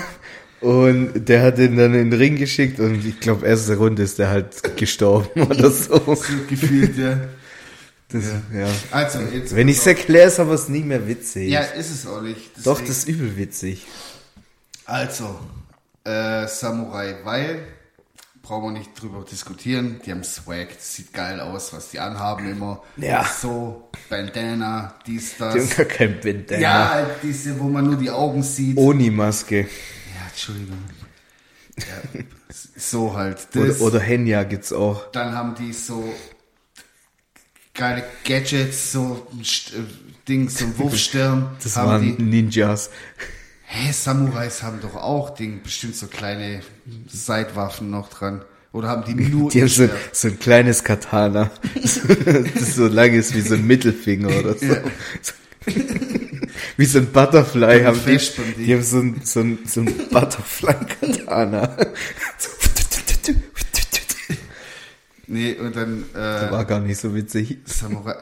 und 0.62 1.28
der 1.28 1.42
hat 1.44 1.60
ihn 1.60 1.76
dann 1.78 1.94
in 1.94 2.12
den 2.12 2.20
Ring 2.20 2.38
geschickt 2.38 2.80
und 2.80 3.06
ich 3.06 3.20
glaube 3.20 3.46
erste 3.46 3.76
Runde 3.78 4.04
ist 4.04 4.20
der 4.20 4.30
halt 4.30 4.78
gestorben 4.78 5.42
oder 5.50 5.70
so. 5.70 5.98
So 5.98 6.18
gefühlt, 6.50 6.98
ja. 6.98 7.18
Das, 8.10 8.24
ja. 8.54 8.68
Also, 8.92 9.20
jetzt. 9.34 9.56
Wenn 9.56 9.70
ich 9.70 9.78
es 9.78 9.88
erkläre, 9.88 10.28
ist 10.28 10.40
aber 10.40 10.54
es 10.54 10.68
nicht 10.68 10.86
mehr 10.86 11.08
witzig. 11.08 11.50
Ja, 11.50 11.62
ist 11.62 11.92
es 11.92 12.06
auch 12.06 12.22
nicht. 12.22 12.52
Doch, 12.66 12.80
Deswegen- 12.82 12.88
das 12.88 12.98
ist 13.00 13.08
übel 13.08 13.38
witzig. 13.38 13.86
Also, 14.86 15.40
äh, 16.04 16.46
Samurai, 16.48 17.16
weil, 17.24 17.60
brauchen 18.42 18.74
wir 18.74 18.80
nicht 18.80 19.00
drüber 19.00 19.24
diskutieren, 19.30 20.02
die 20.06 20.12
haben 20.12 20.24
Swag, 20.24 20.70
das 20.76 20.96
sieht 20.96 21.14
geil 21.14 21.40
aus, 21.40 21.74
was 21.74 21.90
die 21.92 22.00
anhaben 22.00 22.50
immer. 22.52 22.82
Ja. 22.98 23.24
So, 23.26 23.90
Bandana, 24.10 24.96
dies, 25.06 25.38
Die 25.38 25.44
haben 25.44 25.60
das. 25.60 25.78
gar 25.78 25.86
kein 25.86 26.20
Bandana. 26.20 26.62
Ja, 26.62 26.90
halt 26.90 27.10
diese, 27.24 27.60
wo 27.60 27.66
man 27.66 27.86
nur 27.86 27.98
die 27.98 28.10
Augen 28.10 28.42
sieht. 28.44 28.78
Oni-Maske. 28.78 29.62
Ja, 29.62 30.28
Entschuldigung. 30.30 30.78
Ja, 31.78 32.20
so 32.76 33.16
halt. 33.16 33.48
Oder, 33.56 33.68
Das. 33.68 33.82
oder 33.82 34.00
Henya 34.00 34.44
gibt's 34.44 34.74
auch. 34.74 35.10
Dann 35.12 35.34
haben 35.34 35.56
die 35.56 35.72
so 35.74 36.14
geile 37.74 38.04
Gadgets, 38.26 38.92
so 38.92 39.28
ein 39.32 39.40
äh, 39.42 39.84
Ding, 40.28 40.50
so 40.50 40.66
ein 40.66 40.78
Wurfstern. 40.78 41.56
Das 41.64 41.76
haben 41.78 41.88
waren 41.88 42.18
die. 42.18 42.24
Ninjas. 42.24 42.90
Hä, 43.74 43.92
Samurais 43.94 44.64
haben 44.64 44.82
doch 44.82 44.96
auch 44.96 45.30
Ding, 45.34 45.62
bestimmt 45.64 45.96
so 45.96 46.08
kleine 46.08 46.60
Seitwaffen 47.08 47.90
noch 47.90 48.10
dran. 48.10 48.42
Oder 48.74 48.90
haben 48.90 49.04
die 49.06 49.14
nur 49.30 49.50
Die 49.50 49.62
haben 49.62 49.70
so, 49.70 49.88
so 50.12 50.28
ein 50.28 50.38
kleines 50.40 50.84
Katana. 50.84 51.50
das 51.82 52.76
so 52.76 52.88
lang 52.88 53.14
ist 53.14 53.34
wie 53.34 53.40
so 53.42 53.54
ein 53.56 53.66
Mittelfinger 53.66 54.28
oder 54.40 54.58
so. 54.58 54.66
Ja. 54.66 54.82
Wie 56.78 56.86
so 56.86 56.98
ein 57.00 57.08
Butterfly 57.12 57.80
Und 57.82 57.86
haben 57.86 58.00
die. 58.06 58.18
Die- 58.18 58.64
Die 58.66 58.74
haben 58.74 58.82
so 58.84 58.98
ein, 59.00 59.22
so 59.24 59.40
ein, 59.42 59.60
so 59.66 59.82
ein 59.82 59.86
Butterfly-Katana. 60.10 61.78
Nee, 65.28 65.54
und 65.54 65.76
dann 65.76 66.04
äh, 66.14 66.18
War 66.52 66.66
gar 66.66 66.80
nicht 66.80 66.98
so 67.00 67.14
witzig. 67.14 67.60
Samurai. 67.66 68.16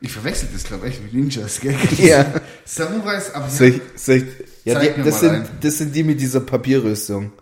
Ich 0.00 0.12
verwechsel 0.12 0.48
das, 0.52 0.64
glaube 0.64 0.88
ich, 0.88 1.00
mit 1.00 1.14
Ninjas, 1.14 1.60
gell? 1.60 1.76
Ja. 1.98 2.26
Samurais, 2.64 3.32
aber 3.34 3.48
Soll 3.48 3.68
ich, 3.68 3.80
soll 3.96 4.16
ich, 4.16 4.24
ja, 4.64 4.78
die, 4.78 5.02
das, 5.02 5.20
sind, 5.20 5.30
einen. 5.30 5.48
das 5.60 5.78
sind 5.78 5.94
die 5.94 6.02
mit 6.04 6.20
dieser 6.20 6.40
Papierrüstung. 6.40 7.32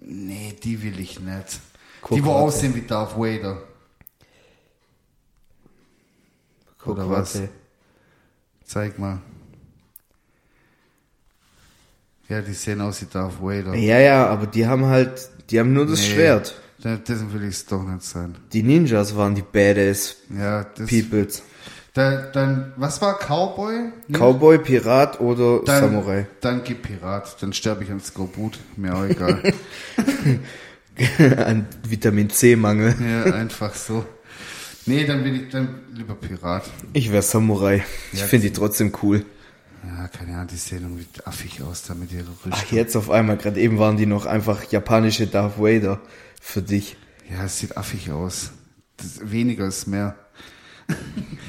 Nee, 0.00 0.54
die 0.62 0.82
will 0.82 0.98
ich 1.00 1.20
nicht. 1.20 1.60
Guck 2.02 2.16
die, 2.18 2.24
wo 2.24 2.32
aussehen 2.32 2.74
wie 2.74 2.82
Darth 2.82 3.16
Vader. 3.16 3.62
Oder 6.84 7.02
Guck, 7.02 7.10
was? 7.10 7.34
warte. 7.34 7.48
Zeig 8.64 8.98
mal. 8.98 9.20
Ja, 12.28 12.40
die 12.42 12.52
sehen 12.52 12.80
aus 12.80 13.02
wie 13.02 13.06
Darth 13.06 13.40
Vader. 13.40 13.74
Ja, 13.74 13.98
ja, 13.98 14.26
aber 14.26 14.46
die 14.46 14.66
haben 14.66 14.86
halt, 14.86 15.28
die 15.50 15.58
haben 15.60 15.72
nur 15.72 15.86
das 15.86 16.00
Nee. 16.00 16.14
Schwert. 16.14 16.60
Dessen 16.84 17.32
will 17.32 17.42
ich 17.44 17.54
es 17.56 17.66
doch 17.66 17.82
nicht 17.82 18.02
sein. 18.02 18.36
Die 18.52 18.62
Ninjas 18.62 19.16
waren 19.16 19.34
die 19.34 19.42
Badass 19.42 20.16
Ja, 20.36 20.62
das. 20.64 20.88
Peoples. 20.88 21.42
Da, 21.96 22.26
dann, 22.30 22.74
was 22.76 23.00
war 23.00 23.18
Cowboy? 23.18 23.90
Ne? 24.06 24.18
Cowboy, 24.18 24.58
Pirat 24.58 25.18
oder 25.18 25.60
dann, 25.64 25.80
Samurai. 25.80 26.26
Dann 26.42 26.62
gib 26.62 26.82
Pirat. 26.82 27.42
Dann 27.42 27.54
sterbe 27.54 27.84
ich 27.84 27.90
an 27.90 28.00
Skorbut. 28.00 28.58
Mir 28.76 28.94
auch 28.94 29.04
egal. 29.04 29.42
An 31.38 31.66
Vitamin 31.88 32.28
C-Mangel. 32.28 32.94
ja, 33.00 33.32
einfach 33.32 33.74
so. 33.74 34.04
Nee, 34.84 35.06
dann 35.06 35.24
will 35.24 35.36
ich 35.44 35.48
dann 35.50 35.80
lieber 35.94 36.14
Pirat. 36.14 36.64
Ich 36.92 37.10
wär 37.10 37.22
Samurai. 37.22 37.82
Ich 38.12 38.20
Ja, 38.20 38.26
finde 38.26 38.48
die 38.48 38.52
trotzdem 38.52 38.92
cool. 39.02 39.24
Ja, 39.82 40.08
keine 40.08 40.34
Ahnung, 40.34 40.48
die 40.48 40.56
sehen 40.56 40.82
irgendwie 40.82 41.06
affig 41.24 41.62
aus 41.62 41.82
da 41.84 41.94
mit 41.94 42.12
ihrer 42.12 42.28
Rüstung. 42.28 42.52
Ach, 42.52 42.72
jetzt 42.72 42.94
auf 42.94 43.08
einmal, 43.10 43.38
gerade 43.38 43.58
eben 43.58 43.78
waren 43.78 43.96
die 43.96 44.04
noch 44.06 44.26
einfach 44.26 44.64
japanische 44.70 45.26
Darth 45.28 45.58
Vader 45.58 46.00
für 46.42 46.60
dich. 46.60 46.98
Ja, 47.30 47.44
es 47.44 47.58
sieht 47.58 47.74
affig 47.78 48.10
aus. 48.10 48.50
Das, 48.98 49.30
weniger 49.30 49.66
ist 49.66 49.86
mehr. 49.86 50.14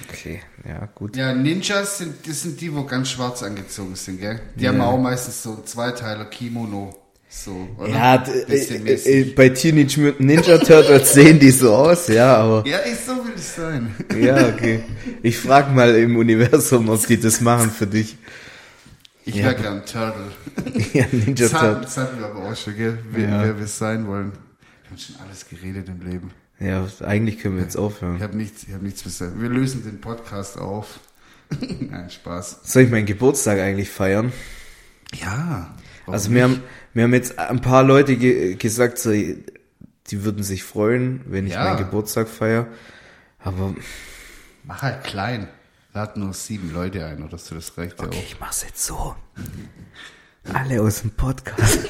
Okay, 0.10 0.42
ja, 0.68 0.86
gut. 0.96 1.16
Ja, 1.16 1.34
Ninjas 1.34 2.00
sind, 2.00 2.28
das 2.28 2.42
sind 2.42 2.60
die, 2.60 2.74
wo 2.74 2.84
ganz 2.84 3.10
schwarz 3.10 3.44
angezogen 3.44 3.96
sind, 3.96 4.20
gell? 4.20 4.40
Die 4.56 4.64
Ja. 4.64 4.72
haben 4.72 4.82
auch 4.82 4.98
meistens 5.00 5.44
so 5.44 5.62
Zweiteiler 5.64 6.26
Kimono. 6.26 6.96
So, 7.30 7.68
oder? 7.78 7.90
Ja, 7.90 8.16
äh, 8.26 8.56
äh, 8.56 8.80
mäßig. 8.80 9.36
bei 9.36 9.50
Teenage 9.50 10.00
Mutant 10.00 10.22
Ninja 10.22 10.58
Turtles 10.58 11.14
sehen 11.14 11.40
die 11.40 11.52
so 11.52 11.76
aus, 11.76 12.08
ja, 12.08 12.38
aber 12.38 12.66
Ja, 12.66 12.80
ich, 12.86 12.98
so 13.00 13.12
will 13.18 13.34
es 13.36 13.56
sein. 13.56 13.94
ja, 14.20 14.48
okay. 14.48 14.82
Ich 15.22 15.38
frag 15.38 15.74
mal 15.76 15.94
im 15.96 16.16
Universum, 16.16 16.88
ob 16.90 17.06
die 17.06 17.20
das 17.20 17.42
machen 17.42 17.70
für 17.70 17.86
dich. 17.86 18.18
Ich 19.26 19.36
Ja. 19.36 19.46
wäre 19.48 19.56
gern 19.56 19.86
Turtle. 19.86 20.32
Ja, 20.94 21.06
Ninja 21.12 21.50
Turtles. 21.50 21.82
das 21.82 21.98
hatten 21.98 22.20
wir 22.20 22.28
aber 22.28 22.46
auch 22.50 22.56
schon, 22.56 22.76
gell? 22.78 22.98
Wer, 23.12 23.30
Ja. 23.30 23.44
wer 23.44 23.60
wir 23.60 23.68
sein 23.68 24.08
wollen. 24.08 24.32
Wir 24.32 24.90
haben 24.92 24.98
schon 24.98 25.16
alles 25.24 25.46
geredet 25.50 25.90
im 25.90 26.02
Leben. 26.10 26.32
Ja, 26.60 26.88
eigentlich 27.02 27.40
können 27.40 27.56
wir 27.58 27.64
jetzt 27.64 27.76
Ich 27.76 27.80
aufhören. 27.82 28.22
habe 28.22 28.36
nichts, 28.36 28.64
ich 28.64 28.74
hab 28.74 28.82
nichts 28.82 29.04
sagen. 29.18 29.42
Wir 29.42 29.50
lösen 29.50 29.84
den 29.84 30.02
Podcast 30.02 30.58
auf. 30.58 31.00
Nein, 31.60 32.10
Spaß. 32.10 32.62
Soll 32.64 32.84
ich 32.84 32.90
meinen 32.92 33.06
Geburtstag 33.06 33.60
eigentlich 33.60 33.90
feiern? 33.90 34.34
Ja. 35.14 35.76
Also 36.08 36.32
wir 36.32 36.48
nicht? 36.48 36.58
haben, 36.58 36.64
wir 36.94 37.04
haben 37.04 37.14
jetzt 37.14 37.38
ein 37.38 37.62
paar 37.62 37.84
Leute 37.84 38.16
ge 38.18 38.56
gesagt, 38.56 38.98
so, 38.98 39.12
die 39.12 40.24
würden 40.24 40.44
sich 40.44 40.64
freuen, 40.64 41.22
wenn 41.26 41.46
ich 41.48 41.54
Ja. 41.54 41.64
meinen 41.66 41.78
Geburtstag 41.78 42.28
feiere. 42.28 42.68
Aber 43.40 43.76
Mach 44.64 44.82
halt 44.82 45.04
klein. 45.04 45.48
Lad 45.94 46.18
nur 46.18 46.34
sieben 46.34 46.74
Leute 46.74 47.06
ein 47.06 47.24
oder 47.24 47.38
so, 47.38 47.56
das 47.56 47.78
reicht 47.78 48.00
okay, 48.00 48.18
ja 48.18 48.22
ich 48.24 48.40
mach's 48.40 48.64
jetzt 48.64 48.84
so. 48.86 49.16
Alle 50.54 50.82
aus 50.82 51.02
dem 51.02 51.12
Podcast. 51.12 51.88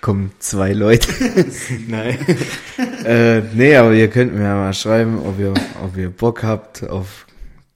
Kommen 0.00 0.32
zwei 0.38 0.72
Leute. 0.72 1.08
Nein. 1.88 2.18
äh, 3.04 3.40
nee, 3.54 3.76
aber 3.76 3.92
ihr 3.92 4.08
könnt 4.08 4.34
mir 4.34 4.44
ja 4.44 4.54
mal 4.54 4.72
schreiben, 4.74 5.18
ob 5.18 5.38
ihr, 5.38 5.54
ob 5.82 5.96
ihr 5.96 6.10
Bock 6.10 6.42
habt 6.42 6.84
auf 6.88 7.26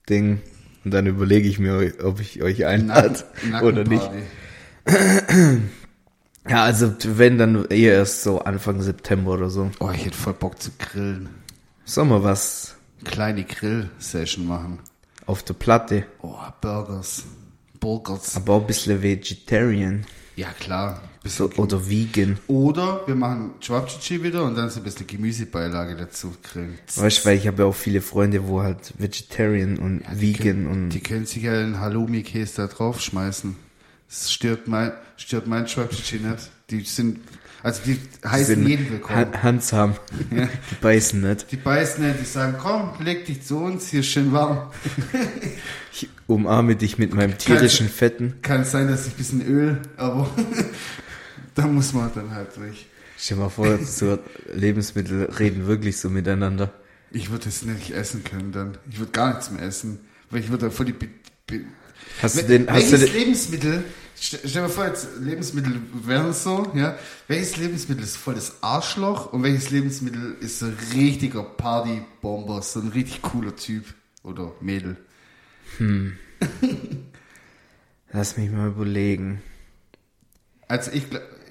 Ding. 0.09 0.41
Und 0.85 0.93
dann 0.93 1.07
überlege 1.07 1.49
ich 1.49 1.59
mir, 1.59 1.93
ob 2.03 2.21
ich 2.21 2.43
euch 2.43 2.67
einlade 2.67 3.25
oder 3.63 3.85
nicht. 3.85 4.09
Ja, 6.49 6.65
also 6.65 6.93
wenn, 7.05 7.39
dann 7.39 7.67
eher 7.67 7.95
erst 7.95 8.25
so 8.25 8.41
Anfang 8.41 8.83
September 8.83 9.31
oder 9.35 9.49
so. 9.49 9.71
Oh, 9.79 9.91
ich 9.95 10.05
hätte 10.07 10.17
voll 10.17 10.33
Bock 10.33 10.61
zu 10.61 10.73
grillen. 10.77 11.29
Sollen 11.85 12.09
wir 12.09 12.25
was 12.25 12.75
Kleine 13.05 13.45
Grill-Session 13.45 14.47
machen. 14.47 14.81
auf 15.27 15.45
der 15.45 15.55
Platte? 15.55 16.05
Oh, 16.21 16.35
Burgers. 16.61 17.23
Burgers. 17.83 18.37
Aber 18.37 18.55
auch 18.55 18.61
ein 18.63 18.67
bisschen 18.67 19.03
Vegetarian. 19.03 20.07
Ja, 20.37 20.49
klar. 20.59 21.03
So, 21.25 21.51
oder 21.57 21.89
Vegan. 21.89 22.39
Oder 22.47 23.03
wir 23.07 23.15
machen 23.15 23.53
Chwapchichi 23.61 24.23
wieder 24.23 24.45
und 24.45 24.57
dann 24.57 24.71
so 24.71 24.81
ein 24.81 24.85
bisschen 24.85 25.07
Gemüsebeilage 25.07 25.97
dazu 25.97 26.33
grillen. 26.43 26.79
Weißt 26.97 27.19
du, 27.19 27.29
weil 27.29 27.37
ich 27.37 27.47
habe 27.47 27.63
ja 27.63 27.69
auch 27.69 27.75
viele 27.75 28.01
Freunde, 28.01 28.49
wo 28.49 28.63
halt 28.63 28.95
Vegetarian 28.99 29.79
und 29.79 30.03
Die 30.11 30.21
Vegan 30.21 30.43
können, 30.43 30.67
und 30.67 30.89
Die 30.91 31.01
können 31.01 31.27
sich 31.27 31.43
ja 31.43 31.53
einen 31.53 31.81
Halloumi-Käse 31.81 32.63
da 32.63 32.67
draufschmeißen. 32.69 33.57
Das 34.09 34.33
stört 34.33 34.69
mein, 34.69 34.93
stört 35.17 35.47
mein 35.47 35.67
Chwapchichi 35.67 36.19
nicht. 36.19 36.51
Die 36.71 36.81
sind, 36.83 37.21
also 37.63 37.81
die 37.85 37.99
heißen 38.27 38.57
sind 38.57 38.67
jeden 38.69 38.91
willkommen. 38.91 39.17
Han- 39.19 39.43
handsam. 39.43 39.95
Ja. 40.35 40.49
Die 40.71 40.75
beißen 40.81 41.21
nicht. 41.21 41.51
Die 41.53 41.57
beißen 41.57 42.07
nicht, 42.07 42.21
die 42.21 42.25
sagen, 42.25 42.57
komm, 42.61 42.93
leg 43.05 43.25
dich 43.27 43.43
zu 43.43 43.59
uns, 43.59 43.89
hier 43.89 44.01
ist 44.01 44.07
schön 44.07 44.33
warm. 44.33 44.71
Ich 45.93 46.09
umarme 46.27 46.77
dich 46.77 46.99
mit 46.99 47.15
meinem 47.15 47.37
tierischen 47.39 47.89
Fetten. 47.89 48.35
Kann 48.43 48.65
sein, 48.65 48.89
dass 48.89 49.07
ich 49.07 49.13
ein 49.15 49.17
bisschen 49.17 49.47
Öl, 49.47 49.79
aber 49.97 50.29
da 51.55 51.67
muss 51.67 51.93
man 51.93 52.11
dann 52.15 52.35
halt 52.35 52.57
durch. 52.57 52.87
Stell 53.19 53.37
dir 53.37 53.45
mal 53.45 53.51
vor, 53.51 53.79
so 53.79 54.19
Lebensmittel 54.53 55.25
reden 55.39 55.67
wirklich 55.67 55.99
so 55.99 56.11
miteinander. 56.11 56.73
Ich 57.11 57.31
würde 57.31 57.49
es 57.49 57.63
nicht 57.63 57.91
essen 57.93 58.25
können 58.25 58.53
dann. 58.53 58.79
Ich 58.91 58.99
würde 58.99 59.13
gar 59.13 59.29
nichts 59.35 59.51
mehr 59.51 59.63
essen. 59.63 60.01
Weil 60.31 60.41
ich 60.41 60.51
würde 60.51 60.71
voll 60.71 60.87
die... 60.87 60.93
Be 60.93 61.09
Be 61.47 61.61
Hast 62.23 62.39
du 62.39 62.43
den, 62.43 62.69
hast 62.69 62.89
du 62.89 62.93
welches 62.93 63.13
den, 63.13 63.21
Lebensmittel, 63.21 63.85
stell 64.19 64.41
dir 64.41 64.61
mal 64.63 64.69
vor, 64.69 64.87
jetzt 64.87 65.09
Lebensmittel 65.21 65.81
wären 65.93 66.33
so, 66.33 66.71
ja, 66.75 66.97
welches 67.29 67.57
Lebensmittel 67.57 68.05
ist 68.05 68.17
voll 68.17 68.35
das 68.35 68.63
Arschloch 68.63 69.33
und 69.33 69.43
welches 69.43 69.71
Lebensmittel 69.71 70.37
ist 70.41 70.59
so 70.59 70.67
ein 70.67 70.77
richtiger 70.95 71.43
Partybomber, 71.43 72.63
so 72.63 72.81
ein 72.81 72.89
richtig 72.89 73.23
cooler 73.23 73.57
Typ 73.57 73.85
oder 74.23 74.53
Mädel. 74.61 74.97
lass 78.13 78.37
mich 78.37 78.51
mal 78.51 78.69
überlegen. 78.69 79.43
Also 80.69 80.91
ich 80.93 81.05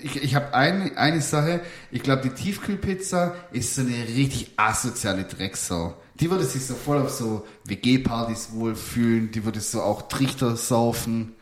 ich, 0.04 0.24
ich 0.24 0.36
habe 0.36 0.54
eine, 0.54 0.98
eine 0.98 1.22
Sache, 1.22 1.62
ich 1.92 2.02
glaube, 2.04 2.24
die 2.24 2.30
Tiefkühlpizza 2.30 3.36
ist 3.52 3.76
so 3.76 3.82
eine 3.82 4.08
richtig 4.08 4.52
asoziale 4.58 5.24
Drecksau. 5.24 5.96
Die 6.20 6.30
würde 6.30 6.44
sich 6.44 6.66
so 6.66 6.76
voll 6.76 6.98
auf 7.00 7.10
so 7.10 7.46
WG-Partys 7.66 8.54
wohlfühlen, 8.54 9.32
die 9.32 9.46
würde 9.46 9.60
so 9.60 9.82
auch 9.82 10.04
Trichter 10.04 10.56
saufen 10.56 11.36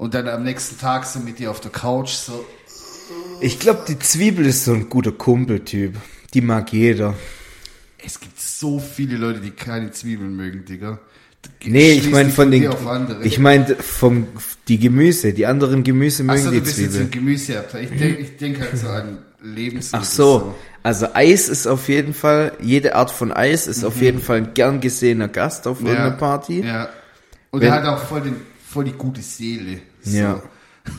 und 0.00 0.14
dann 0.14 0.28
am 0.28 0.44
nächsten 0.44 0.78
Tag 0.78 1.04
so 1.04 1.18
mit 1.20 1.38
dir 1.38 1.50
auf 1.50 1.60
der 1.60 1.70
Couch 1.70 2.12
so, 2.12 2.46
Ich 3.42 3.58
glaube, 3.58 3.82
die 3.86 3.98
Zwiebel 3.98 4.46
ist 4.46 4.64
so 4.64 4.72
ein 4.72 4.88
guter 4.88 5.12
Kumpeltyp. 5.12 5.94
Die 6.32 6.40
mag 6.40 6.72
jeder. 6.72 7.14
es 8.02 8.18
gibt 8.18 8.40
so 8.40 8.78
viele 8.78 9.18
Leute, 9.18 9.40
die 9.40 9.50
keine 9.50 9.90
Zwiebeln 9.90 10.34
mögen, 10.34 10.64
Digga. 10.64 11.00
Nee, 11.62 11.92
ich 11.92 12.10
meine 12.10 12.30
von 12.30 12.50
den, 12.50 12.62
dir 12.62 12.72
auf 12.72 12.86
andere. 12.86 13.22
ich 13.24 13.38
meine 13.38 13.76
vom, 13.76 14.26
die 14.68 14.78
Gemüse, 14.78 15.34
die 15.34 15.44
anderen 15.44 15.84
Gemüse 15.84 16.22
mögen 16.24 16.38
Achso, 16.38 16.50
die 16.50 16.60
bist 16.60 16.78
jetzt 16.78 17.12
Gemüseabteil. 17.12 17.84
Ich 17.84 17.90
denke 17.90 18.22
ich 18.22 18.36
denk 18.38 18.58
halt 18.58 18.78
so 18.78 18.88
an 18.88 19.18
Lebensmittel. 19.42 20.00
Ach 20.00 20.10
so, 20.10 20.54
also 20.82 21.08
Eis 21.12 21.50
ist 21.50 21.66
auf 21.66 21.90
jeden 21.90 22.14
Fall, 22.14 22.52
jede 22.60 22.94
Art 22.94 23.10
von 23.10 23.32
Eis 23.32 23.66
ist 23.66 23.84
auf 23.84 24.00
jeden 24.00 24.20
Fall 24.20 24.38
ein 24.38 24.54
gern 24.54 24.80
gesehener 24.80 25.28
Gast 25.28 25.66
auf 25.66 25.80
irgendeiner 25.80 26.12
Party. 26.12 26.62
Mhm. 26.62 26.66
Ja. 26.68 26.88
Und 27.50 27.60
Wenn- 27.60 27.68
er 27.68 27.74
hat 27.74 27.84
auch 27.84 28.02
voll, 28.02 28.22
den, 28.22 28.36
voll 28.66 28.84
die 28.84 28.92
gute 28.92 29.20
Seele. 29.20 29.80
So. 30.02 30.16
Ja. 30.16 30.42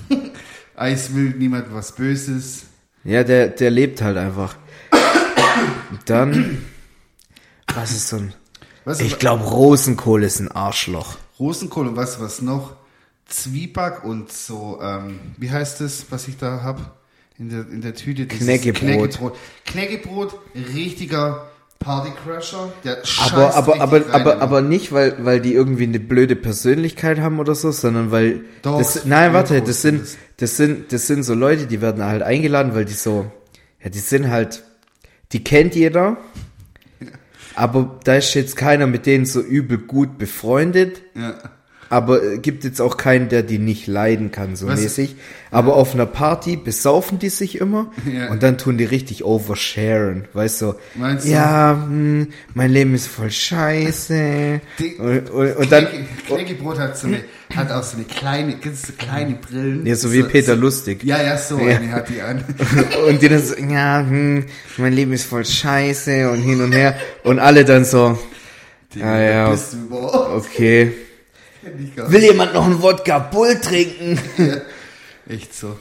Eis 0.76 1.14
will 1.14 1.36
niemand 1.38 1.74
was 1.74 1.94
Böses. 1.96 2.64
Ja, 3.04 3.24
der, 3.24 3.50
der 3.50 3.70
lebt 3.70 4.02
halt 4.02 4.18
einfach. 4.18 4.56
Dann, 6.06 6.66
was 7.74 7.92
ist 7.92 8.10
so 8.10 8.18
ein, 8.18 8.34
Was 8.86 9.00
ich 9.00 9.20
glaube 9.20 9.44
Rosenkohl 9.44 10.24
ist 10.24 10.40
ein 10.40 10.50
Arschloch. 10.50 11.18
Rosenkohl 11.40 11.88
und 11.88 11.96
was, 11.96 12.20
was 12.20 12.42
noch? 12.42 12.76
Zwieback 13.28 14.04
und 14.04 14.32
so, 14.32 14.80
ähm, 14.82 15.20
wie 15.38 15.50
heißt 15.50 15.82
das, 15.82 16.08
was 16.10 16.28
ich 16.28 16.38
da 16.38 16.62
hab 16.64 16.98
in 17.38 17.50
der, 17.50 17.62
in 17.62 17.82
der 17.82 17.96
Tüte? 17.96 18.26
Dieses 18.26 18.46
Knäckebrot. 18.46 18.82
Knäckebrot. 18.82 19.38
Knäckebrot, 19.66 20.40
richtiger 20.56 21.51
Partycrusher. 21.82 22.72
Der 22.84 23.02
Aber, 23.26 23.56
aber, 23.56 23.82
aber, 23.82 24.06
aber, 24.12 24.34
immer. 24.34 24.42
aber 24.42 24.62
nicht, 24.62 24.92
weil, 24.92 25.16
weil 25.26 25.42
die 25.42 25.54
irgendwie 25.54 25.84
eine 25.84 26.00
blöde 26.00 26.36
Persönlichkeit 26.36 27.20
haben 27.20 27.40
oder 27.40 27.56
so, 27.56 27.72
sondern 27.72 28.12
weil, 28.12 28.42
Doch, 28.62 28.78
das, 28.78 29.06
nein, 29.06 29.34
warte, 29.34 29.62
das 29.62 29.82
sind 29.82 30.06
das 30.42 30.58
sind, 30.58 30.92
das 30.92 31.06
sind 31.06 31.22
so 31.22 31.36
Leute, 31.36 31.68
die 31.68 31.82
werden 31.82 32.04
halt 32.04 32.24
eingeladen, 32.24 32.74
weil 32.74 32.84
die 32.86 32.94
so, 32.94 33.32
ja, 33.84 33.92
die 33.92 34.00
sind 34.00 34.32
halt, 34.32 34.64
die 35.34 35.44
kennt 35.44 35.76
jeder, 35.76 36.18
aber 37.56 38.00
da 38.04 38.16
ist 38.16 38.34
jetzt 38.34 38.56
keiner 38.56 38.88
mit 38.88 39.06
denen 39.06 39.28
so 39.28 39.40
übel 39.40 39.78
gut 39.78 40.18
befreundet, 40.18 41.04
Ja. 41.14 41.36
Aber 41.92 42.24
äh, 42.24 42.38
gibt 42.40 42.64
jetzt 42.64 42.82
auch 42.82 42.98
keinen, 42.98 43.30
der 43.30 43.44
die 43.44 43.60
nicht 43.60 43.86
leiden 43.86 44.32
kann, 44.32 44.56
so 44.56 44.68
Was- 44.68 44.80
mäßig. 44.82 45.16
Aber 45.52 45.76
auf 45.76 45.94
einer 45.94 46.06
Party 46.06 46.56
besaufen 46.56 47.20
die 47.20 47.28
sich 47.30 47.60
immer 47.60 47.92
Ja. 48.12 48.30
und 48.32 48.42
dann 48.42 48.58
tun 48.58 48.78
die 48.78 48.86
richtig 48.86 49.26
oversharen, 49.26 50.26
weißt 50.34 50.62
du? 50.62 50.74
Meinst 50.96 51.28
du? 51.28 51.32
ja, 51.32 51.74
hm, 51.86 52.28
mein 52.54 52.72
Leben 52.72 52.96
ist 52.96 53.08
voll 53.08 53.30
scheiße. 53.30 54.62
Die- 54.80 54.96
und, 54.96 55.30
und, 55.30 55.56
und 55.58 55.72
dann, 55.72 55.86
Knäcke- 55.86 56.06
Knäckebrot 56.28 56.80
hat 56.80 56.98
so 56.98 57.08
eine, 57.08 57.20
hat 57.56 57.70
auch 57.72 57.84
so 57.84 57.98
eine 57.98 58.06
kleine, 58.06 58.56
so 58.74 58.94
kleine 58.98 59.36
Brillen. 59.36 59.86
ja, 59.86 59.96
so 59.96 60.12
wie 60.14 60.24
Peter 60.24 60.56
Lustig. 60.56 61.04
Ja, 61.04 61.22
ja, 61.22 61.38
so 61.38 61.60
Ja. 61.60 61.76
eine 61.78 61.92
hat 61.92 62.08
die 62.10 62.22
an. 62.22 62.44
Und 63.08 63.22
die 63.22 63.28
dann 63.28 63.44
so, 63.44 63.56
ja, 63.56 64.00
hm, 64.08 64.46
mein 64.78 64.94
Leben 64.94 65.12
ist 65.12 65.26
voll 65.26 65.46
scheiße 65.46 66.30
und 66.32 66.42
hin 66.42 66.62
und 66.62 66.72
her. 66.72 66.96
Und 67.24 67.40
alle 67.40 67.66
dann 67.66 67.84
so, 67.84 68.18
Digga, 68.96 69.06
Ah, 69.14 69.22
ja. 69.22 69.56
Okay. 70.36 70.92
Will 71.64 72.24
jemand 72.24 72.54
noch 72.54 72.66
einen 72.66 72.82
Wodka 72.82 73.20
Bull 73.20 73.60
trinken? 73.60 74.20
nicht. 74.38 74.62
Echt 75.28 75.54
so. 75.56 75.78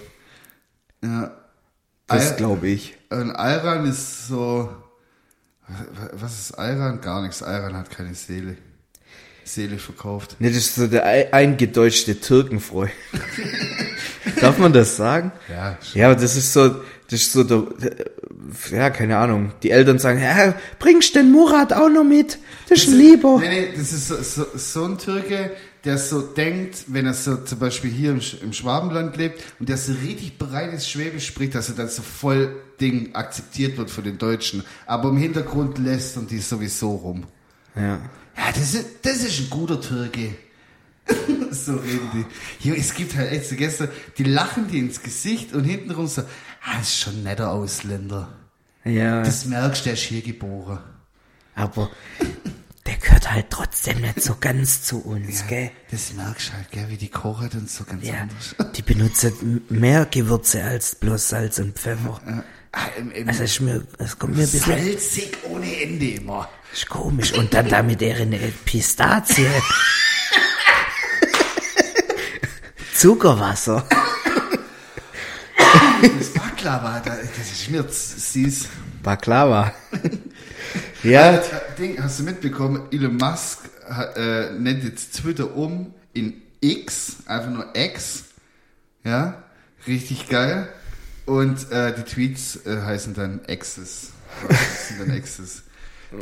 Ja. 1.02 1.34
Das 2.06 2.36
glaube 2.36 2.68
ich. 2.68 2.96
Und 3.10 3.30
Ayran 3.36 3.86
ist 3.86 4.26
so. 4.28 4.68
Was 6.12 6.38
ist 6.40 6.58
Ayran? 6.58 7.00
Gar 7.00 7.22
nichts. 7.22 7.42
Ayran 7.42 7.76
hat 7.76 7.90
keine 7.90 8.14
Seele. 8.14 8.56
Seele 9.44 9.78
verkauft. 9.78 10.36
Ne, 10.40 10.48
das 10.48 10.58
ist 10.58 10.74
so 10.74 10.86
der 10.86 11.06
ei- 11.06 11.32
eingedeutschte 11.32 12.20
Türkenfreund. 12.20 12.90
Darf 14.40 14.58
man 14.58 14.72
das 14.72 14.96
sagen? 14.96 15.32
Ja, 15.48 15.78
Ja, 15.94 16.06
aber 16.10 16.20
das 16.20 16.36
ist 16.36 16.52
so, 16.52 16.68
das 17.08 17.20
ist 17.22 17.32
so, 17.32 17.42
der, 17.44 17.66
ja, 18.70 18.90
keine 18.90 19.16
Ahnung. 19.16 19.52
Die 19.62 19.70
Eltern 19.70 19.98
sagen, 19.98 20.20
ja, 20.20 20.54
bringst 20.78 21.14
den 21.14 21.30
Murat 21.32 21.72
auch 21.72 21.88
noch 21.88 22.04
mit? 22.04 22.38
Das 22.68 22.78
ist 22.80 22.88
lieber. 22.88 23.38
Nee, 23.38 23.48
nee, 23.48 23.68
das 23.76 23.92
ist 23.92 24.08
so, 24.08 24.22
so, 24.22 24.46
so 24.54 24.84
ein 24.84 24.98
Türke, 24.98 25.50
der 25.84 25.98
so 25.98 26.20
denkt, 26.20 26.84
wenn 26.88 27.06
er 27.06 27.14
so 27.14 27.36
zum 27.36 27.58
Beispiel 27.58 27.90
hier 27.90 28.10
im, 28.10 28.20
im 28.42 28.52
Schwabenland 28.52 29.16
lebt 29.16 29.42
und 29.58 29.68
der 29.68 29.76
so 29.76 29.92
richtig 29.92 30.38
bereites 30.38 30.88
Schwäbisch 30.88 31.26
spricht, 31.26 31.54
dass 31.54 31.68
er 31.68 31.74
dann 31.74 31.88
so 31.88 32.02
voll 32.02 32.54
Ding 32.80 33.14
akzeptiert 33.14 33.76
wird 33.76 33.90
von 33.90 34.04
den 34.04 34.18
Deutschen. 34.18 34.64
Aber 34.86 35.08
im 35.08 35.16
Hintergrund 35.16 35.78
lässt 35.78 36.16
und 36.16 36.30
die 36.30 36.38
sowieso 36.38 36.92
rum. 36.92 37.24
Ja. 37.74 38.00
Ja, 38.36 38.52
das 38.54 38.74
ist, 38.74 38.86
das 39.02 39.22
ist 39.22 39.40
ein 39.40 39.50
guter 39.50 39.80
Türke. 39.80 40.34
so 41.50 41.72
reden 41.72 42.10
die. 42.14 42.68
Jo, 42.68 42.74
es 42.74 42.94
gibt 42.94 43.16
halt 43.16 43.32
echt 43.32 43.46
so 43.46 43.56
Gäste, 43.56 43.90
die 44.18 44.24
lachen 44.24 44.68
dir 44.68 44.80
ins 44.80 45.02
Gesicht 45.02 45.52
und 45.54 45.64
hintenrum 45.64 46.06
so, 46.06 46.22
ah, 46.22 46.78
das 46.78 46.88
ist 46.88 47.00
schon 47.00 47.14
ein 47.16 47.22
netter 47.24 47.50
Ausländer. 47.50 48.36
Ja. 48.84 49.22
Das 49.22 49.44
merkst, 49.44 49.86
der 49.86 49.94
ist 49.94 50.02
hier 50.02 50.22
geboren. 50.22 50.78
aber 51.54 51.90
der 52.91 52.99
gehört 52.99 53.30
halt 53.30 53.47
trotzdem 53.51 54.01
nicht 54.01 54.20
so 54.20 54.36
ganz 54.41 54.82
zu 54.82 54.99
uns, 55.01 55.47
gell? 55.47 55.70
Das 55.93 56.12
merkst 56.12 56.49
du 56.49 56.53
halt, 56.55 56.70
gell, 56.72 56.86
wie 56.88 56.97
die 56.97 57.09
kochen 57.09 57.49
und 57.55 57.70
so 57.70 57.84
ganz 57.84 58.05
Ja, 58.05 58.14
anders. 58.22 58.55
die 58.76 58.82
benutzen 58.82 59.62
mehr 59.68 60.07
Gewürze 60.07 60.62
als 60.64 60.97
bloß 60.97 61.28
Salz 61.28 61.59
und 61.61 61.78
Pfeffer. 61.78 62.20
Ah, 62.72 62.86
im, 62.99 63.11
im 63.12 63.28
Also 63.28 63.45
ist 63.45 63.61
mir, 63.61 63.86
es 63.99 64.18
kommt 64.18 64.34
mir 64.36 64.43
ein 64.43 64.51
bisschen 64.51 64.76
salzig 64.76 65.36
ohne 65.49 65.82
Ende 65.82 66.09
immer. 66.11 66.49
ist 66.72 66.88
komisch. 66.88 67.32
Und 67.32 67.55
dann 67.55 67.68
da 67.68 67.82
mit 67.82 68.01
deren 68.01 68.32
äh, 68.32 68.49
Pistazie. 68.64 69.47
Zuckerwasser. 72.95 73.86
Das 76.18 76.28
Baklava, 76.32 77.01
da- 77.01 77.16
das 77.16 77.51
ist 77.53 77.70
mir 77.70 77.84
süß. 77.88 78.66
Baklava. 79.03 79.72
ja, 81.03 81.34
Äh, 81.36 81.40
Ding, 81.78 82.03
hast 82.03 82.18
du 82.20 82.24
mitbekommen, 82.24 82.82
Elon 82.92 83.16
Musk 83.16 83.61
äh, 84.16 84.51
nennt 84.53 84.84
jetzt 84.84 85.16
Twitter 85.16 85.55
um 85.57 85.94
in 86.12 86.42
X, 86.61 87.16
einfach 87.26 87.51
nur 87.51 87.66
X. 87.74 88.24
Ja, 89.05 89.42
richtig 89.86 90.28
geil. 90.28 90.68
Und 91.26 91.70
äh, 91.70 91.94
die 91.94 92.03
Tweets 92.03 92.66
äh, 92.66 92.82
heißen 92.82 93.14
dann 93.14 93.40
X's. 93.46 94.11
Sind 94.88 95.01
dann 95.01 95.11
X's. 95.16 95.62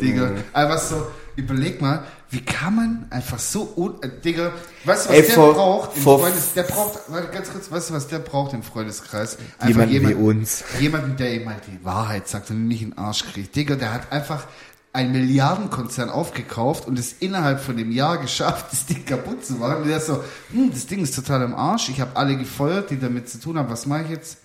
Digga, 0.03 0.33
einfach 0.53 0.79
so, 0.79 1.11
überleg 1.37 1.81
mal, 1.81 2.05
wie 2.29 2.43
kann 2.45 2.77
man 2.77 3.07
einfach 3.09 3.39
so 3.39 3.73
un... 3.75 3.95
Äh, 4.03 4.11
Digga, 4.23 4.53
weißt 4.85 5.07
du, 5.07 5.09
was 5.09 5.17
Ey, 5.17 5.23
der 5.23 5.35
vor- 5.35 5.55
braucht 5.55 5.97
im 5.97 6.03
vor- 6.03 6.21
Freundes... 6.21 6.53
Der 6.53 6.65
braucht, 6.65 6.99
warte, 7.09 7.29
ganz 7.29 7.51
kurz, 7.51 7.71
weißt 7.71 7.89
du, 7.89 7.95
was 7.95 8.07
der 8.07 8.19
braucht 8.19 8.53
im 8.53 8.63
Freundeskreis? 8.63 9.39
Einfach 9.59 9.69
Jemanden 9.69 9.91
wie 9.93 9.97
jemand- 10.11 10.17
uns. 10.17 10.65
Jemanden, 10.79 11.17
der 11.17 11.33
ihm 11.35 11.49
halt 11.49 11.63
die 11.67 11.83
Wahrheit 11.87 12.29
sagt 12.29 12.51
und 12.51 12.69
nicht 12.69 12.83
in 12.83 12.91
den 12.91 12.99
Arsch 12.99 13.25
kriegt. 13.33 13.57
Digga, 13.57 13.77
der 13.77 13.95
hat 13.95 14.13
einfach 14.13 14.45
einen 14.93 15.13
Milliardenkonzern 15.13 16.11
aufgekauft 16.11 16.87
und 16.87 16.99
es 16.99 17.13
innerhalb 17.21 17.61
von 17.61 17.77
dem 17.77 17.93
Jahr 17.93 18.19
geschafft, 18.19 18.67
das 18.71 18.87
Ding 18.87 19.05
kaputt 19.05 19.45
zu 19.45 19.55
machen. 19.55 19.83
Und 19.83 19.89
der 19.89 19.99
ist 19.99 20.07
so, 20.07 20.23
hm, 20.53 20.71
das 20.71 20.87
Ding 20.87 21.03
ist 21.03 21.15
total 21.15 21.43
im 21.43 21.55
Arsch. 21.55 21.89
Ich 21.89 22.01
habe 22.01 22.17
alle 22.17 22.37
gefeuert, 22.37 22.91
die 22.91 22.99
damit 22.99 23.29
zu 23.29 23.41
tun 23.41 23.59
haben. 23.59 23.71
Was 23.71 23.87
mache 23.87 24.05
ich 24.05 24.11
jetzt? 24.11 24.39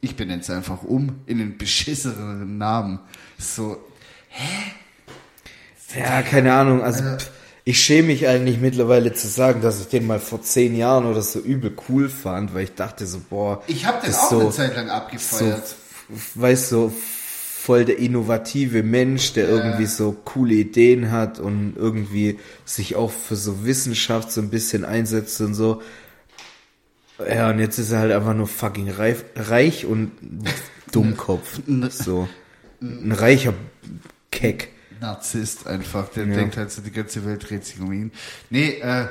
Ich 0.00 0.16
benenne 0.16 0.42
es 0.42 0.50
einfach 0.50 0.82
um 0.82 1.20
in 1.26 1.38
den 1.38 1.58
beschisseneren 1.58 2.58
Namen. 2.58 3.00
So, 3.38 3.78
ja, 5.94 6.22
keine 6.22 6.52
Ahnung. 6.52 6.82
Also 6.82 7.02
pff, 7.02 7.30
ich 7.64 7.80
schäme 7.80 8.08
mich 8.08 8.28
eigentlich 8.28 8.60
mittlerweile 8.60 9.12
zu 9.12 9.26
sagen, 9.26 9.60
dass 9.60 9.80
ich 9.80 9.88
den 9.88 10.06
mal 10.06 10.20
vor 10.20 10.42
zehn 10.42 10.76
Jahren 10.76 11.06
oder 11.06 11.22
so 11.22 11.40
übel 11.40 11.74
cool 11.88 12.08
fand, 12.08 12.54
weil 12.54 12.64
ich 12.64 12.74
dachte 12.74 13.06
so, 13.06 13.20
boah, 13.28 13.62
ich 13.66 13.86
habe 13.86 14.04
den 14.06 14.14
auch 14.14 14.30
so, 14.30 14.40
eine 14.40 14.50
Zeit 14.50 14.76
lang 14.76 14.86
so, 14.86 14.92
abgefeiert. 14.92 15.74
weißt 16.34 16.68
so 16.68 16.92
voll 17.66 17.84
der 17.84 17.98
innovative 17.98 18.84
Mensch, 18.84 19.32
der 19.32 19.48
irgendwie 19.48 19.86
so 19.86 20.12
coole 20.12 20.54
Ideen 20.54 21.10
hat 21.10 21.40
und 21.40 21.74
irgendwie 21.76 22.38
sich 22.64 22.94
auch 22.94 23.10
für 23.10 23.34
so 23.34 23.64
Wissenschaft 23.64 24.30
so 24.30 24.40
ein 24.40 24.50
bisschen 24.50 24.84
einsetzt 24.84 25.40
und 25.40 25.54
so. 25.54 25.82
Ja, 27.28 27.50
und 27.50 27.58
jetzt 27.58 27.78
ist 27.78 27.90
er 27.90 27.98
halt 28.00 28.12
einfach 28.12 28.34
nur 28.34 28.46
fucking 28.46 28.88
reif, 28.90 29.24
reich 29.34 29.84
und 29.84 30.12
Dummkopf. 30.92 31.60
So. 31.90 32.28
Ein 32.80 33.10
reicher 33.12 33.54
Keck. 34.30 34.68
Narzisst 35.00 35.66
einfach, 35.66 36.08
der 36.10 36.26
Ja. 36.26 36.34
denkt 36.36 36.56
halt 36.56 36.70
so, 36.70 36.82
die 36.82 36.92
ganze 36.92 37.24
Welt 37.26 37.48
dreht 37.50 37.64
sich 37.64 37.80
um 37.80 37.92
ihn. 37.92 38.12
Nee, 38.50 38.78
äh, 38.80 39.06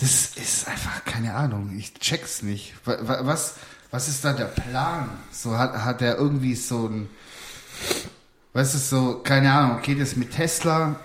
das 0.00 0.32
ist 0.36 0.66
einfach, 0.68 1.04
keine 1.04 1.34
Ahnung, 1.34 1.74
ich 1.76 1.92
check's 1.94 2.42
nicht. 2.42 2.72
Wa- 2.84 2.98
wa- 3.02 3.20
Was, 3.26 3.56
was 3.90 4.08
ist 4.08 4.24
da 4.24 4.32
der 4.32 4.46
Plan? 4.46 5.08
So 5.32 5.58
hat, 5.58 5.72
hat 5.84 6.00
er 6.00 6.16
irgendwie 6.16 6.54
so 6.54 6.86
ein, 6.88 7.08
weißt 8.52 8.74
du, 8.74 8.78
so, 8.78 9.20
keine 9.22 9.52
Ahnung, 9.52 9.82
geht 9.82 10.00
es 10.00 10.16
mit 10.16 10.32
Tesla, 10.32 10.96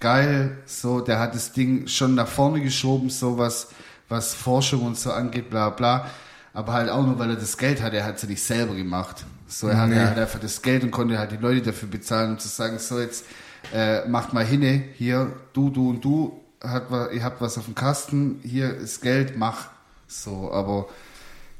geil, 0.00 0.58
so, 0.66 1.00
der 1.00 1.18
hat 1.18 1.34
das 1.34 1.52
Ding 1.52 1.86
schon 1.88 2.14
nach 2.14 2.28
vorne 2.28 2.60
geschoben, 2.60 3.10
so 3.10 3.38
was, 3.38 3.68
was 4.08 4.34
Forschung 4.34 4.82
und 4.82 4.98
so 4.98 5.12
angeht, 5.12 5.50
bla 5.50 5.70
bla. 5.70 6.06
Aber 6.54 6.74
halt 6.74 6.90
auch 6.90 7.04
nur, 7.06 7.18
weil 7.18 7.30
er 7.30 7.36
das 7.36 7.56
Geld 7.56 7.80
hat, 7.80 7.94
er 7.94 8.04
hat 8.04 8.16
es 8.16 8.22
ja 8.22 8.28
nicht 8.28 8.42
selber 8.42 8.74
gemacht. 8.74 9.24
So, 9.48 9.68
er 9.68 9.78
hat, 9.78 9.88
Nee. 9.88 9.98
hat 9.98 10.18
einfach 10.18 10.38
das 10.40 10.60
Geld 10.60 10.82
und 10.82 10.90
konnte 10.90 11.18
halt 11.18 11.32
die 11.32 11.36
Leute 11.36 11.62
dafür 11.62 11.88
bezahlen, 11.88 12.32
um 12.32 12.38
zu 12.38 12.48
sagen, 12.48 12.78
so 12.78 13.00
jetzt 13.00 13.24
äh, 13.72 14.06
macht 14.06 14.32
mal 14.32 14.44
hinne, 14.44 14.84
hier, 14.96 15.32
du, 15.54 15.70
du 15.70 15.90
und 15.90 16.04
du, 16.04 16.40
hat, 16.62 16.84
ihr 17.12 17.22
habt 17.24 17.40
was 17.40 17.56
auf 17.58 17.64
dem 17.64 17.74
Kasten, 17.74 18.40
hier 18.44 18.74
ist 18.74 19.00
Geld, 19.00 19.36
mach. 19.36 19.68
So, 20.06 20.52
aber 20.52 20.88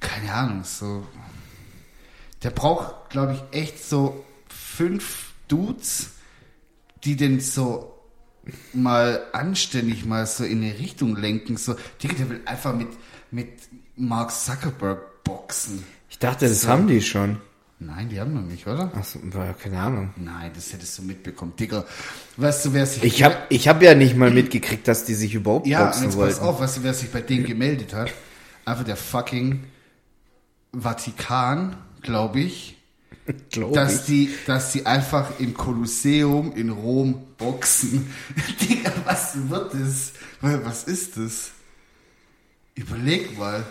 keine 0.00 0.32
Ahnung, 0.32 0.64
so. 0.64 1.06
Der 2.42 2.50
braucht, 2.50 3.08
glaube 3.10 3.34
ich, 3.34 3.58
echt 3.58 3.82
so 3.82 4.24
fünf 4.76 5.32
Dudes, 5.48 6.10
die 7.04 7.16
den 7.16 7.40
so 7.40 7.92
mal 8.72 9.22
anständig 9.32 10.04
mal 10.04 10.26
so 10.26 10.44
in 10.44 10.62
eine 10.62 10.78
Richtung 10.78 11.16
lenken. 11.16 11.56
So, 11.56 11.76
Digga, 12.02 12.14
der 12.14 12.30
will 12.30 12.40
einfach 12.44 12.74
mit, 12.74 12.88
mit 13.30 13.48
Mark 13.96 14.32
Zuckerberg 14.32 15.22
boxen. 15.24 15.84
Ich 16.10 16.18
dachte, 16.18 16.48
das 16.48 16.66
haben 16.66 16.86
die 16.88 17.00
schon. 17.02 17.38
Nein, 17.78 18.08
die 18.08 18.20
haben 18.20 18.32
noch 18.32 18.42
nicht, 18.42 18.66
oder? 18.66 18.92
Ach 18.94 19.04
so, 19.04 19.18
war 19.34 19.52
keine 19.54 19.80
Ahnung. 19.80 20.10
Nein, 20.16 20.52
das 20.54 20.72
hättest 20.72 20.98
du 20.98 21.02
mitbekommen. 21.02 21.54
Digga, 21.58 21.84
weißt 22.36 22.66
du, 22.66 22.72
wer 22.74 22.86
sich... 22.86 23.02
Ich 23.02 23.22
hab, 23.24 23.46
ich 23.50 23.66
hab 23.68 23.82
ja 23.82 23.94
nicht 23.94 24.16
mal 24.16 24.30
mitgekriegt, 24.30 24.86
dass 24.86 25.04
die 25.04 25.14
sich 25.14 25.34
überhaupt 25.34 25.66
Ja, 25.66 25.84
boxen 25.86 26.04
jetzt 26.04 26.16
wollten. 26.16 26.38
pass 26.38 26.40
auf, 26.46 26.60
weißt 26.60 26.76
du, 26.78 26.82
wer 26.84 26.94
sich 26.94 27.10
bei 27.10 27.20
denen 27.20 27.44
gemeldet 27.44 27.92
hat? 27.92 28.12
Einfach 28.64 28.84
der 28.84 28.96
fucking 28.96 29.64
Vatikan, 30.72 31.76
glaube 32.02 32.40
ich. 32.40 32.76
Dass 33.72 34.04
die, 34.06 34.34
dass 34.46 34.72
die 34.72 34.84
einfach 34.86 35.38
im 35.38 35.54
Kolosseum 35.54 36.52
in 36.56 36.70
Rom 36.70 37.22
boxen. 37.38 38.10
Digga, 38.60 38.92
was 39.04 39.48
wird 39.48 39.74
das? 39.74 40.12
Was 40.40 40.84
ist 40.84 41.16
das? 41.16 41.50
Überleg 42.74 43.38
mal. 43.38 43.64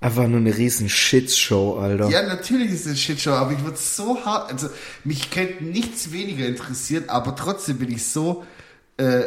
Einfach 0.00 0.26
nur 0.26 0.38
eine 0.40 0.56
riesen 0.56 0.88
Shitshow, 0.88 1.78
Alter. 1.78 2.08
Ja, 2.08 2.22
natürlich 2.26 2.70
ist 2.72 2.86
es 2.86 2.98
Shitshow, 3.00 3.32
aber 3.32 3.52
ich 3.52 3.62
würde 3.62 3.76
so 3.76 4.24
hart, 4.24 4.50
also 4.50 4.68
mich 5.04 5.30
könnte 5.30 5.62
nichts 5.62 6.10
weniger 6.10 6.46
interessieren, 6.46 7.04
aber 7.08 7.36
trotzdem 7.36 7.78
bin 7.78 7.92
ich 7.92 8.06
so 8.06 8.44
äh, 8.96 9.24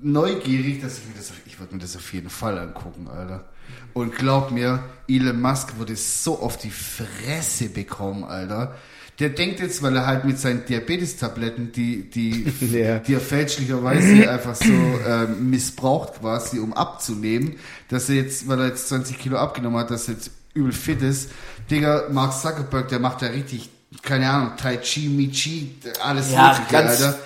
neugierig, 0.00 0.80
dass 0.80 0.98
ich 0.98 1.06
mir 1.06 1.14
das, 1.16 1.30
auf- 1.30 1.40
ich 1.44 1.58
würde 1.58 1.74
mir 1.74 1.80
das 1.80 1.96
auf 1.96 2.12
jeden 2.12 2.30
Fall 2.30 2.56
angucken, 2.58 3.08
Alter. 3.08 3.48
Und 3.92 4.14
glaub 4.14 4.50
mir, 4.50 4.84
Elon 5.08 5.40
Musk 5.40 5.78
würde 5.78 5.96
so 5.96 6.38
auf 6.40 6.56
die 6.56 6.70
Fresse 6.70 7.68
bekommen, 7.68 8.24
Alter. 8.24 8.74
Der 9.18 9.28
denkt 9.28 9.60
jetzt, 9.60 9.82
weil 9.82 9.94
er 9.96 10.06
halt 10.06 10.24
mit 10.24 10.38
seinen 10.38 10.64
Diabetes-Tabletten, 10.64 11.72
die, 11.72 12.08
die, 12.08 12.46
Ja. 12.72 12.98
die 13.00 13.14
er 13.14 13.20
fälschlicherweise 13.20 14.30
einfach 14.30 14.54
so 14.54 14.72
ähm, 14.72 15.50
missbraucht 15.50 16.20
quasi, 16.20 16.58
um 16.58 16.72
abzunehmen, 16.72 17.56
dass 17.88 18.08
er 18.08 18.14
jetzt, 18.16 18.48
weil 18.48 18.60
er 18.60 18.66
jetzt 18.68 18.88
20 18.88 19.18
Kilo 19.18 19.36
abgenommen 19.36 19.78
hat, 19.78 19.90
dass 19.90 20.08
er 20.08 20.14
jetzt 20.14 20.30
übel 20.54 20.72
fit 20.72 21.02
ist. 21.02 21.30
Digga, 21.70 22.04
Mark 22.10 22.32
Zuckerberg, 22.32 22.88
der 22.88 22.98
macht 22.98 23.20
ja 23.22 23.28
richtig, 23.28 23.68
keine 24.02 24.28
Ahnung, 24.30 24.52
Tai 24.56 24.76
Chi, 24.78 25.08
Mi 25.08 25.28
Chi, 25.30 25.74
alles 26.02 26.32
Ja, 26.32 26.48
Mögliche, 26.52 26.72
ganz- 26.72 27.02
Alter. 27.02 27.18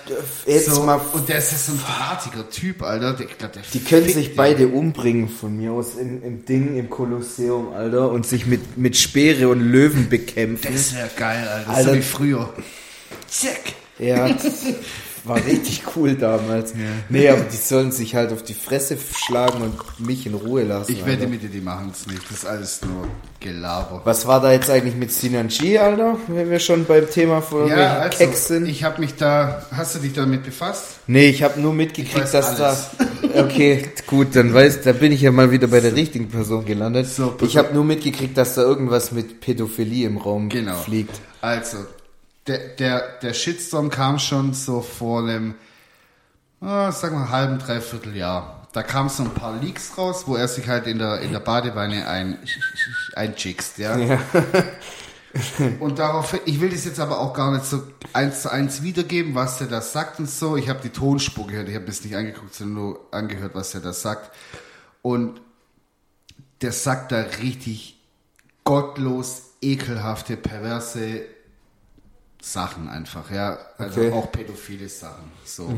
jetzt 0.45 0.65
so, 0.69 0.83
mal- 0.83 0.99
und 1.13 1.27
der 1.29 1.37
ist 1.37 1.51
ja 1.51 1.57
so 1.57 1.71
ein 1.71 1.79
drahtiger 1.79 2.49
Typ, 2.49 2.81
Alter. 2.83 3.13
Der, 3.13 3.25
glaub, 3.27 3.53
der 3.53 3.61
Die 3.73 3.79
können 3.79 4.07
sich 4.07 4.27
den. 4.27 4.35
beide 4.35 4.67
umbringen 4.67 5.29
von 5.29 5.55
mir 5.55 5.71
aus 5.71 5.95
im, 5.95 6.21
im 6.23 6.45
Ding, 6.45 6.77
im 6.77 6.89
Kolosseum, 6.89 7.73
Alter, 7.73 8.11
und 8.11 8.25
sich 8.25 8.45
mit, 8.45 8.77
mit 8.77 8.97
Speere 8.97 9.47
und 9.49 9.61
Löwen 9.61 10.09
bekämpfen. 10.09 10.67
Das 10.73 10.93
wäre 10.93 11.09
geil, 11.17 11.47
Alter. 11.47 11.69
Alter. 11.69 11.89
So 11.91 11.95
wie 11.95 12.01
früher. 12.01 12.53
Check. 13.31 13.73
Ja. 13.99 14.27
war 15.27 15.37
richtig 15.37 15.83
cool 15.95 16.15
damals. 16.15 16.71
Ja. 16.73 16.77
Nee, 17.09 17.29
aber 17.29 17.41
die 17.43 17.57
sollen 17.57 17.91
sich 17.91 18.15
halt 18.15 18.31
auf 18.31 18.43
die 18.43 18.53
Fresse 18.53 18.97
schlagen 19.15 19.61
und 19.61 20.05
mich 20.05 20.25
in 20.25 20.33
Ruhe 20.33 20.63
lassen. 20.63 20.91
Ich 20.91 21.05
wette 21.05 21.27
mit 21.27 21.41
dir, 21.43 21.49
die 21.49 21.61
machen 21.61 21.91
es 21.93 22.07
nicht. 22.07 22.21
Das 22.29 22.39
ist 22.39 22.45
alles 22.45 22.81
nur 22.83 23.07
Gelaber. 23.39 24.01
Was 24.05 24.25
war 24.27 24.41
da 24.41 24.51
jetzt 24.51 24.69
eigentlich 24.69 24.95
mit 24.95 25.11
Sinan 25.11 25.47
G, 25.49 25.77
Alter? 25.77 26.17
Wenn 26.27 26.49
wir 26.49 26.59
schon 26.59 26.85
beim 26.85 27.09
Thema 27.09 27.41
von 27.41 27.67
Ja, 27.69 27.97
also, 27.99 28.17
Keks 28.17 28.47
sind. 28.47 28.67
ich 28.67 28.83
habe 28.83 28.99
mich 29.01 29.15
da, 29.15 29.65
hast 29.71 29.95
du 29.95 29.99
dich 29.99 30.13
damit 30.13 30.43
befasst? 30.43 30.85
Nee, 31.07 31.27
ich 31.27 31.43
habe 31.43 31.59
nur 31.59 31.73
mitgekriegt, 31.73 32.33
dass 32.33 32.59
alles. 32.59 32.89
da. 32.99 33.05
Okay, 33.35 33.83
gut, 34.07 34.33
dann 34.35 34.53
weiß, 34.53 34.81
da 34.83 34.93
bin 34.93 35.11
ich 35.11 35.19
ja 35.21 35.29
mal 35.31 35.51
wieder 35.51 35.67
bei 35.67 35.81
der 35.81 35.93
richtigen 35.93 36.29
Person 36.29 36.63
gelandet. 36.63 37.07
So, 37.07 37.35
ich 37.41 37.57
habe 37.57 37.73
nur 37.73 37.83
mitgekriegt, 37.83 38.37
dass 38.37 38.55
da 38.55 38.61
irgendwas 38.61 39.11
mit 39.11 39.41
Pädophilie 39.41 40.07
im 40.07 40.15
Raum 40.17 40.47
Genau. 40.47 40.75
fliegt. 40.75 41.19
Also, 41.41 41.79
der, 42.47 42.59
der, 42.69 43.19
der 43.21 43.33
Shitstorm 43.33 43.89
kam 43.89 44.19
schon 44.19 44.53
so 44.53 44.81
vor 44.81 45.21
einem, 45.21 45.55
äh, 46.61 46.91
sagen 46.91 47.17
wir, 47.17 47.29
halben, 47.29 47.59
dreiviertel 47.59 48.15
Jahr. 48.15 48.67
Da 48.73 48.83
kamen 48.83 49.09
so 49.09 49.23
ein 49.23 49.33
paar 49.33 49.57
Leaks 49.57 49.97
raus, 49.97 50.23
wo 50.27 50.35
er 50.35 50.47
sich 50.47 50.67
halt 50.67 50.85
in 50.85 50.99
der, 50.99 51.21
in 51.21 51.31
der 51.31 51.39
Badewanne 51.39 52.07
ein, 52.07 52.37
einchickst, 53.15 53.77
ja. 53.77 53.97
Ja. 53.97 54.19
Und 55.79 55.99
darauf, 55.99 56.37
ich 56.45 56.61
will 56.61 56.69
das 56.69 56.85
jetzt 56.85 56.99
aber 56.99 57.19
auch 57.19 57.33
gar 57.33 57.51
nicht 57.51 57.65
so 57.65 57.83
eins 58.13 58.43
zu 58.43 58.51
eins 58.51 58.83
wiedergeben, 58.83 59.35
was 59.35 59.57
der 59.57 59.67
da 59.67 59.81
sagt 59.81 60.19
und 60.19 60.29
so. 60.29 60.55
Ich 60.55 60.69
habe 60.69 60.79
die 60.81 60.91
Tonspur 60.91 61.47
gehört, 61.47 61.67
ich 61.67 61.75
habe 61.75 61.85
das 61.85 62.05
nicht 62.05 62.15
angeguckt, 62.15 62.53
sondern 62.53 62.75
nur 62.75 62.99
angehört, 63.11 63.53
was 63.53 63.73
er 63.73 63.81
da 63.81 63.91
sagt. 63.91 64.31
Und 65.01 65.41
der 66.61 66.71
sagt 66.71 67.11
da 67.11 67.19
richtig 67.41 67.99
gottlos, 68.63 69.41
ekelhafte, 69.61 70.37
perverse 70.37 71.25
Sachen 72.45 72.87
einfach, 72.87 73.31
ja. 73.31 73.57
Also 73.77 74.01
Okay. 74.01 74.11
auch 74.11 74.31
pädophile 74.31 74.87
Sachen. 74.87 75.31
So. 75.43 75.73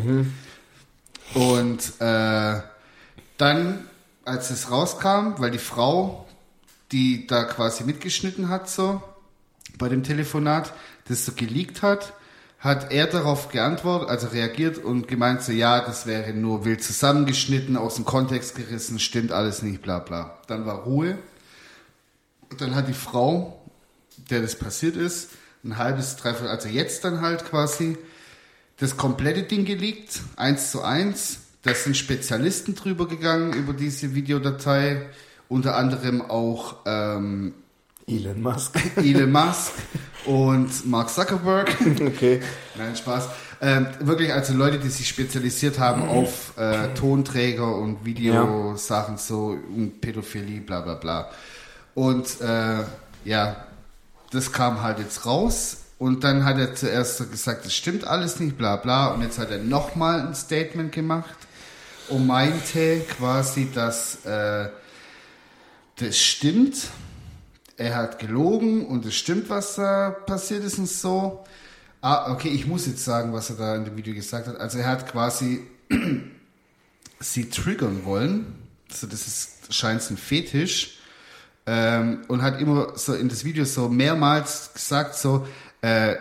Und 1.33 1.93
äh, 2.01 2.61
dann, 3.37 3.87
als 4.25 4.49
es 4.49 4.69
rauskam, 4.69 5.35
weil 5.37 5.51
die 5.51 5.59
Frau, 5.59 6.27
die 6.91 7.25
da 7.27 7.45
quasi 7.45 7.83
mitgeschnitten 7.85 8.49
hat, 8.49 8.69
so 8.69 9.01
bei 9.77 9.87
dem 9.89 10.03
Telefonat, 10.03 10.73
das 11.07 11.25
so 11.25 11.31
geleakt 11.33 11.81
hat, 11.83 12.13
hat 12.59 12.91
er 12.91 13.07
darauf 13.07 13.49
geantwortet, 13.49 14.09
also 14.09 14.27
reagiert 14.27 14.77
und 14.77 15.07
gemeint 15.07 15.43
so, 15.43 15.51
ja, 15.53 15.79
das 15.79 16.05
wäre 16.05 16.33
nur 16.33 16.65
wild 16.65 16.83
zusammengeschnitten, 16.83 17.77
aus 17.77 17.95
dem 17.95 18.03
Kontext 18.05 18.55
gerissen, 18.55 18.99
stimmt 18.99 19.31
alles 19.31 19.61
nicht, 19.61 19.81
bla 19.83 19.99
bla. 19.99 20.37
Dann 20.47 20.65
war 20.65 20.83
Ruhe. 20.83 21.17
Und 22.49 22.59
dann 22.59 22.75
hat 22.75 22.87
die 22.87 22.93
Frau, 22.93 23.61
der 24.29 24.41
das 24.41 24.55
passiert 24.57 24.95
ist, 24.95 25.29
ein 25.63 25.77
halbes, 25.77 26.15
dreiviertel, 26.15 26.49
also 26.49 26.69
jetzt 26.69 27.03
dann 27.03 27.21
halt 27.21 27.45
quasi, 27.45 27.97
das 28.77 28.97
komplette 28.97 29.43
Ding 29.43 29.65
geleakt, 29.65 30.21
eins 30.35 30.71
zu 30.71 30.83
eins. 30.83 31.39
Da 31.63 31.73
sind 31.73 31.97
Spezialisten 31.97 32.75
drüber 32.75 33.07
gegangen 33.07 33.53
über 33.53 33.73
diese 33.73 34.15
Videodatei, 34.15 35.07
unter 35.49 35.75
anderem 35.75 36.21
auch 36.21 36.77
ähm, 36.85 37.53
Elon 38.07 38.41
Musk. 38.41 38.79
Elon 38.97 39.31
Musk 39.31 39.73
und 40.25 40.85
Mark 40.85 41.09
Zuckerberg. 41.09 41.75
Okay. 41.99 42.39
Nein, 42.77 42.95
Spaß. 42.95 43.27
Ähm, 43.59 43.87
wirklich 43.99 44.31
also 44.31 44.53
Leute, 44.53 44.77
die 44.77 44.89
sich 44.89 45.07
spezialisiert 45.07 45.79
haben 45.79 46.07
auf 46.07 46.57
äh, 46.57 46.93
Tonträger 46.93 47.75
und 47.75 48.05
Videosachen, 48.05 49.17
so 49.17 49.57
um 49.75 49.99
Pädophilie, 49.99 50.61
bla 50.61 50.81
bla 50.81 50.93
bla. 50.93 51.29
Und 51.95 52.39
äh, 52.41 52.83
ja, 53.25 53.66
das 54.31 54.51
kam 54.51 54.81
halt 54.81 54.99
jetzt 54.99 55.25
raus. 55.25 55.77
Und 55.99 56.23
dann 56.23 56.45
hat 56.45 56.59
er 56.59 56.75
zuerst 56.75 57.31
gesagt, 57.31 57.65
das 57.65 57.73
stimmt 57.73 58.05
alles 58.05 58.39
nicht, 58.39 58.57
bla 58.57 58.75
bla. 58.75 59.07
Und 59.07 59.21
jetzt 59.21 59.39
hat 59.39 59.49
er 59.49 59.57
nochmal 59.57 60.27
ein 60.27 60.35
Statement 60.35 60.91
gemacht 60.91 61.35
und 62.09 62.27
meinte 62.27 63.01
quasi, 63.17 63.69
dass 63.73 64.23
äh, 64.25 64.69
das 65.95 66.17
stimmt. 66.17 66.89
Er 67.77 67.95
hat 67.95 68.19
gelogen 68.19 68.85
und 68.85 69.05
es 69.05 69.15
stimmt, 69.15 69.49
was 69.49 69.75
da 69.75 70.09
passiert 70.09 70.63
ist 70.63 70.77
und 70.79 70.89
so. 70.89 71.43
Ah, 72.01 72.31
okay, 72.31 72.49
ich 72.49 72.67
muss 72.67 72.85
jetzt 72.85 73.03
sagen, 73.03 73.33
was 73.33 73.49
er 73.49 73.55
da 73.55 73.75
in 73.75 73.85
dem 73.85 73.97
Video 73.97 74.13
gesagt 74.13 74.47
hat. 74.47 74.59
Also 74.59 74.77
er 74.79 74.87
hat 74.87 75.11
quasi 75.11 75.65
sie 77.19 77.49
triggern 77.49 78.05
wollen. 78.05 78.55
Also 78.89 79.07
das 79.07 79.27
ist 79.27 79.73
scheint 79.73 80.09
ein 80.09 80.17
Fetisch. 80.17 80.96
Ähm, 81.69 82.21
und 82.29 82.41
hat 82.41 82.61
immer 82.61 82.93
so 82.95 83.13
in 83.13 83.27
das 83.27 83.43
Video 83.43 83.65
so 83.65 83.89
mehrmals 83.89 84.71
gesagt 84.73 85.15
so, 85.15 85.45
äh, 85.81 86.13
äh, 86.13 86.17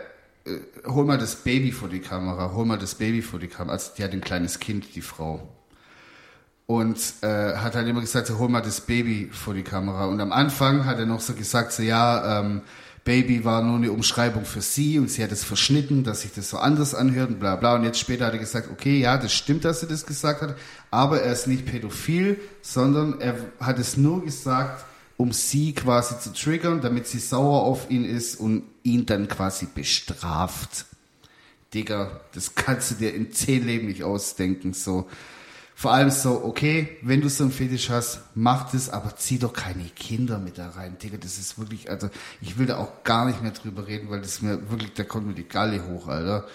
hol 0.86 1.04
mal 1.04 1.18
das 1.18 1.36
Baby 1.36 1.70
vor 1.72 1.88
die 1.88 2.00
Kamera, 2.00 2.52
hol 2.52 2.66
mal 2.66 2.78
das 2.78 2.96
Baby 2.96 3.22
vor 3.22 3.38
die 3.38 3.46
Kamera. 3.48 3.74
Also 3.74 3.92
die 3.96 4.04
hat 4.04 4.12
ein 4.12 4.20
kleines 4.20 4.58
Kind, 4.58 4.94
die 4.94 5.02
Frau. 5.02 5.48
Und 6.66 6.98
äh, 7.22 7.54
hat 7.54 7.76
halt 7.76 7.86
immer 7.86 8.00
gesagt, 8.00 8.26
so, 8.26 8.38
hol 8.38 8.48
mal 8.48 8.60
das 8.60 8.80
Baby 8.80 9.30
vor 9.32 9.54
die 9.54 9.62
Kamera. 9.62 10.06
Und 10.06 10.20
am 10.20 10.32
Anfang 10.32 10.84
hat 10.84 10.98
er 10.98 11.06
noch 11.06 11.20
so 11.20 11.34
gesagt, 11.34 11.72
so 11.72 11.84
ja, 11.84 12.40
ähm, 12.40 12.62
Baby 13.04 13.44
war 13.44 13.62
nur 13.62 13.76
eine 13.76 13.92
Umschreibung 13.92 14.44
für 14.44 14.60
sie 14.60 14.98
und 14.98 15.08
sie 15.08 15.22
hat 15.22 15.30
es 15.30 15.44
verschnitten, 15.44 16.02
dass 16.02 16.22
sich 16.22 16.32
das 16.32 16.50
so 16.50 16.58
anders 16.58 16.92
anhört 16.92 17.30
und 17.30 17.38
bla 17.38 17.54
bla. 17.54 17.76
Und 17.76 17.84
jetzt 17.84 18.00
später 18.00 18.26
hat 18.26 18.32
er 18.32 18.40
gesagt, 18.40 18.68
okay, 18.68 18.98
ja, 18.98 19.16
das 19.16 19.32
stimmt, 19.32 19.64
dass 19.64 19.80
er 19.80 19.88
das 19.88 20.06
gesagt 20.06 20.42
hat, 20.42 20.56
aber 20.90 21.22
er 21.22 21.32
ist 21.32 21.46
nicht 21.46 21.66
pädophil, 21.66 22.40
sondern 22.62 23.20
er 23.20 23.36
hat 23.60 23.78
es 23.78 23.96
nur 23.96 24.24
gesagt, 24.24 24.84
um 25.16 25.32
sie 25.32 25.72
quasi 25.72 26.18
zu 26.18 26.32
triggern, 26.32 26.80
damit 26.80 27.06
sie 27.06 27.18
sauer 27.18 27.62
auf 27.62 27.90
ihn 27.90 28.04
ist 28.04 28.36
und 28.36 28.64
ihn 28.82 29.06
dann 29.06 29.28
quasi 29.28 29.66
bestraft. 29.74 30.86
Digga, 31.74 32.20
das 32.34 32.54
kannst 32.54 32.90
du 32.90 32.94
dir 32.96 33.14
in 33.14 33.32
zehn 33.32 33.66
Leben 33.66 33.86
nicht 33.88 34.04
ausdenken, 34.04 34.72
so. 34.72 35.08
Vor 35.78 35.92
allem 35.92 36.10
so, 36.10 36.42
okay, 36.42 36.96
wenn 37.02 37.20
du 37.20 37.28
so 37.28 37.44
einen 37.44 37.52
Fetisch 37.52 37.90
hast, 37.90 38.20
mach 38.34 38.72
das, 38.72 38.88
aber 38.88 39.14
zieh 39.16 39.38
doch 39.38 39.52
keine 39.52 39.84
Kinder 39.84 40.38
mit 40.38 40.56
da 40.56 40.70
rein, 40.70 40.96
Digga. 40.96 41.18
Das 41.18 41.36
ist 41.36 41.58
wirklich, 41.58 41.90
also 41.90 42.08
ich 42.40 42.58
will 42.58 42.64
da 42.64 42.78
auch 42.78 43.04
gar 43.04 43.26
nicht 43.26 43.42
mehr 43.42 43.50
drüber 43.50 43.86
reden, 43.86 44.08
weil 44.08 44.22
das 44.22 44.40
mir 44.40 44.70
wirklich, 44.70 44.94
da 44.94 45.04
kommt 45.04 45.26
mir 45.26 45.34
die 45.34 45.46
Galle 45.46 45.86
hoch, 45.86 46.08
Alter. 46.08 46.46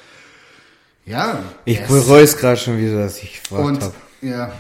Ja. 1.05 1.43
Ich 1.65 1.79
er 1.79 1.87
bereue 1.87 2.23
es 2.23 2.35
gerade 2.35 2.57
schon 2.57 2.79
wieder, 2.79 3.03
dass 3.03 3.21
ich 3.21 3.43
gefragt 3.43 3.83
habe. 3.83 3.93
ja, 4.21 4.51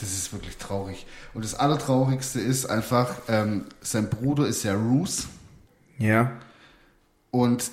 das 0.00 0.12
ist 0.12 0.32
wirklich 0.32 0.56
traurig. 0.56 1.06
Und 1.34 1.44
das 1.44 1.54
Allertraurigste 1.54 2.40
ist 2.40 2.66
einfach, 2.66 3.14
ähm, 3.28 3.66
sein 3.80 4.08
Bruder 4.08 4.46
ist 4.46 4.62
ja 4.62 4.74
Roos 4.74 5.26
Ja. 5.98 6.32
und 7.30 7.70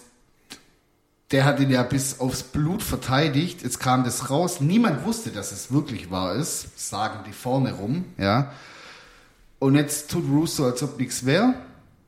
der 1.31 1.43
hat 1.43 1.59
ihn 1.59 1.69
ja 1.69 1.83
bis 1.83 2.21
aufs 2.21 2.41
Blut 2.43 2.81
verteidigt. 2.81 3.61
Jetzt 3.61 3.79
kam 3.79 4.05
das 4.05 4.29
raus. 4.29 4.61
Niemand 4.61 5.03
wusste, 5.05 5.29
dass 5.29 5.51
es 5.51 5.73
wirklich 5.73 6.09
wahr 6.09 6.35
ist. 6.35 6.79
Sagen 6.89 7.19
die 7.27 7.33
vorne 7.33 7.73
rum, 7.73 8.05
ja. 8.17 8.53
Und 9.59 9.75
jetzt 9.75 10.09
tut 10.09 10.23
Roos 10.29 10.55
so, 10.55 10.63
als 10.65 10.81
ob 10.83 10.97
nichts 10.97 11.25
wäre. 11.25 11.53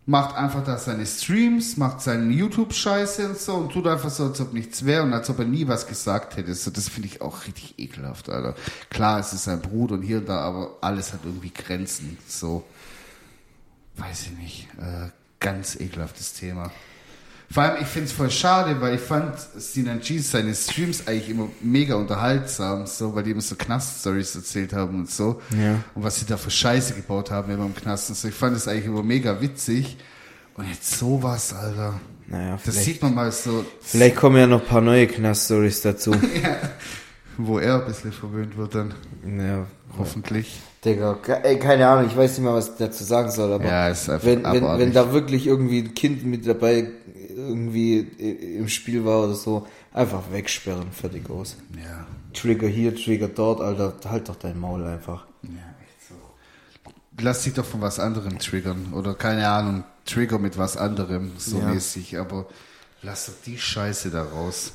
Macht 0.06 0.36
einfach 0.36 0.64
da 0.64 0.78
seine 0.78 1.06
Streams, 1.06 1.78
macht 1.78 2.02
seine 2.02 2.34
YouTube-Scheiße 2.34 3.30
und 3.30 3.38
so 3.38 3.54
und 3.56 3.72
tut 3.72 3.86
einfach 3.86 4.10
so, 4.10 4.26
als 4.26 4.42
ob 4.42 4.54
nichts 4.54 4.84
wäre 4.86 5.04
und 5.04 5.14
als 5.14 5.30
ob 5.30 5.38
er 5.40 5.46
nie 5.46 5.68
was 5.68 5.86
gesagt 5.86 6.36
hätte. 6.36 6.56
So, 6.56 6.72
das 6.72 6.90
finde 6.90 7.10
ich 7.10 7.22
auch 7.22 7.46
richtig 7.46 7.78
ekelhaft, 7.78 8.28
Alter. 8.30 8.56
Klar, 8.90 9.20
es 9.20 9.34
ist 9.34 9.44
sein 9.44 9.62
Bruder 9.62 9.96
und 9.96 10.02
hier 10.02 10.18
und 10.18 10.30
da, 10.30 10.40
aber 10.40 10.78
alles 10.82 11.14
hat 11.14 11.20
irgendwie 11.26 11.52
Grenzen. 11.52 12.18
So, 12.28 12.64
weiß 13.98 14.24
ich 14.24 14.32
nicht. 14.32 14.68
Äh, 14.80 15.10
ganz 15.40 15.76
ekelhaftes 15.76 16.34
Thema. 16.34 16.72
Vor 17.52 17.64
allem, 17.64 17.82
ich 17.82 17.88
finde 17.88 18.08
es 18.08 18.12
voll 18.12 18.30
schade, 18.30 18.80
weil 18.80 18.96
ich 18.96 19.02
fand 19.02 19.34
Sinan 19.58 20.02
G 20.02 20.20
seine 20.20 20.54
Streams 20.54 21.08
eigentlich 21.08 21.30
immer 21.30 21.48
mega 21.62 21.96
unterhaltsam, 21.96 22.86
so, 22.86 23.16
weil 23.16 23.24
die 23.24 23.32
immer 23.32 23.42
so 23.42 23.56
Knast-Stories 23.56 24.36
erzählt 24.36 24.74
haben 24.74 25.00
und 25.00 25.10
so. 25.10 25.42
Ja. 25.60 25.84
Und 25.96 26.04
was 26.04 26.20
sie 26.20 26.28
da 26.28 26.38
für 26.38 26.52
Scheiße 26.52 26.94
gebaut 26.94 27.32
haben 27.32 27.52
immer 27.52 27.66
im 27.66 27.76
Knast 27.76 28.10
und 28.10 28.16
so. 28.16 28.28
Ich 28.28 28.36
fand 28.36 28.56
es 28.56 28.68
eigentlich 28.68 28.86
immer 28.86 29.02
mega 29.02 29.42
witzig. 29.42 29.98
Und 30.56 30.70
jetzt 30.70 31.00
sowas, 31.00 31.54
Alter. 31.54 32.00
Naja, 32.28 32.60
Das 32.64 32.84
sieht 32.84 33.02
man 33.02 33.16
mal 33.16 33.32
so, 33.32 33.66
vielleicht 33.82 34.18
kommen 34.18 34.38
ja 34.38 34.46
noch 34.46 34.62
ein 34.62 34.68
paar 34.68 34.82
neue 34.82 35.08
Knast-Stories 35.08 35.82
dazu. 35.82 36.14
wo 37.40 37.58
er 37.58 37.80
ein 37.82 37.86
bisschen 37.88 38.12
verwöhnt 38.12 38.58
wird 38.58 38.76
dann. 38.76 38.94
ja, 39.26 39.66
Hoffentlich. 39.98 40.60
Digga, 40.84 41.18
ey, 41.44 41.58
keine 41.58 41.88
Ahnung, 41.88 42.10
ich 42.10 42.16
weiß 42.16 42.38
nicht 42.38 42.46
mal, 42.46 42.54
was 42.54 42.70
ich 42.70 42.76
dazu 42.78 43.04
sagen 43.04 43.32
soll, 43.32 43.52
aber 43.52 43.66
Ja, 43.66 43.90
ist 43.90 44.10
einfach 44.10 44.26
wenn, 44.26 44.44
wenn, 44.44 44.64
wenn 44.64 44.94
da 44.94 45.12
wirklich 45.12 45.48
irgendwie 45.48 45.80
ein 45.80 45.94
Kind 45.94 46.24
mit 46.26 46.48
dabei 46.48 46.90
irgendwie 47.48 48.00
im 48.00 48.68
Spiel 48.70 49.06
war 49.06 49.24
oder 49.26 49.34
so, 49.36 49.68
einfach 49.94 50.32
wegsperren, 50.32 50.92
fertig 50.92 51.30
aus. 51.30 51.58
Ja. 51.76 52.06
Trigger 52.34 52.68
hier, 52.68 52.96
Trigger 52.96 53.28
dort, 53.28 53.62
Alter, 53.62 53.94
halt 54.10 54.30
doch 54.30 54.36
dein 54.36 54.60
Maul 54.60 54.84
einfach. 54.86 55.26
Ja, 55.44 55.50
echt 55.50 56.08
so. 56.10 56.16
Lass 57.22 57.44
dich 57.44 57.54
doch 57.54 57.66
von 57.66 57.82
was 57.82 58.00
anderem 58.00 58.38
triggern. 58.40 58.94
Oder 58.94 59.14
keine 59.16 59.48
Ahnung, 59.50 59.84
Trigger 60.06 60.40
mit 60.40 60.58
was 60.58 60.78
anderem, 60.78 61.32
so 61.38 61.60
Ja. 61.60 61.66
mäßig. 61.70 62.18
Aber 62.20 62.46
lass 63.02 63.26
doch 63.28 63.34
die 63.46 63.58
Scheiße 63.58 64.12
da 64.12 64.24
raus. 64.24 64.74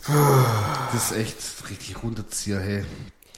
Das 0.93 1.11
ist 1.11 1.17
echt 1.17 1.37
richtig 1.71 2.03
runterzieher, 2.03 2.61
hey. 2.61 2.85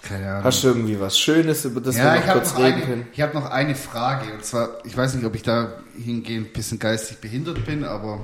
Keine 0.03 0.31
Ahnung. 0.31 0.45
Hast 0.45 0.63
du 0.63 0.69
irgendwie 0.69 1.01
was 1.01 1.19
Schönes, 1.19 1.65
über 1.65 1.81
das 1.81 1.97
ja, 1.97 2.05
wir 2.05 2.15
ich 2.15 2.21
noch 2.21 2.29
habe 2.29 2.39
kurz 2.41 2.53
noch, 2.53 2.61
reden 2.61 2.75
eine, 2.77 2.85
können? 2.87 3.07
ich 3.13 3.21
hab 3.21 3.35
noch 3.35 3.51
eine 3.51 3.75
Frage. 3.75 4.33
Und 4.35 4.45
zwar, 4.45 4.85
ich 4.85 4.97
weiß 4.97 5.15
nicht, 5.15 5.25
ob 5.27 5.35
ich 5.35 5.43
da 5.43 5.81
hingehend 5.97 6.49
ein 6.49 6.53
bisschen 6.53 6.79
geistig 6.79 7.19
behindert 7.19 7.65
bin, 7.67 7.83
aber 7.85 8.21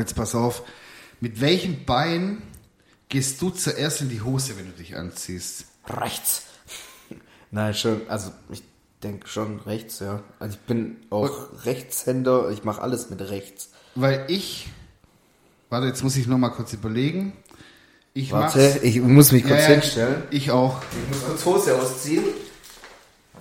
jetzt 0.00 0.14
pass 0.14 0.34
auf. 0.34 0.62
Mit 1.20 1.40
welchem 1.40 1.84
Bein 1.84 2.42
gehst 3.08 3.40
du 3.40 3.50
zuerst 3.50 4.00
in 4.00 4.08
die 4.08 4.22
Hose, 4.22 4.56
wenn 4.56 4.66
du 4.66 4.72
dich 4.72 4.96
anziehst? 4.96 5.66
Rechts. 5.86 6.42
Nein, 7.50 7.74
schon, 7.74 8.02
also 8.08 8.32
ich 8.50 8.62
denke 9.02 9.28
schon 9.28 9.60
rechts, 9.60 10.00
ja. 10.00 10.22
Also 10.38 10.54
ich 10.54 10.60
bin 10.66 10.96
auch 11.10 11.30
Rechtshänder, 11.64 12.50
ich 12.50 12.64
mache 12.64 12.80
alles 12.82 13.10
mit 13.10 13.20
rechts. 13.20 13.70
Weil 13.94 14.24
ich, 14.28 14.68
warte, 15.70 15.86
jetzt 15.86 16.02
muss 16.02 16.16
ich 16.16 16.26
noch 16.26 16.38
mal 16.38 16.48
kurz 16.50 16.72
überlegen. 16.72 17.32
Ich 18.16 18.32
Warte, 18.32 18.58
mach's- 18.58 18.82
ich 18.82 19.00
muss 19.00 19.32
mich 19.32 19.42
kurz 19.44 19.60
Ja, 19.62 19.66
hinstellen. 19.66 20.22
Ich 20.30 20.50
auch. 20.50 20.80
Ich 20.92 21.08
muss 21.16 21.24
kurz 21.26 21.44
Hose 21.44 21.76
ausziehen. 21.80 22.24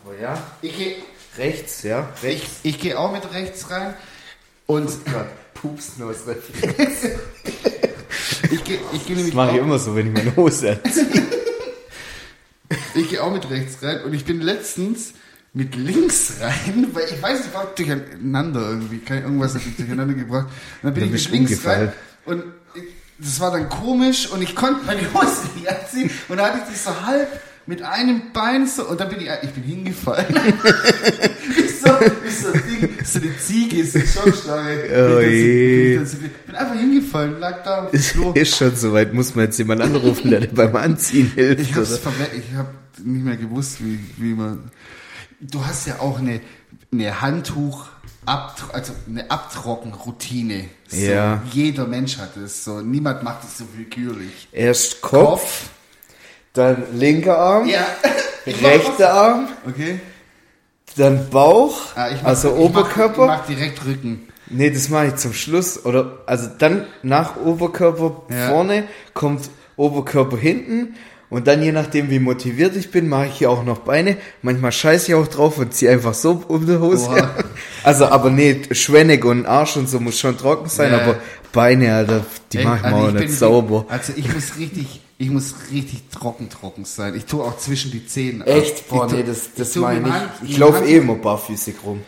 Aber 0.03 0.17
ja, 0.19 0.37
Ich 0.61 0.75
gehe 0.77 0.95
rechts, 1.37 1.83
ja, 1.83 2.09
ich, 2.17 2.23
rechts. 2.23 2.59
ich 2.63 2.79
geh 2.79 2.95
auch 2.95 3.11
mit 3.11 3.31
rechts 3.33 3.69
rein 3.71 3.93
und 4.67 4.89
Rechts. 6.63 7.07
ich 8.51 8.63
gehe 8.63 8.79
ich 8.93 9.05
geh 9.05 9.13
Das 9.13 9.17
nämlich 9.17 9.33
mache 9.33 9.51
ich 9.51 9.57
immer 9.57 9.79
so, 9.79 9.95
wenn 9.95 10.07
ich 10.07 10.13
meine 10.13 10.35
Hose 10.35 10.79
anziehe. 10.83 11.05
ich 12.95 13.09
geh 13.09 13.19
auch 13.19 13.31
mit 13.31 13.49
rechts 13.49 13.81
rein 13.81 14.03
und 14.03 14.13
ich 14.13 14.25
bin 14.25 14.41
letztens 14.41 15.13
mit 15.53 15.75
links 15.75 16.33
rein, 16.41 16.87
weil 16.93 17.05
ich 17.05 17.21
weiß, 17.21 17.45
ich 17.47 17.53
war 17.53 17.67
durcheinander 17.75 18.69
irgendwie, 18.69 18.99
kein 18.99 19.23
irgendwas 19.23 19.53
hat 19.53 19.65
mich 19.65 19.75
durcheinander 19.75 20.15
gebracht. 20.15 20.47
Und 20.47 20.83
dann 20.83 20.93
bin 20.93 21.09
Da 21.09 21.15
ich 21.15 21.31
mit 21.31 21.31
links 21.31 21.65
rein 21.65 21.93
und 22.25 22.43
ich, 22.75 22.83
das 23.19 23.39
war 23.39 23.51
dann 23.51 23.69
komisch 23.69 24.29
und 24.31 24.41
ich 24.41 24.55
konnte 24.55 24.85
meine 24.85 25.01
Hose 25.13 25.47
nicht 25.55 25.69
anziehen 25.69 26.09
und 26.27 26.37
dann 26.37 26.47
hatte 26.47 26.59
ich 26.65 26.73
die 26.73 26.79
so 26.79 27.05
halb 27.05 27.29
mit 27.65 27.81
einem 27.81 28.33
Bein 28.33 28.67
so 28.67 28.87
und 28.87 28.99
dann 28.99 29.09
bin 29.09 29.21
ich, 29.21 29.29
ich 29.41 29.51
bin 29.51 29.63
hingefallen. 29.63 30.25
wie 30.35 31.67
so, 31.67 31.87
wie 32.23 32.29
so 32.29 32.47
ein 32.51 32.63
Ding, 32.69 32.89
so 33.05 33.19
eine 33.19 33.37
Ziege, 33.37 33.77
ist 33.77 33.95
eine 33.95 34.05
Schockstange. 34.05 34.83
Oh 34.91 35.19
je. 35.21 35.97
bin 36.45 36.55
einfach 36.55 36.75
hingefallen, 36.75 37.39
lag 37.39 37.63
da 37.63 37.87
Ist, 37.87 38.11
Klo. 38.13 38.31
ist 38.33 38.57
schon 38.57 38.75
soweit, 38.75 39.13
muss 39.13 39.33
man 39.35 39.45
jetzt 39.45 39.57
jemand 39.57 39.81
anrufen, 39.81 40.29
der 40.31 40.41
dir 40.41 40.47
beim 40.53 40.75
Anziehen 40.75 41.31
hilft. 41.33 41.61
Ich 41.61 41.75
hab's 41.75 41.91
ich 42.35 42.55
hab 42.55 42.73
nicht 43.03 43.23
mehr 43.23 43.37
gewusst, 43.37 43.77
wie, 43.79 43.99
wie 44.17 44.33
man. 44.33 44.71
Du 45.39 45.65
hast 45.65 45.87
ja 45.87 45.99
auch 45.99 46.19
eine, 46.19 46.41
eine 46.91 47.21
Handtuch, 47.21 47.87
Abtro 48.25 48.71
also 48.73 48.93
eine 49.07 49.29
Abtrockenroutine. 49.29 50.65
So, 50.87 50.97
Ja. 50.97 51.41
Jeder 51.51 51.87
Mensch 51.87 52.17
hat 52.17 52.37
es. 52.37 52.63
So, 52.63 52.81
niemand 52.81 53.23
macht 53.23 53.43
es 53.43 53.57
so 53.57 53.65
willkürlich. 53.75 54.47
Erst 54.51 55.01
Kopf, 55.01 55.69
dann 56.53 56.83
linker 56.93 57.37
Arm, 57.37 57.67
Ja. 57.67 57.85
rechter 58.45 59.13
Arm, 59.13 59.47
Okay. 59.67 59.99
dann 60.97 61.29
Bauch, 61.29 61.77
Ah, 61.95 62.09
ich 62.09 62.21
mach, 62.21 62.29
also 62.29 62.49
ich 62.49 62.59
Oberkörper. 62.59 63.25
Mach, 63.27 63.33
ich 63.35 63.39
mach 63.39 63.47
direkt 63.47 63.85
Rücken. 63.85 64.27
Nee, 64.49 64.69
das 64.69 64.89
mache 64.89 65.07
ich 65.07 65.15
zum 65.15 65.33
Schluss. 65.33 65.83
Oder 65.85 66.19
also 66.27 66.49
dann 66.59 66.85
nach 67.01 67.37
Oberkörper 67.37 68.23
Ja. 68.29 68.49
vorne 68.49 68.83
kommt 69.13 69.49
Oberkörper 69.77 70.37
hinten. 70.37 70.95
Und 71.29 71.47
dann 71.47 71.63
je 71.63 71.71
nachdem, 71.71 72.11
wie 72.11 72.19
motiviert 72.19 72.75
ich 72.75 72.91
bin, 72.91 73.09
mache 73.09 73.25
ich 73.25 73.33
hier 73.39 73.49
auch 73.49 73.63
noch 73.63 73.79
Beine. 73.79 74.17
Manchmal 74.43 74.71
scheiße 74.71 75.07
ich 75.07 75.15
auch 75.15 75.27
drauf 75.27 75.57
und 75.57 75.73
ziehe 75.73 75.89
einfach 75.89 76.13
so 76.13 76.43
um 76.47 76.67
die 76.67 76.77
Hose. 76.77 77.09
Oha. 77.09 77.29
Also, 77.85 78.05
aber 78.05 78.29
nee, 78.29 78.61
Schwennig 78.71 79.25
und 79.25 79.45
Arsch 79.45 79.75
und 79.75 79.89
so 79.89 79.99
muss 79.99 80.17
schon 80.19 80.37
trocken 80.37 80.69
sein, 80.69 80.91
Ja. 80.93 80.99
aber 81.01 81.15
Beine, 81.51 81.93
Alter, 81.95 82.23
die 82.53 82.59
Ey, 82.59 82.63
mache 82.65 82.77
ich 82.77 82.83
also 82.85 82.95
mal 82.97 83.03
auch 83.09 83.13
ich 83.15 83.19
nicht 83.21 83.33
sauber. 83.37 83.85
Also 83.89 84.13
ich 84.15 84.31
muss 84.33 84.57
richtig, 84.57 85.01
ich 85.17 85.29
muss 85.29 85.53
richtig 85.71 86.09
trocken 86.09 86.49
trocken 86.49 86.85
sein. 86.85 87.15
Ich 87.15 87.25
tue 87.25 87.43
auch 87.43 87.57
zwischen 87.57 87.91
die 87.91 88.05
Zähne. 88.05 88.43
ab. 88.43 88.47
Echt? 88.49 88.87
Boah, 88.89 89.07
nee, 89.11 89.23
das, 89.23 89.53
das 89.55 89.75
meine 89.75 90.07
ich. 90.07 90.13
Hand- 90.13 90.31
Ich 90.47 90.57
laufe 90.57 90.83
eh 90.85 90.97
immer 90.97 91.15
barfüßig 91.15 91.75
rum. 91.85 92.01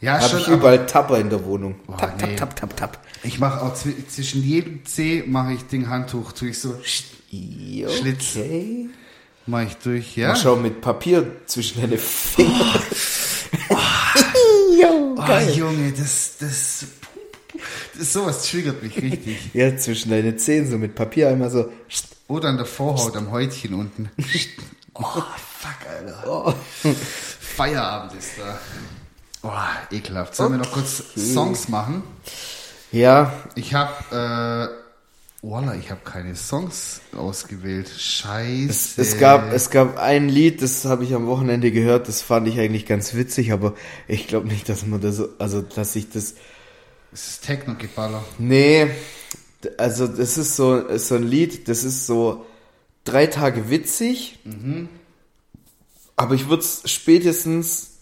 Ja, 0.00 0.20
Hab 0.20 0.30
schon, 0.30 0.40
ich 0.40 0.46
aber 0.48 0.56
überall 0.56 0.86
Tapper 0.86 1.18
in 1.18 1.30
der 1.30 1.44
Wohnung. 1.44 1.76
Boah, 1.86 1.96
tap, 1.96 2.18
tap, 2.18 2.28
nee. 2.30 2.36
tap, 2.36 2.56
tap, 2.56 2.76
tap. 2.76 3.06
ich 3.22 3.38
mache 3.38 3.62
auch 3.62 3.74
zwi 3.74 3.94
zwischen 4.08 4.42
jedem 4.42 4.84
Zeh 4.84 5.24
mache 5.26 5.54
ich 5.54 5.62
Ding 5.66 5.88
Handtuch, 5.88 6.32
tue 6.32 6.50
ich 6.50 6.58
so, 6.58 6.74
Ja, 7.30 7.88
Schlitz. 7.88 8.36
Okay. 8.36 8.90
mache 9.46 9.64
ich 9.64 9.76
durch, 9.76 10.16
ja. 10.16 10.28
Mal 10.28 10.36
schau 10.36 10.56
mit 10.56 10.80
Papier 10.82 11.26
zwischen 11.46 11.80
deine 11.80 11.96
Finger. 11.98 12.80
Oh, 13.70 13.76
Junge, 15.54 15.92
das, 15.96 16.36
das, 16.40 16.84
das, 17.98 18.12
sowas 18.12 18.48
triggert 18.50 18.82
mich 18.82 18.96
richtig. 19.00 19.38
Ja, 19.54 19.76
zwischen 19.76 20.10
deine 20.10 20.36
Zehen, 20.36 20.70
so 20.70 20.76
mit 20.78 20.94
Papier 20.94 21.28
einmal 21.30 21.50
so. 21.50 21.70
Oder 22.28 22.48
an 22.48 22.56
der 22.56 22.66
Vorhaut 22.66 23.16
am 23.16 23.30
Häutchen 23.30 23.74
unten. 23.74 24.10
Oh, 24.98 25.04
fuck, 25.04 25.86
Alter. 25.90 26.24
Oh. 26.26 26.54
Feierabend 27.38 28.14
ist 28.18 28.30
da. 28.38 28.58
Oh, 29.42 29.94
ekelhaft. 29.94 30.34
Sollen 30.34 30.52
wir 30.52 30.58
noch 30.58 30.72
kurz 30.72 31.02
Songs 31.14 31.68
machen? 31.68 32.02
Ja, 32.92 33.30
Ich 33.56 33.74
habe, 33.74 33.92
äh, 35.42 35.46
Walla, 35.46 35.74
ich 35.74 35.90
habe 35.90 36.00
keine 36.02 36.34
Songs 36.34 37.02
ausgewählt. 37.14 37.90
Scheiße. 37.90 38.70
es, 38.70 38.96
es, 38.96 39.18
gab, 39.18 39.52
es 39.52 39.68
gab 39.68 39.98
ein 39.98 40.30
Lied, 40.30 40.62
das 40.62 40.86
habe 40.86 41.04
ich 41.04 41.14
am 41.14 41.26
Wochenende 41.26 41.70
gehört, 41.72 42.08
das 42.08 42.22
fand 42.22 42.48
ich 42.48 42.58
eigentlich 42.58 42.86
ganz 42.86 43.12
witzig, 43.12 43.52
aber 43.52 43.74
ich 44.08 44.26
glaube 44.28 44.48
nicht, 44.48 44.66
dass 44.70 44.86
man 44.86 45.02
das, 45.02 45.20
also, 45.38 45.60
dass 45.60 45.94
ich 45.94 46.08
das, 46.08 46.36
Es 47.12 47.28
ist 47.28 47.44
Techno-Geballer. 47.44 48.24
nee, 48.38 48.86
also, 49.78 50.06
das 50.06 50.38
ist 50.38 50.56
so, 50.56 50.76
ist 50.76 51.08
so 51.08 51.14
ein 51.16 51.22
Lied, 51.24 51.68
das 51.68 51.84
ist 51.84 52.06
so 52.06 52.44
drei 53.04 53.26
Tage 53.26 53.70
witzig, 53.70 54.38
aber 56.16 56.34
ich 56.34 56.48
würde 56.48 56.62
es 56.62 56.82
spätestens 56.90 57.92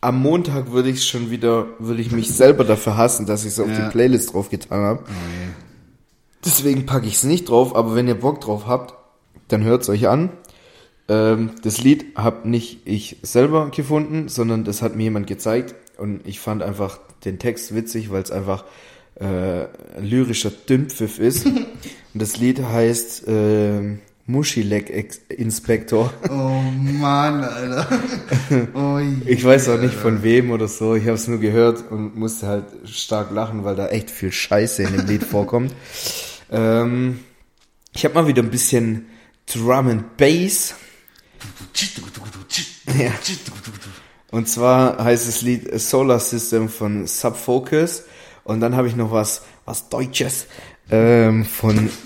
am 0.00 0.20
Montag 0.20 0.72
würde 0.72 0.90
ich 0.90 1.04
schon 1.06 1.30
wieder, 1.30 1.66
würde 1.78 2.00
ich 2.00 2.12
mich 2.12 2.28
selber 2.32 2.64
dafür 2.64 2.96
hassen, 2.96 3.26
dass 3.26 3.42
ich 3.44 3.52
es 3.52 3.60
auf 3.60 3.68
Ja. 3.68 3.86
die 3.86 3.90
Playlist 3.90 4.32
draufgetan 4.34 4.80
habe. 4.80 5.02
Oh, 5.04 5.10
je. 5.10 5.52
Deswegen 6.44 6.86
packe 6.86 7.06
ich 7.06 7.14
es 7.14 7.24
nicht 7.24 7.48
drauf, 7.48 7.74
aber 7.74 7.94
wenn 7.94 8.06
ihr 8.06 8.14
Bock 8.18 8.40
drauf 8.40 8.66
habt, 8.66 8.94
dann 9.48 9.64
hört's 9.64 9.88
euch 9.88 10.06
an. 10.06 10.30
Ähm, 11.08 11.52
das 11.62 11.80
Lied 11.82 12.16
habe 12.16 12.48
nicht 12.48 12.80
ich 12.86 13.16
selber 13.22 13.70
gefunden, 13.70 14.28
sondern 14.28 14.64
das 14.64 14.82
hat 14.82 14.94
mir 14.96 15.04
jemand 15.04 15.26
gezeigt 15.26 15.74
und 15.98 16.26
ich 16.26 16.40
fand 16.40 16.62
einfach 16.62 16.98
den 17.24 17.38
Text 17.38 17.74
witzig, 17.74 18.10
weil 18.10 18.22
es 18.22 18.30
einfach 18.30 18.64
äh, 19.20 19.66
lyrischer 20.00 20.50
Dünnpfiff 20.50 21.18
ist. 21.18 21.46
und 21.46 21.66
das 22.14 22.36
Lied 22.36 22.62
heißt 22.62 23.24
Muschileck 24.28 24.90
Ex- 24.90 25.20
Inspector. 25.28 26.12
Oh 26.28 26.60
Mann, 26.72 27.44
Alter. 27.44 27.86
Oh, 28.74 28.98
je, 28.98 29.30
Ich 29.32 29.44
weiß 29.44 29.68
auch 29.68 29.78
nicht 29.78 29.90
Alter. 29.90 30.00
von 30.02 30.22
wem 30.24 30.50
oder 30.50 30.66
so. 30.68 30.94
Ich 30.96 31.04
habe 31.04 31.14
es 31.14 31.28
nur 31.28 31.38
gehört 31.38 31.90
und 31.90 32.16
musste 32.16 32.46
halt 32.48 32.64
stark 32.86 33.30
lachen, 33.30 33.62
weil 33.64 33.76
da 33.76 33.86
echt 33.88 34.10
viel 34.10 34.32
Scheiße 34.32 34.82
in 34.82 34.96
dem 34.96 35.06
Lied 35.06 35.22
vorkommt. 35.30 35.72
Ähm, 36.50 37.20
ich 37.94 38.04
habe 38.04 38.14
mal 38.14 38.26
wieder 38.26 38.42
ein 38.42 38.50
bisschen 38.50 39.06
Drum 39.46 39.88
and 39.88 40.16
Bass. 40.16 40.74
Ja. 42.98 43.12
Und 44.30 44.48
zwar 44.48 45.02
heißt 45.02 45.28
das 45.28 45.42
Lied 45.42 45.78
Solar 45.80 46.18
System 46.20 46.68
von 46.68 47.06
Subfocus. 47.06 48.02
Und 48.46 48.60
dann 48.60 48.76
habe 48.76 48.86
ich 48.86 48.94
noch 48.94 49.10
was, 49.10 49.42
was 49.64 49.88
Deutsches 49.88 50.46
ähm, 50.88 51.44
von 51.44 51.90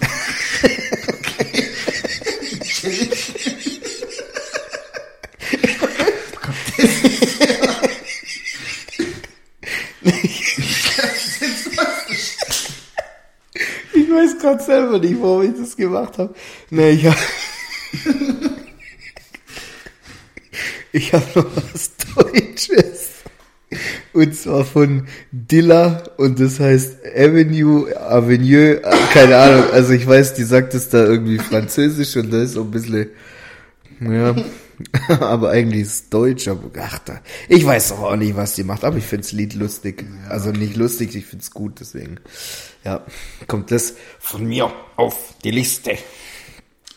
Ich 13.93 14.09
weiß 14.09 14.38
gerade 14.38 14.62
selber 14.62 14.99
nicht, 14.99 15.20
warum 15.20 15.43
ich 15.43 15.61
das 15.61 15.76
gemacht 15.76 16.16
habe. 16.16 16.34
Nee, 16.70 16.91
ich 16.93 17.05
habe 17.05 17.18
ich 20.93 21.12
hab 21.12 21.36
noch 21.36 21.47
was 21.55 21.91
Deutsches. 22.14 22.99
Und 24.13 24.35
zwar 24.35 24.65
von 24.65 25.07
Dilla 25.31 26.03
und 26.17 26.41
das 26.41 26.59
heißt 26.59 26.99
Avenue, 27.17 27.97
Avenue, 27.97 28.83
äh, 28.83 28.97
keine 29.13 29.37
Ahnung. 29.37 29.71
Also 29.73 29.93
ich 29.93 30.07
weiß, 30.07 30.35
die 30.35 30.43
sagt 30.43 30.75
es 30.75 30.89
da 30.89 31.05
irgendwie 31.05 31.39
französisch 31.39 32.17
und 32.17 32.33
da 32.33 32.43
ist 32.43 32.53
so 32.55 32.63
ein 32.63 32.71
bisschen, 32.73 33.11
ja, 34.01 34.35
aber 35.21 35.51
eigentlich 35.51 35.83
ist 35.83 35.95
es 35.95 36.09
deutsch, 36.09 36.49
aber 36.49 36.71
ach 36.81 36.99
da, 37.01 37.21
ich 37.49 37.65
weiß 37.65 37.91
doch 37.91 38.03
auch 38.03 38.17
nicht, 38.17 38.35
was 38.35 38.55
die 38.55 38.65
macht, 38.65 38.83
aber 38.83 38.97
ich 38.97 39.05
find's 39.05 39.31
Lied 39.31 39.55
lustig. 39.55 40.05
Also 40.29 40.51
nicht 40.51 40.77
lustig, 40.77 41.15
ich 41.15 41.27
find's 41.27 41.53
gut, 41.53 41.79
deswegen, 41.81 42.19
ja, 42.85 43.05
kommt 43.47 43.71
das 43.71 43.95
von 44.19 44.45
mir 44.45 44.73
auf 44.97 45.35
die 45.45 45.53
Liste, 45.53 45.97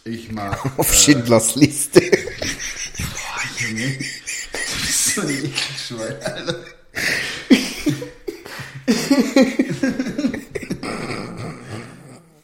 Ich 0.03 0.31
mag. 0.31 0.57
auf 0.77 0.93
Schindlers 0.93 1.55
Liste. 1.55 2.01
Junge. 3.59 3.97
Du 3.97 4.81
bist 4.81 5.15
so 5.87 5.95
ein 5.95 6.23
Alter. 6.23 6.55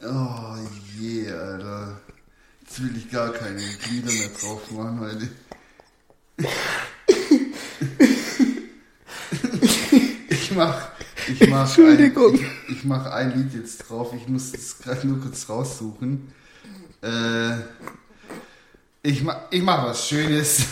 Oh 0.03 0.55
je, 0.97 1.31
Alter. 1.31 1.99
Jetzt 2.61 2.81
will 2.81 2.97
ich 2.97 3.11
gar 3.11 3.31
keine 3.31 3.61
Glieder 3.61 4.11
mehr 4.11 4.29
drauf 4.39 4.71
machen, 4.71 5.01
weil 5.01 5.29
ich 10.29 10.51
mach, 10.51 10.89
ich 11.27 11.49
mach, 11.49 11.65
Entschuldigung. 11.65 12.33
Ein, 12.33 12.45
ich, 12.67 12.77
ich 12.77 12.83
mach 12.85 13.05
ein 13.05 13.35
Lied 13.35 13.53
jetzt 13.53 13.89
drauf. 13.89 14.13
Ich 14.15 14.27
muss 14.27 14.53
es 14.53 14.79
gerade 14.79 15.07
nur 15.07 15.19
kurz 15.21 15.47
raussuchen. 15.49 16.33
Äh, 17.01 17.57
ich, 19.03 19.23
ma 19.23 19.47
ich 19.51 19.61
mach 19.61 19.85
was 19.85 20.07
Schönes. 20.07 20.65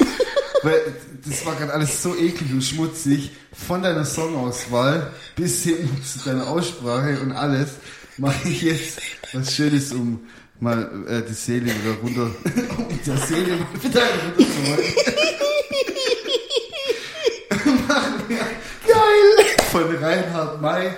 Weil 0.67 0.81
das 1.25 1.45
war 1.45 1.55
gerade 1.55 1.73
alles 1.73 2.03
so 2.03 2.13
eklig 2.13 2.51
und 2.51 2.61
schmutzig. 2.61 3.31
Von 3.53 3.83
deiner 3.83 4.03
Songauswahl 4.03 5.13
bis 5.37 5.63
hin 5.63 5.87
zu 6.03 6.19
deiner 6.27 6.45
Aussprache 6.47 7.21
und 7.21 7.31
alles 7.31 7.69
mache 8.17 8.49
ich 8.49 8.63
jetzt 8.63 8.99
was 9.31 9.55
Schönes, 9.55 9.93
um 9.93 10.19
mal 10.59 11.05
äh, 11.07 11.21
die 11.21 11.33
Seele 11.33 11.67
wieder 11.67 11.93
runter, 12.03 12.29
um 12.77 12.99
der 13.05 13.17
Seele 13.17 13.45
wieder 13.45 14.01
runterzuholen. 14.03 14.93
Machen 17.87 18.23
wir 18.27 18.37
Geil! 18.37 19.45
Von 19.71 19.95
Reinhard 19.95 20.61
May 20.61 20.89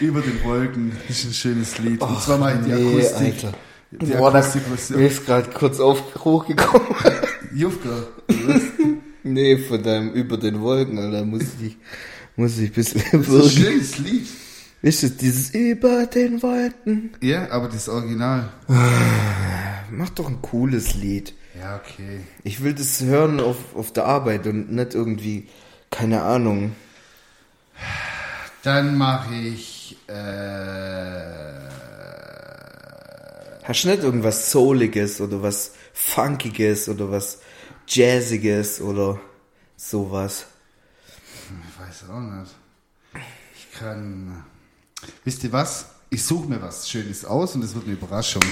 über 0.00 0.22
den 0.22 0.42
Wolken. 0.44 0.96
Das 1.08 1.18
ist 1.18 1.24
ein 1.26 1.34
schönes 1.34 1.78
Lied. 1.78 2.00
und 2.00 2.22
zwar 2.22 2.38
mal 2.38 2.56
die 2.56 2.72
nee, 2.72 3.02
Akustik. 3.02 3.34
Alter. 3.44 3.52
Die 3.90 4.06
Boah, 4.06 4.30
das 4.32 4.46
Akustikversion. 4.46 4.98
mir 4.98 5.08
ist 5.08 5.26
gerade 5.26 5.50
kurz 5.50 5.78
auf, 5.78 6.02
hochgekommen. 6.24 6.88
Jufka. 7.52 7.90
Nee, 9.32 9.56
von 9.58 9.82
deinem 9.82 10.12
Über 10.12 10.36
den 10.36 10.60
Wolken, 10.60 10.98
Alter, 10.98 11.24
muss 11.24 11.42
ich, 11.62 11.76
muss 12.36 12.58
ich 12.58 12.70
ein 12.70 12.74
bisschen 12.74 13.02
Das 13.12 13.28
ist 13.28 13.56
ein 13.58 13.64
schönes 13.64 13.98
Lied. 13.98 14.26
Ist 14.82 15.02
es 15.04 15.16
dieses 15.16 15.54
Über 15.54 16.06
den 16.06 16.42
Wolken? 16.42 17.10
Ja, 17.20 17.50
aber 17.50 17.68
das 17.68 17.88
Original. 17.88 18.48
Mach 19.90 20.10
doch 20.10 20.28
ein 20.28 20.40
cooles 20.40 20.94
Lied. 20.94 21.34
Ja, 21.58 21.76
okay. 21.76 22.20
Ich 22.44 22.62
will 22.62 22.72
das 22.74 23.02
hören 23.02 23.40
auf, 23.40 23.56
auf 23.74 23.92
der 23.92 24.06
Arbeit 24.06 24.46
und 24.46 24.72
nicht 24.72 24.94
irgendwie, 24.94 25.48
keine 25.90 26.22
Ahnung. 26.22 26.72
Dann 28.62 28.96
mache 28.96 29.34
ich. 29.34 29.96
Äh, 30.06 31.70
Hast 33.64 33.84
du 33.84 33.88
nicht 33.88 34.02
irgendwas 34.02 34.50
Souliges 34.50 35.20
oder 35.20 35.42
was 35.42 35.72
Funkiges 35.92 36.88
oder 36.88 37.10
was 37.10 37.38
Jazziges 37.90 38.80
oder 38.80 39.18
sowas? 39.76 40.46
ich 41.24 41.80
weiß 41.80 42.10
auch 42.10 42.20
nicht. 42.20 42.54
Ich 43.56 43.78
kann. 43.78 44.44
Wisst 45.24 45.42
ihr 45.44 45.52
was? 45.52 45.86
Ich 46.10 46.24
suche 46.24 46.48
mir 46.48 46.62
was 46.62 46.88
Schönes 46.88 47.24
aus 47.24 47.54
und 47.54 47.64
es 47.64 47.74
wird 47.74 47.84
eine 47.86 47.94
Überraschung. 47.94 48.42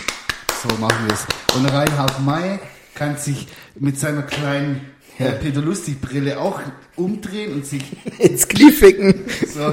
So 0.62 0.68
machen 0.78 1.07
wir 1.07 1.14
es. 1.14 1.24
Und 1.57 1.66
Reinhard 1.66 2.20
May 2.24 2.59
kann 2.95 3.16
sich 3.16 3.47
mit 3.76 3.99
seiner 3.99 4.22
kleinen 4.22 4.80
äh, 5.18 5.32
Peter 5.32 5.61
Lustig 5.61 6.01
Brille 6.01 6.41
auch 6.41 6.61
umdrehen 6.97 7.53
und 7.55 7.66
sich 7.66 7.84
Ins 8.18 8.49
Knie 8.49 8.72
ficken. 8.72 9.24
so. 9.47 9.72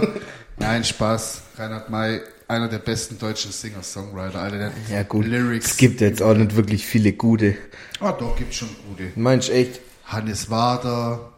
Nein, 0.57 0.83
Spaß. 0.83 1.41
Reinhard 1.57 1.89
May, 1.89 2.21
einer 2.47 2.67
der 2.67 2.79
besten 2.79 3.17
deutschen 3.17 3.51
Singer-Songwriter. 3.51 4.41
Einer 4.41 4.57
der 4.57 4.71
Ja 4.89 5.03
gut, 5.03 5.25
Lyrics. 5.25 5.71
es 5.71 5.77
gibt 5.77 6.01
jetzt 6.01 6.21
auch 6.21 6.33
nicht 6.35 6.55
wirklich 6.55 6.85
viele 6.85 7.13
gute. 7.13 7.55
Ah, 7.99 8.11
doch, 8.11 8.35
gibt's 8.37 8.57
schon 8.57 8.69
gute. 8.89 9.11
Meinst 9.15 9.49
du 9.49 9.53
echt? 9.53 9.81
Hannes 10.05 10.49
Wader. 10.49 11.31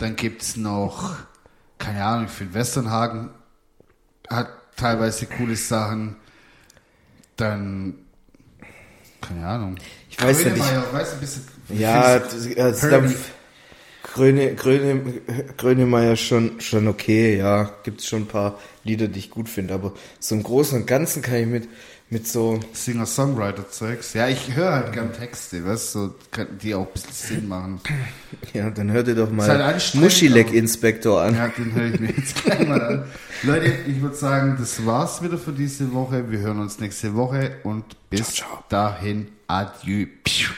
Dann 0.00 0.16
gibt's 0.16 0.56
noch, 0.56 1.14
keine 1.78 2.04
Ahnung, 2.04 2.28
finde 2.28 2.54
Westernhagen 2.54 3.30
hat 4.28 4.48
teilweise 4.76 5.26
coole 5.26 5.54
Sachen. 5.54 6.16
Dann, 7.36 7.94
keine 9.20 9.46
Ahnung. 9.46 9.76
Ich 10.10 10.20
weiß 10.20 10.38
nicht, 10.44 10.56
Grönemeyer, 10.56 10.92
weißt 10.92 11.14
du, 11.14 11.16
bist 11.18 11.40
du, 11.68 11.74
Ja, 11.74 12.18
findest 12.20 12.34
das, 12.48 12.54
du- 12.54 12.62
also 12.62 12.88
Herbie. 12.88 13.06
dann, 13.08 13.14
Gröne, 14.14 14.54
Gröne, 14.54 15.00
Grönemeyer 15.56 16.16
schon, 16.16 16.60
schon 16.60 16.86
okay, 16.88 17.36
ja. 17.38 17.70
Gibt's 17.82 18.06
schon 18.06 18.22
ein 18.22 18.26
paar 18.26 18.58
Lieder, 18.84 19.08
die 19.08 19.18
ich 19.18 19.30
gut 19.30 19.48
finde, 19.48 19.74
aber 19.74 19.94
so 20.20 20.34
im 20.34 20.42
Großen 20.42 20.80
und 20.80 20.86
Ganzen 20.86 21.22
kann 21.22 21.36
ich 21.36 21.46
mit, 21.46 21.68
mit 22.10 22.28
so, 22.28 22.60
Singer-Songwriter-Zeugs. 22.72 24.12
Ja, 24.12 24.28
ich 24.28 24.54
höre 24.54 24.72
halt 24.72 24.92
gern 24.92 25.14
Texte, 25.14 25.64
weißt 25.64 25.94
du, 25.94 25.98
so, 25.98 26.14
die 26.62 26.74
auch 26.74 26.86
ein 26.86 26.92
bisschen 26.92 27.12
Sinn 27.12 27.48
machen. 27.48 27.80
ja, 28.52 28.68
dann 28.68 28.92
hör 28.92 29.02
dir 29.02 29.14
doch 29.14 29.28
halt 29.28 29.36
mal 29.36 29.62
anstrengend, 29.62 30.04
Muschileck-Inspektor 30.04 31.22
an. 31.22 31.34
Ja, 31.34 31.48
den 31.48 31.72
höre 31.72 31.94
ich 31.94 32.00
mir 32.00 32.10
jetzt 32.10 32.42
gleich 32.42 32.68
mal 32.68 32.82
an. 32.82 33.04
Leute, 33.42 33.72
ich 33.86 34.02
würde 34.02 34.16
sagen, 34.16 34.56
das 34.58 34.84
war's 34.84 35.22
wieder 35.22 35.38
für 35.38 35.52
diese 35.52 35.92
Woche. 35.94 36.30
Wir 36.30 36.40
hören 36.40 36.60
uns 36.60 36.78
nächste 36.80 37.14
Woche 37.14 37.56
und 37.64 37.84
bis 38.10 38.34
Ciao, 38.34 38.48
ciao. 38.48 38.64
dahin. 38.68 39.28
Adieu. 39.46 40.06
Piu. 40.22 40.50